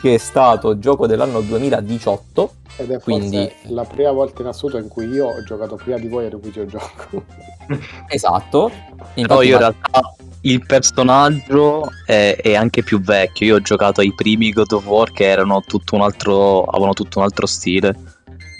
che 0.00 0.14
è 0.14 0.18
stato 0.18 0.78
gioco 0.78 1.06
dell'anno 1.06 1.40
2018. 1.40 2.54
Ed 2.76 2.90
è 2.90 2.98
forse 2.98 3.04
Quindi- 3.04 3.52
la 3.68 3.84
prima 3.84 4.10
volta 4.10 4.42
in 4.42 4.48
assoluto 4.48 4.78
in 4.78 4.88
cui 4.88 5.06
io 5.06 5.28
ho 5.28 5.42
giocato 5.44 5.76
prima 5.76 5.96
di 5.96 6.08
voi 6.08 6.26
ad 6.26 6.32
un 6.34 6.40
videogioco. 6.40 7.24
Esatto. 8.08 8.68
Però 8.68 9.08
Infatti, 9.14 9.46
io 9.46 9.52
in 9.52 9.58
realtà 9.58 10.14
il 10.42 10.66
personaggio 10.66 11.88
è, 12.04 12.36
è 12.42 12.54
anche 12.54 12.82
più 12.82 13.00
vecchio. 13.00 13.46
Io 13.46 13.54
ho 13.56 13.60
giocato 13.60 14.00
ai 14.00 14.12
primi 14.14 14.50
God 14.50 14.72
of 14.72 14.84
War 14.86 15.10
che 15.12 15.24
erano 15.24 15.62
tutto 15.66 15.94
un 15.94 16.02
altro, 16.02 16.64
avevano 16.64 16.92
tutto 16.92 17.20
un 17.20 17.24
altro 17.24 17.46
stile. 17.46 17.94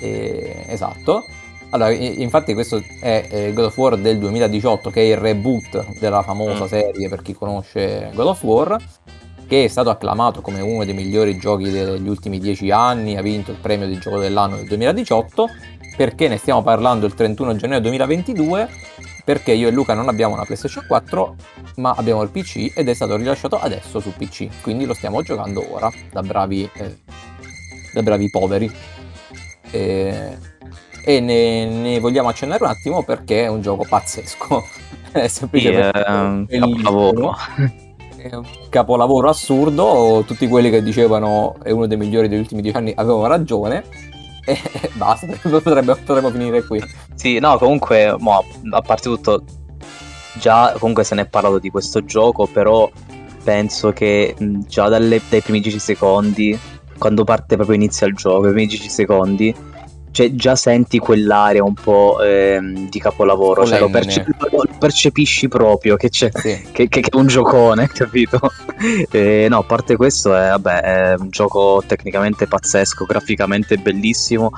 Eh, 0.01 0.65
esatto. 0.69 1.23
Allora, 1.75 1.91
infatti 1.91 2.55
questo 2.55 2.81
è 3.01 3.27
eh, 3.29 3.53
God 3.53 3.65
of 3.65 3.77
War 3.77 3.97
del 3.97 4.19
2018, 4.19 4.91
che 4.91 5.01
è 5.01 5.05
il 5.07 5.17
reboot 5.17 5.99
della 5.99 6.23
famosa 6.23 6.65
Mm. 6.65 6.69
serie 6.69 7.09
per 7.09 7.21
chi 7.21 7.35
conosce 7.35 8.13
God 8.15 8.27
of 8.29 8.43
War, 8.45 8.77
che 9.49 9.65
è 9.65 9.67
stato 9.67 9.91
acclamato 9.91 10.41
come 10.41 10.61
uno 10.61 10.85
dei 10.85 10.95
migliori 10.95 11.37
giochi 11.37 11.69
degli 11.71 12.09
ultimi 12.09 12.39
dieci 12.39 12.71
anni, 12.71 13.17
ha 13.17 13.23
vinto 13.23 13.51
il 13.51 13.57
premio 13.61 13.89
di 13.89 13.99
gioco 13.99 14.21
dell'anno 14.21 14.55
del 14.55 14.69
2018, 14.69 15.49
perché 15.97 16.29
ne 16.29 16.37
stiamo 16.37 16.63
parlando 16.63 17.07
il 17.07 17.15
31 17.15 17.57
gennaio 17.57 17.81
2022, 17.81 18.69
perché 19.25 19.51
io 19.51 19.67
e 19.67 19.73
Luca 19.73 19.95
non 19.95 20.09
abbiamo 20.09 20.35
una 20.35 20.45
PlayStation 20.45 20.85
4, 20.87 21.35
ma 21.77 21.93
abbiamo 21.97 22.23
il 22.23 22.31
PC 22.31 22.71
ed 22.77 22.89
è 22.89 22.95
stato 22.95 23.17
rilasciato 23.17 23.59
adesso 23.59 23.99
su 23.99 24.13
PC, 24.13 24.47
quindi 24.63 24.85
lo 24.85 24.95
stiamo 24.95 25.23
giocando 25.23 25.65
ora, 25.75 25.91
da 26.13 26.23
bravi, 26.23 26.71
eh, 26.73 26.99
da 27.93 28.01
bravi 28.01 28.31
poveri. 28.31 28.73
E, 29.73 30.53
e 31.05 31.21
ne, 31.21 31.67
ne 31.67 32.01
vogliamo 32.01 32.31
accennare 32.31 32.65
un 32.65 32.71
attimo 32.71 33.03
perché 33.03 33.45
è 33.45 33.47
un 33.49 33.61
gioco 33.61 33.85
pazzesco. 33.87 34.65
è 35.13 35.29
semplicemente 35.29 36.03
un 36.07 36.47
capolavoro. 36.49 37.37
È 38.17 38.35
un 38.35 38.45
capolavoro 38.71 39.29
assurdo. 39.29 40.25
Tutti 40.27 40.49
quelli 40.49 40.71
che 40.71 40.83
dicevano 40.83 41.57
è 41.63 41.71
uno 41.71 41.87
dei 41.87 41.99
migliori 41.99 42.29
degli 42.29 42.41
ultimi 42.41 42.63
dieci 42.63 42.77
anni 42.77 42.93
avevano 42.97 43.27
ragione. 43.27 43.85
E 44.47 44.61
basta, 44.93 45.27
potrebbe, 45.41 45.97
potremmo 45.97 46.29
finire 46.29 46.63
qui. 46.65 46.79
Sì, 47.15 47.39
no, 47.39 47.57
comunque, 47.57 48.15
mo, 48.19 48.45
a 48.73 48.83
parte 48.83 49.09
tutto, 49.09 49.43
già 50.35 50.75
comunque 50.79 51.03
se 51.03 51.15
ne 51.15 51.23
è 51.23 51.27
parlato 51.27 51.59
di 51.59 51.71
questo 51.71 52.05
gioco, 52.05 52.47
però 52.47 52.91
penso 53.43 53.95
che 53.95 54.35
già 54.69 54.89
dalle- 54.89 55.23
dai 55.31 55.41
primi 55.41 55.61
10 55.61 55.79
secondi, 55.79 56.59
quando 56.99 57.25
parte 57.25 57.57
proprio 57.57 57.75
inizia 57.75 58.07
il 58.07 58.15
gioco, 58.15 58.49
i 58.49 58.53
primi 58.53 58.67
10 58.67 58.89
secondi, 58.91 59.55
cioè 60.15 60.33
già 60.35 60.55
senti 60.55 60.99
quell'area 61.01 61.65
un 61.65 61.75
po' 61.75 62.23
ehm, 62.23 62.89
di 62.89 63.01
capolavoro, 63.01 63.67
cioè 63.67 63.81
lo, 63.81 63.89
Solenne. 63.89 64.05
perce- 64.07 64.27
lo 64.53 64.65
percepisci 64.79 65.49
proprio 65.49 65.97
che 65.97 66.09
c'è 66.09 66.31
Sì. 66.33 66.69
che, 66.71 66.89
che- 66.89 67.01
che 67.01 67.11
è 67.13 67.17
un 67.17 67.27
giocone, 67.27 67.89
capito? 67.93 68.39
Eh, 69.11 69.49
no, 69.51 69.59
a 69.59 69.65
parte 69.65 69.97
questo, 69.97 70.33
è, 70.37 70.51
vabbè, 70.51 70.81
è 70.81 71.15
un 71.19 71.31
gioco 71.31 71.83
tecnicamente 71.85 72.47
pazzesco, 72.47 73.05
graficamente 73.07 73.77
bellissimo, 73.77 74.53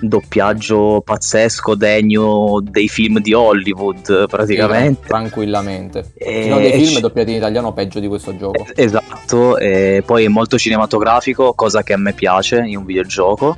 doppiaggio 0.00 1.02
pazzesco, 1.04 1.74
degno 1.74 2.60
dei 2.62 2.88
film 2.88 3.20
di 3.20 3.32
Hollywood, 3.32 4.28
praticamente. 4.28 5.06
Tranquillamente. 5.06 6.12
E- 6.16 6.44
sono 6.48 6.58
dei 6.60 6.72
e 6.72 6.78
film 6.84 7.00
doppiati 7.00 7.30
in 7.30 7.36
italiano 7.36 7.72
peggio 7.72 8.00
di 8.00 8.08
questo 8.08 8.36
gioco. 8.36 8.64
Esatto, 8.74 9.56
e 9.58 10.02
poi 10.04 10.24
è 10.24 10.28
molto 10.28 10.58
cinematografico, 10.58 11.54
cosa 11.54 11.82
che 11.82 11.92
a 11.92 11.98
me 11.98 12.12
piace 12.12 12.58
in 12.64 12.76
un 12.78 12.84
videogioco. 12.84 13.56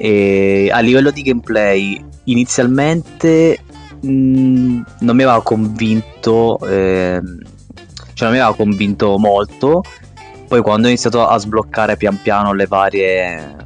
E 0.00 0.70
a 0.72 0.78
livello 0.78 1.10
di 1.10 1.22
gameplay, 1.22 2.02
inizialmente 2.24 3.58
mh, 4.00 4.80
non 5.00 5.16
mi 5.16 5.22
aveva 5.24 5.42
convinto, 5.42 6.58
ehm, 6.60 7.42
cioè 8.14 8.28
non 8.28 8.32
mi 8.32 8.38
aveva 8.38 8.54
convinto 8.54 9.18
molto. 9.18 9.82
Poi 10.46 10.62
quando 10.62 10.86
ho 10.86 10.90
iniziato 10.90 11.26
a 11.26 11.36
sbloccare 11.36 11.96
pian 11.96 12.20
piano 12.22 12.52
le 12.52 12.66
varie, 12.66 13.56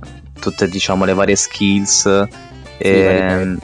tutte 0.41 0.69
diciamo 0.69 1.05
le 1.05 1.15
varie 1.15 1.37
skills, 1.37 2.27
ehm, 2.79 3.59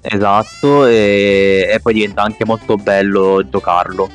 esatto, 0.00 0.86
e, 0.86 1.68
e 1.70 1.80
poi 1.80 1.92
diventa 1.92 2.22
anche 2.22 2.44
molto 2.44 2.76
bello 2.76 3.46
giocarlo. 3.48 4.08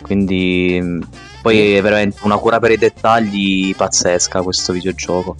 Quindi 0.00 0.80
mh, 0.80 1.08
poi 1.42 1.74
è 1.74 1.82
veramente 1.82 2.20
una 2.22 2.38
cura 2.38 2.58
per 2.58 2.70
i 2.70 2.78
dettagli 2.78 3.74
pazzesca 3.76 4.42
questo 4.42 4.72
videogioco. 4.72 5.36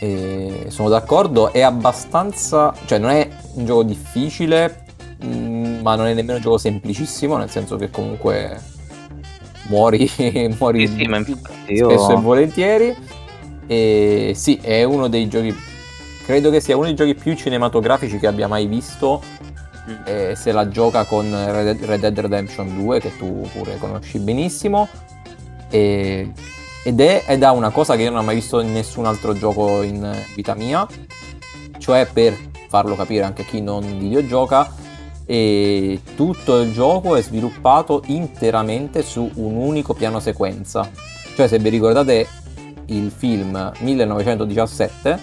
E 0.00 0.66
sono 0.68 0.88
d'accordo, 0.88 1.52
è 1.52 1.60
abbastanza, 1.60 2.72
cioè 2.86 2.98
non 2.98 3.10
è 3.10 3.28
un 3.54 3.64
gioco 3.64 3.82
difficile, 3.82 4.84
mm, 5.24 5.80
ma 5.80 5.96
non 5.96 6.06
è 6.06 6.14
nemmeno 6.14 6.36
un 6.36 6.42
gioco 6.42 6.58
semplicissimo, 6.58 7.36
nel 7.36 7.50
senso 7.50 7.76
che 7.76 7.90
comunque 7.90 8.60
muori, 9.68 10.08
muori 10.58 10.86
Sì, 10.86 10.94
sì, 10.96 11.04
ma 11.04 11.22
io- 11.66 11.90
spesso 11.90 12.12
e 12.12 12.16
volentieri. 12.20 12.96
E 13.66 14.32
sì, 14.34 14.58
è 14.62 14.82
uno 14.84 15.08
dei 15.08 15.28
giochi 15.28 15.54
credo 16.24 16.50
che 16.50 16.60
sia 16.60 16.76
uno 16.76 16.84
dei 16.84 16.94
giochi 16.94 17.14
più 17.14 17.34
cinematografici 17.34 18.18
che 18.18 18.26
abbia 18.26 18.46
mai 18.46 18.66
visto. 18.66 19.22
Mm. 19.90 20.32
Se 20.32 20.52
la 20.52 20.68
gioca 20.68 21.04
con 21.04 21.30
Red 21.30 21.98
Dead 21.98 22.18
Redemption 22.18 22.76
2, 22.76 23.00
che 23.00 23.16
tu 23.16 23.48
pure 23.52 23.78
conosci 23.78 24.18
benissimo. 24.18 24.88
E- 25.70 26.30
ed, 26.88 27.00
è, 27.00 27.24
ed 27.26 27.42
ha 27.42 27.52
una 27.52 27.68
cosa 27.68 27.96
che 27.96 28.02
io 28.02 28.08
non 28.08 28.20
ho 28.20 28.22
mai 28.22 28.36
visto 28.36 28.60
in 28.60 28.72
nessun 28.72 29.04
altro 29.04 29.34
gioco 29.34 29.82
in 29.82 30.10
vita 30.34 30.54
mia. 30.54 30.86
Cioè, 31.76 32.08
per 32.10 32.34
farlo 32.68 32.96
capire 32.96 33.24
anche 33.24 33.42
a 33.42 33.44
chi 33.44 33.60
non 33.60 33.98
videogioca, 33.98 34.72
e 35.26 36.00
tutto 36.16 36.60
il 36.60 36.72
gioco 36.72 37.14
è 37.14 37.20
sviluppato 37.20 38.02
interamente 38.06 39.02
su 39.02 39.30
un 39.34 39.56
unico 39.56 39.92
piano 39.92 40.18
sequenza. 40.18 40.90
Cioè, 41.36 41.46
se 41.46 41.58
vi 41.58 41.68
ricordate 41.68 42.26
il 42.86 43.12
film 43.14 43.70
1917, 43.80 45.20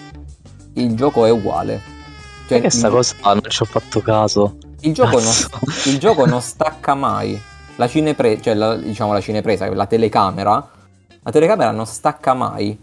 il 0.74 0.94
gioco 0.94 1.24
è 1.24 1.30
uguale. 1.30 1.82
Cioè, 2.46 2.60
Che 2.60 2.70
sta 2.70 2.86
il, 2.86 2.92
cosa 2.92 3.16
non 3.24 3.42
ci 3.48 3.62
ho 3.62 3.66
fatto 3.66 4.00
caso. 4.02 4.56
il 4.82 4.94
gioco 4.94 5.20
non, 5.20 5.32
il 5.86 5.98
gioco 5.98 6.26
non 6.26 6.40
stacca 6.40 6.94
mai. 6.94 7.40
La 7.74 7.88
cinepresa, 7.88 8.40
cioè 8.40 8.54
la, 8.54 8.76
diciamo 8.76 9.12
la 9.12 9.20
cinepresa, 9.20 9.68
la 9.74 9.86
telecamera, 9.86 10.74
la 11.26 11.32
telecamera 11.32 11.72
non 11.72 11.86
stacca 11.86 12.34
mai. 12.34 12.78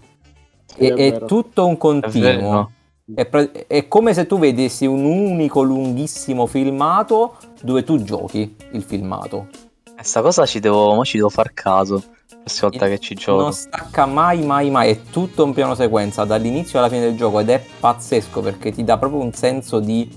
Sì, 0.65 0.85
è, 0.85 0.93
è 0.93 1.13
è 1.13 1.25
tutto 1.25 1.65
un 1.65 1.77
continuo. 1.77 2.71
È, 3.15 3.25
pra- 3.25 3.49
è 3.67 3.87
come 3.87 4.13
se 4.13 4.27
tu 4.27 4.37
vedessi 4.37 4.85
un 4.85 5.05
unico 5.05 5.61
lunghissimo 5.61 6.45
filmato 6.45 7.37
dove 7.61 7.85
tu 7.85 8.03
giochi 8.03 8.53
il 8.73 8.83
filmato. 8.83 9.47
Questa 9.95 10.21
cosa 10.21 10.45
ci 10.45 10.59
devo, 10.59 11.05
ci 11.05 11.17
devo 11.17 11.29
far 11.29 11.53
caso. 11.53 12.03
Prossima 12.43 12.69
volta 12.69 12.87
che 12.89 12.99
ci 12.99 13.15
gioco. 13.15 13.43
Non 13.43 13.53
stacca 13.53 14.05
mai, 14.05 14.43
mai, 14.43 14.69
mai. 14.69 14.91
È 14.91 15.01
tutto 15.09 15.45
un 15.45 15.53
piano 15.53 15.73
sequenza 15.73 16.25
dall'inizio 16.25 16.79
alla 16.79 16.89
fine 16.89 17.01
del 17.01 17.15
gioco 17.15 17.39
ed 17.39 17.49
è 17.49 17.63
pazzesco 17.79 18.41
perché 18.41 18.73
ti 18.73 18.83
dà 18.83 18.97
proprio 18.97 19.21
un 19.21 19.31
senso 19.31 19.79
di 19.79 20.09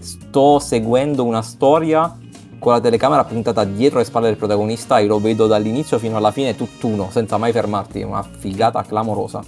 sto 0.00 0.58
seguendo 0.58 1.24
una 1.24 1.40
storia 1.40 2.14
con 2.60 2.72
la 2.74 2.80
telecamera 2.80 3.24
puntata 3.24 3.64
dietro 3.64 3.98
le 3.98 4.04
spalle 4.04 4.26
del 4.28 4.36
protagonista 4.36 4.98
e 5.00 5.06
lo 5.06 5.18
vedo 5.18 5.48
dall'inizio 5.48 5.98
fino 5.98 6.16
alla 6.16 6.30
fine 6.30 6.54
tutt'uno, 6.54 7.08
senza 7.10 7.36
mai 7.38 7.50
fermarti. 7.50 8.02
Una 8.02 8.22
figata 8.22 8.82
clamorosa. 8.84 9.42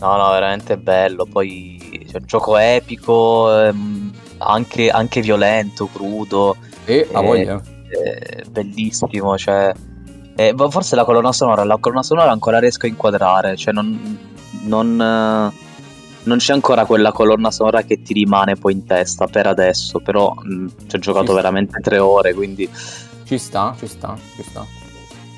No, 0.00 0.16
no, 0.16 0.30
veramente 0.30 0.76
bello. 0.76 1.24
Poi 1.30 2.04
c'è 2.10 2.16
un 2.18 2.26
gioco 2.26 2.56
epico, 2.58 3.56
ehm, 3.60 4.12
anche, 4.38 4.90
anche 4.90 5.20
violento, 5.20 5.86
crudo. 5.92 6.56
E 6.84 7.06
la 7.12 7.20
Eh, 7.20 7.24
voglia. 7.24 7.62
eh, 7.88 8.44
bellissimo, 8.50 9.38
cioè 9.38 9.72
eh, 10.36 10.52
ma 10.52 10.68
forse 10.68 10.96
la 10.96 11.04
colonna 11.04 11.30
sonora, 11.30 11.62
la 11.62 11.76
colonna 11.78 12.02
sonora 12.02 12.32
ancora 12.32 12.58
riesco 12.58 12.86
a 12.86 12.88
inquadrare, 12.88 13.54
cioè 13.56 13.72
non, 13.72 14.18
non, 14.64 15.00
eh, 15.00 15.63
non 16.24 16.38
c'è 16.38 16.52
ancora 16.52 16.84
quella 16.86 17.12
colonna 17.12 17.50
sonora 17.50 17.82
che 17.82 18.02
ti 18.02 18.12
rimane 18.14 18.56
poi 18.56 18.72
in 18.74 18.84
testa 18.84 19.26
per 19.26 19.46
adesso, 19.46 20.00
però 20.00 20.34
mh, 20.34 20.66
ci 20.86 20.96
ho 20.96 20.98
giocato 20.98 21.26
Ci 21.26 21.32
sta. 21.32 21.34
veramente 21.34 21.80
tre 21.80 21.98
ore, 21.98 22.34
quindi 22.34 22.68
Ci 23.24 23.38
sta, 23.38 23.74
ci 23.78 23.86
sta, 23.86 24.16
ci 24.36 24.42
sta. 24.42 24.66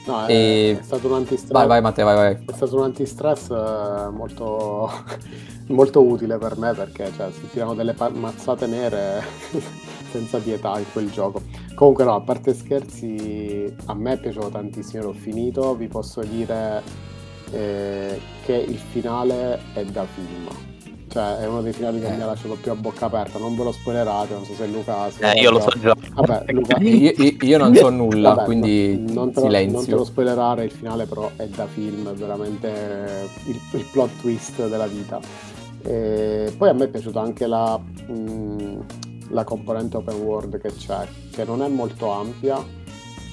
No, 0.07 0.25
è, 0.27 0.33
E- 0.33 0.79
è 0.79 0.83
stato 0.83 1.09
un 1.09 1.15
antistress. 1.15 1.51
Vai, 1.51 1.67
vai, 1.67 1.81
Matteo, 1.81 2.05
vai, 2.05 2.15
vai. 2.15 2.45
È 2.47 2.53
stato 2.55 2.77
un 2.77 2.83
antistress 2.85 3.51
eh, 3.51 4.09
molto, 4.11 4.91
molto 5.69 6.03
utile 6.05 6.39
per 6.39 6.57
me 6.59 6.73
perché 6.75 7.13
cioè, 7.17 7.31
si 7.33 7.49
tirano 7.51 7.75
delle 7.75 7.93
pa- 7.95 8.11
mazzate 8.11 8.67
nere 8.67 9.25
senza 10.11 10.39
pietà 10.39 10.79
in 10.79 10.85
quel 10.93 11.11
gioco. 11.11 11.43
Comunque 11.75 12.05
no, 12.05 12.15
a 12.15 12.21
parte 12.21 12.55
scherzi, 12.55 13.73
a 13.87 13.95
me 13.95 14.13
è 14.13 14.19
piaciuto 14.21 14.49
tantissimo, 14.51 15.03
l'ho 15.05 15.13
finito, 15.13 15.75
vi 15.75 15.89
posso 15.89 16.21
dire 16.23 16.83
eh, 17.51 18.21
che 18.45 18.55
il 18.55 18.79
finale 18.79 19.61
è 19.75 19.85
da 19.85 20.05
film. 20.07 20.49
Cioè 21.09 21.37
è 21.39 21.47
uno 21.47 21.63
dei 21.63 21.73
finali 21.73 22.01
che 22.01 22.07
Eh. 22.09 22.17
mi 22.17 22.23
ha 22.23 22.27
lasciato 22.27 22.57
più 22.61 22.73
a 22.73 22.75
bocca 22.75 23.07
aperta, 23.07 23.39
non 23.39 23.57
ve 23.57 23.63
lo 23.65 23.73
spoilerate, 23.73 24.35
non 24.35 24.45
so 24.45 24.55
se 24.55 24.67
Luca... 24.67 25.09
se 25.11 25.31
eh, 25.31 25.41
io 25.41 25.51
lo 25.53 25.61
so 25.61 25.71
già. 25.79 25.95
Vabbè, 26.15 26.53
Luca, 26.53 26.79
Io, 26.83 27.13
io- 27.41 27.59
non 27.59 27.75
so 27.75 27.89
nulla, 27.91 28.31
Vabbè, 28.35 28.45
quindi 28.45 28.97
no- 28.99 29.13
non 29.25 29.33
te 29.33 29.41
lo, 29.41 29.47
Non 29.47 29.51
te 29.51 29.51
lo 29.51 29.51
silenzio. 29.81 30.05
spoilerare, 30.05 30.65
il 30.65 30.73
finale 30.73 31.07
però 31.07 31.31
è 31.37 31.47
da 31.47 31.67
film, 31.67 32.11
è 32.11 32.15
veramente 32.15 33.29
il, 33.47 33.59
il 33.73 33.85
plot 33.93 34.11
twist 34.21 34.69
della 34.69 34.87
vita. 34.87 35.21
E 35.83 36.53
poi 36.59 36.69
a 36.69 36.73
me 36.73 36.85
è 36.85 36.89
piaciuta 36.89 37.21
anche 37.21 37.47
la, 37.47 37.79
mh, 37.79 38.79
la 39.31 39.45
componente 39.45 39.97
open 39.99 40.17
world 40.21 40.61
che 40.61 40.73
c'è, 40.75 41.07
che 41.31 41.45
non 41.45 41.63
è 41.63 41.69
molto 41.69 42.11
ampia 42.11 42.57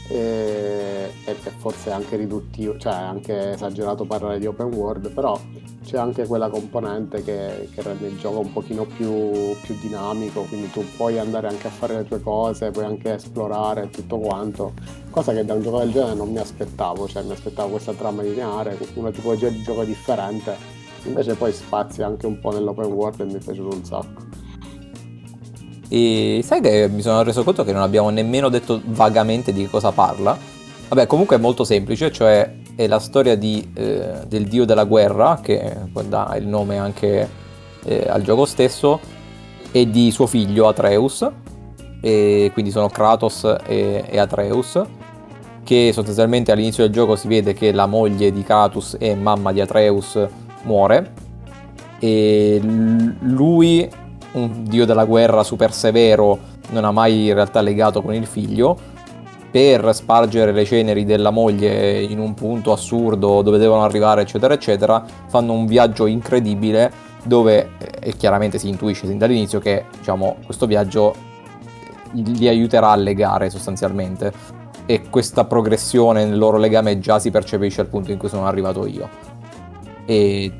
e, 0.10 1.12
e- 1.26 1.36
forse 1.58 1.89
è 1.89 1.93
anche 1.93 2.16
riduttivo, 2.18 2.78
cioè 2.78 2.93
è 2.93 3.04
anche 3.04 3.51
esagerato 3.51 4.06
parlare 4.06 4.39
di 4.39 4.45
open 4.45 4.74
world, 4.74 5.10
però 5.12 5.39
c'è 5.84 5.97
anche 5.97 6.26
quella 6.26 6.49
componente 6.49 7.24
che, 7.24 7.70
che 7.74 7.82
rende 7.82 8.08
il 8.08 8.18
gioco 8.18 8.39
un 8.39 8.51
pochino 8.51 8.86
più, 8.86 9.56
più 9.62 9.78
dinamico, 9.80 10.41
quindi 10.43 10.70
tu 10.72 10.84
puoi 10.95 11.20
andare 11.20 11.47
anche 11.47 11.68
a 11.68 11.72
fare 11.72 11.95
le 11.95 12.06
tue 12.06 12.22
cose, 12.22 12.72
puoi 12.72 12.86
anche 12.86 13.14
esplorare 13.14 13.89
tutto 13.89 14.18
quanto, 14.18 14.74
cosa 15.10 15.34
che 15.34 15.45
da 15.45 15.54
un 15.54 15.62
gioco 15.62 15.80
del 15.80 15.91
genere 15.91 16.16
non 16.16 16.32
mi 16.32 16.39
aspettavo, 16.39 17.08
cioè 17.08 17.24
mi 17.24 17.34
aspettavo 17.34 17.70
questa 17.72 17.93
trama 17.93 18.22
lineare, 18.22 18.78
una 18.95 19.12
tipologia 19.12 19.49
di 19.49 19.62
gioco 19.62 19.84
differente, 19.84 20.56
invece 21.04 21.36
poi 21.36 21.51
spazia 21.51 22.06
anche 22.06 22.26
un 22.26 22.39
po' 22.39 22.51
nell'open 22.51 22.91
world 22.91 23.20
e 23.22 23.26
mi 23.26 23.34
è 23.34 23.39
piaciuto 23.39 23.76
un 23.76 23.84
sacco. 23.84 24.22
E 25.96 26.41
sai 26.44 26.60
che 26.60 26.89
mi 26.89 27.04
sono 27.04 27.22
reso 27.22 27.44
conto 27.44 27.64
che 27.64 27.72
non 27.72 27.84
abbiamo 27.84 28.10
nemmeno 28.10 28.50
detto 28.50 28.82
vagamente 28.84 29.54
di 29.54 29.68
cosa 29.68 29.91
parla? 29.91 30.36
Vabbè, 30.88 31.06
comunque 31.06 31.36
è 31.36 31.39
molto 31.39 31.64
semplice, 31.64 32.12
cioè 32.12 32.52
è 32.76 32.88
la 32.88 32.98
storia 32.98 33.36
di, 33.38 33.72
eh, 33.76 34.26
del 34.28 34.48
dio 34.48 34.66
della 34.66 34.86
guerra, 34.86 35.39
che 35.39 35.72
dà 36.08 36.36
il 36.36 36.48
nome 36.48 36.80
anche 36.80 37.30
eh, 37.84 38.08
al 38.10 38.24
gioco 38.24 38.46
stesso, 38.46 39.00
e 39.72 39.88
di 39.88 40.10
suo 40.10 40.26
figlio 40.26 40.68
Atreus, 40.68 41.30
e 42.02 42.50
quindi 42.54 42.72
sono 42.72 42.89
Kratos 42.89 43.44
e, 43.68 44.04
e 44.10 44.18
Atreus, 44.18 44.82
che 45.64 45.91
sostanzialmente 45.94 46.52
all'inizio 46.52 46.86
del 46.86 46.91
gioco 46.91 47.16
si 47.16 47.28
vede 47.28 47.54
che 47.54 47.72
la 47.72 47.86
moglie 47.86 48.32
di 48.32 48.41
Kratos 48.41 48.98
e 49.00 49.14
mamma 49.14 49.52
di 49.52 49.62
Atreus 49.62 50.18
muore, 50.64 51.12
e 52.00 52.60
lui 52.64 54.02
un 54.34 54.63
dio 54.63 54.86
della 54.86 55.05
guerra 55.05 55.43
super 55.43 55.73
severo, 55.73 56.38
non 56.69 56.86
ha 56.86 56.91
mai 56.91 57.27
in 57.27 57.34
realtà 57.34 57.61
legato 57.61 58.01
con 58.01 58.13
il 58.13 58.25
figlio, 58.25 58.77
per 59.51 59.93
spargere 59.93 60.51
le 60.51 60.65
ceneri 60.65 61.05
della 61.05 61.29
moglie 61.29 62.01
in 62.01 62.17
un 62.17 62.34
punto 62.34 62.71
assurdo 62.71 63.43
dove 63.43 63.59
devono 63.59 63.84
arrivare, 63.84 64.21
eccetera, 64.21 64.55
eccetera, 64.55 65.05
fanno 65.27 65.53
un 65.53 65.67
viaggio 65.67 66.07
incredibile 66.07 66.91
dove, 67.23 67.69
eh, 67.77 68.09
e 68.09 68.13
chiaramente 68.17 68.57
si 68.57 68.67
intuisce 68.67 69.05
sin 69.05 69.17
dall'inizio 69.17 69.59
che 69.59 69.86
diciamo, 69.95 70.38
questo 70.45 70.65
viaggio 70.65 71.13
li 72.13 72.47
aiuterà 72.47 72.89
a 72.89 72.95
legare 72.95 73.49
sostanzialmente 73.49 74.31
e 74.86 75.03
questa 75.09 75.45
progressione 75.45 76.25
nel 76.25 76.38
loro 76.38 76.57
legame 76.57 76.99
già 76.99 77.19
si 77.19 77.31
percepisce 77.31 77.81
al 77.81 77.88
punto 77.88 78.11
in 78.11 78.17
cui 78.17 78.29
sono 78.29 78.47
arrivato 78.47 78.86
io. 78.86 79.07
E 80.05 80.51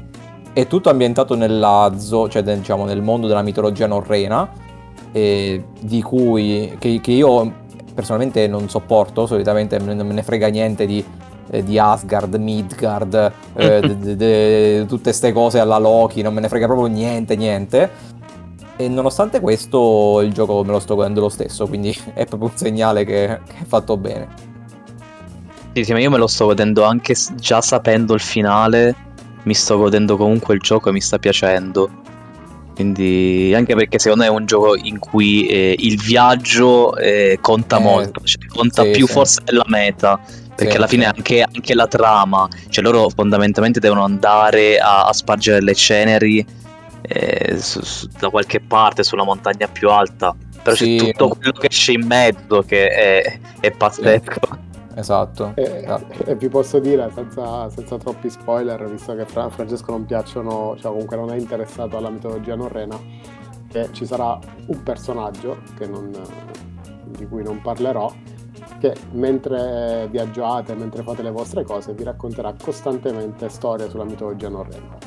è 0.54 0.68
tutto 0.68 0.90
ambientato 0.90 1.36
nella 1.36 1.92
zo- 1.98 2.30
cioè, 2.30 2.44
diciamo, 2.44 2.86
nel 2.86 3.02
mondo 3.02 3.28
della 3.28 3.42
mitologia 3.42 3.88
norrena, 3.88 4.50
eh, 5.12 5.64
di 5.80 6.02
cui 6.02 6.76
che, 6.80 7.00
che 7.02 7.12
io 7.12 7.52
personalmente 7.94 8.48
non 8.48 8.70
sopporto, 8.70 9.26
solitamente 9.26 9.78
non 9.80 9.98
me 10.06 10.14
ne 10.14 10.24
frega 10.24 10.48
niente 10.48 10.86
di, 10.86 11.04
eh, 11.50 11.64
di 11.64 11.78
Asgard, 11.78 12.36
Midgard, 12.36 13.32
eh, 13.56 13.80
de- 13.86 13.98
de- 13.98 14.16
de- 14.16 14.86
tutte 14.88 15.04
queste 15.04 15.32
cose 15.32 15.60
alla 15.60 15.78
Loki, 15.78 16.22
non 16.22 16.34
me 16.34 16.42
ne 16.42 16.50
frega 16.50 16.66
proprio 16.68 16.88
niente, 16.88 17.36
niente. 17.36 18.12
E 18.76 18.88
nonostante 18.90 19.40
questo 19.40 20.22
il 20.22 20.34
gioco 20.34 20.64
me 20.64 20.72
lo 20.72 20.80
sto 20.80 20.96
godendo 20.96 21.22
lo 21.22 21.30
stesso, 21.30 21.68
quindi 21.68 21.96
è 22.14 22.26
proprio 22.26 22.50
un 22.50 22.58
segnale 22.58 23.06
che, 23.06 23.40
che 23.46 23.58
è 23.62 23.66
fatto 23.66 23.98
bene. 23.98 24.28
Sì, 25.74 25.84
sì, 25.84 25.94
ma 25.94 26.00
io 26.00 26.10
me 26.12 26.18
lo 26.18 26.28
sto 26.28 26.46
godendo 26.46 26.84
anche 26.84 27.16
già 27.36 27.62
sapendo 27.62 28.14
il 28.14 28.20
finale. 28.20 28.96
Mi 29.44 29.54
sto 29.54 29.78
godendo 29.78 30.18
comunque 30.18 30.54
il 30.56 30.62
gioco 30.62 30.90
e 30.90 30.92
mi 30.92 31.02
sta 31.02 31.20
piacendo. 31.20 31.90
Quindi, 32.74 33.54
anche 33.56 33.76
perché 33.76 34.00
secondo 34.00 34.24
me 34.24 34.30
è 34.30 34.34
un 34.34 34.46
gioco 34.46 34.76
in 34.76 34.98
cui 34.98 35.46
eh, 35.46 35.76
il 35.78 36.02
viaggio 36.02 36.96
eh, 36.96 37.38
conta 37.40 37.78
Eh, 37.78 37.82
molto, 37.82 38.22
cioè, 38.24 38.46
conta 38.48 38.84
sì, 38.84 38.92
più 38.92 39.06
sì. 39.06 39.14
forse 39.14 39.42
della 39.44 39.66
meta. 39.68 40.20
Perché 40.56 40.72
Sì, 40.72 40.78
alla 40.78 40.88
fine 40.88 41.04
sì. 41.04 41.10
anche, 41.16 41.42
anche 41.42 41.74
la 41.74 41.88
trama, 41.88 42.48
cioè 42.70 42.84
loro 42.84 43.10
fondamentalmente 43.10 43.80
devono 43.80 44.04
andare 44.04 44.78
a, 44.78 45.06
a 45.06 45.14
spargere 45.14 45.62
le 45.62 45.74
ceneri 45.74 46.46
eh, 47.02 47.58
su- 47.60 47.82
su- 47.84 48.08
da 48.20 48.30
qualche 48.30 48.60
parte 48.60 49.04
sulla 49.04 49.24
montagna 49.24 49.68
più 49.68 49.90
alta. 49.90 50.36
Però 50.62 50.76
c'è 50.76 50.96
tutto 50.96 51.30
quello 51.30 51.52
che 51.52 51.68
c'è 51.68 51.92
in 51.92 52.06
mezzo 52.06 52.62
che 52.62 52.88
è, 52.88 53.40
è 53.60 53.72
pazzesco. 53.72 54.40
Esatto. 54.96 55.54
E, 55.56 55.62
esatto. 55.62 56.26
e 56.26 56.36
vi 56.36 56.50
posso 56.50 56.80
dire, 56.80 57.10
senza, 57.14 57.70
senza 57.70 57.98
troppi 57.98 58.30
spoiler, 58.30 58.90
visto 58.90 59.16
che 59.16 59.26
Fra- 59.26 59.50
Francesco 59.50 59.92
non 59.92 60.06
piacciono, 60.06 60.76
cioè 60.78 60.92
comunque 60.92 61.18
non 61.18 61.32
è 61.32 61.36
interessato 61.36 61.98
alla 61.98 62.10
mitologia 62.10 62.56
norrena, 62.56 62.98
che 63.70 63.90
ci 63.92 64.06
sarà 64.06 64.38
un 64.68 64.84
personaggio 64.84 65.58
che 65.78 65.88
non- 65.88 66.12
di 67.06 67.28
cui 67.28 67.44
non 67.44 67.62
parlerò, 67.62 68.12
che 68.80 68.96
mentre 69.12 70.08
viaggiate, 70.12 70.76
mentre 70.76 71.04
fate 71.04 71.24
le 71.24 71.32
vostre 71.32 71.64
cose, 71.64 71.94
vi 71.94 72.04
racconterà 72.04 72.54
costantemente 72.62 73.50
storie 73.50 73.90
sulla 73.90 74.04
mitologia 74.04 74.50
norrena. 74.50 74.98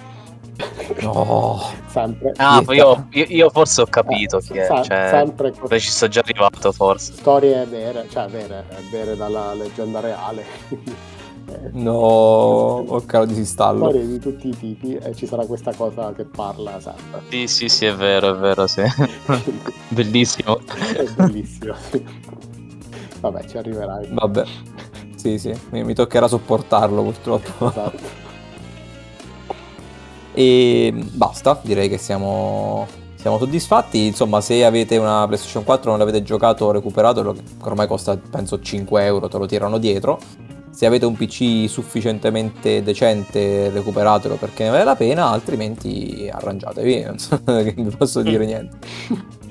No. 1.00 1.60
sempre, 1.88 2.32
Ah, 2.36 2.62
io, 2.68 3.06
io- 3.10 3.26
io 3.28 3.50
forse 3.50 3.82
ho 3.82 3.86
capito 3.86 4.38
eh, 4.38 4.40
chi 4.42 4.58
è. 4.58 4.64
sa- 4.64 4.82
Cioè, 4.82 5.08
sempre 5.10 5.52
co- 5.52 5.66
poi 5.66 5.80
ci 5.80 5.90
sto 5.90 6.08
già 6.08 6.20
arrivato, 6.20 6.72
forse. 6.72 7.12
storie 7.14 7.64
vere, 7.66 8.06
cioè 8.10 8.26
vere, 8.28 8.64
vere 8.90 9.16
dalla 9.16 9.52
leggenda 9.54 10.00
reale. 10.00 10.44
Eh, 10.70 11.70
No, 11.74 11.92
ho 11.92 13.04
caro 13.04 13.24
di 13.26 13.44
stallo. 13.44 13.88
storie 13.90 14.06
di 14.06 14.18
tutti 14.18 14.48
i 14.48 14.56
tipi 14.56 14.94
e 14.96 15.14
ci 15.14 15.26
sarà 15.26 15.44
questa 15.46 15.72
cosa 15.74 16.12
che 16.12 16.24
parla 16.24 16.80
sempre. 16.80 17.22
Sì, 17.28 17.46
sì, 17.46 17.68
sì, 17.68 17.86
è 17.86 17.94
vero, 17.94 18.34
è 18.34 18.38
vero, 18.38 18.66
sì. 18.66 18.82
Bellissimo. 19.88 20.58
è 20.96 21.04
bellissimo. 21.14 21.74
Vabbè, 23.20 23.44
ci 23.46 23.58
arriverai. 23.58 24.08
Vabbè. 24.10 24.44
Sì, 25.16 25.38
sì, 25.38 25.52
mi, 25.70 25.84
mi 25.84 25.94
toccherà 25.94 26.28
sopportarlo 26.28 27.02
purtroppo. 27.02 27.68
Esatto. 27.68 28.24
E 30.38 30.92
basta, 31.12 31.58
direi 31.62 31.88
che 31.88 31.96
siamo, 31.96 32.86
siamo 33.14 33.38
soddisfatti. 33.38 34.04
Insomma, 34.04 34.42
se 34.42 34.66
avete 34.66 34.98
una 34.98 35.24
PlayStation 35.26 35.64
4 35.64 35.88
non 35.88 35.98
l'avete 35.98 36.22
giocato 36.22 36.66
o 36.66 36.72
recuperato, 36.72 37.32
che 37.32 37.40
ormai 37.62 37.86
costa 37.86 38.18
penso 38.18 38.60
5 38.60 39.02
euro, 39.02 39.28
te 39.28 39.38
lo 39.38 39.46
tirano 39.46 39.78
dietro. 39.78 40.20
Se 40.68 40.84
avete 40.84 41.06
un 41.06 41.16
PC 41.16 41.70
sufficientemente 41.70 42.82
decente, 42.82 43.70
recuperatelo 43.70 44.34
perché 44.34 44.64
ne 44.64 44.70
vale 44.70 44.84
la 44.84 44.94
pena, 44.94 45.30
altrimenti 45.30 46.28
arrangiatevi. 46.30 47.04
Non 47.08 47.18
so 47.18 47.40
che 47.42 47.72
vi 47.74 47.96
posso 47.96 48.20
dire 48.20 48.44
niente. 48.44 48.76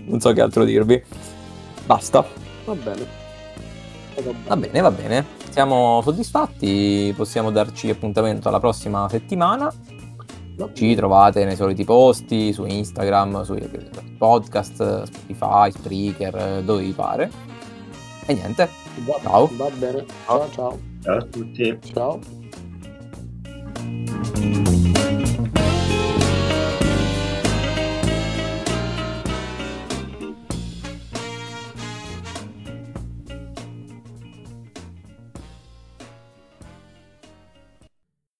Non 0.05 0.19
so 0.19 0.33
che 0.33 0.41
altro 0.41 0.63
dirvi. 0.65 1.03
Basta. 1.87 2.23
Va 2.65 2.75
bene. 2.75 3.23
Va 4.45 4.55
bene, 4.55 4.81
va 4.81 4.91
bene. 4.91 5.25
Siamo 5.49 5.99
soddisfatti, 6.03 7.11
possiamo 7.17 7.49
darci 7.49 7.89
appuntamento 7.89 8.49
alla 8.49 8.59
prossima 8.59 9.09
settimana. 9.09 9.73
Ci 10.73 10.95
trovate 10.95 11.43
nei 11.45 11.55
soliti 11.55 11.83
posti, 11.83 12.53
su 12.53 12.65
Instagram, 12.65 13.43
sui 13.43 13.59
eh, 13.59 13.89
podcast, 14.17 15.03
Spotify, 15.03 15.71
Spreaker, 15.71 16.35
eh, 16.35 16.63
dove 16.63 16.83
vi 16.83 16.91
pare. 16.91 17.29
E 18.25 18.33
niente, 18.33 18.69
ciao. 19.21 19.49
Va 19.55 19.69
bene, 19.77 20.05
ciao 20.25 20.49
ciao. 20.51 20.79
Ciao 21.01 21.17
a 21.17 21.23
tutti. 21.23 21.77
Ciao. 21.93 22.19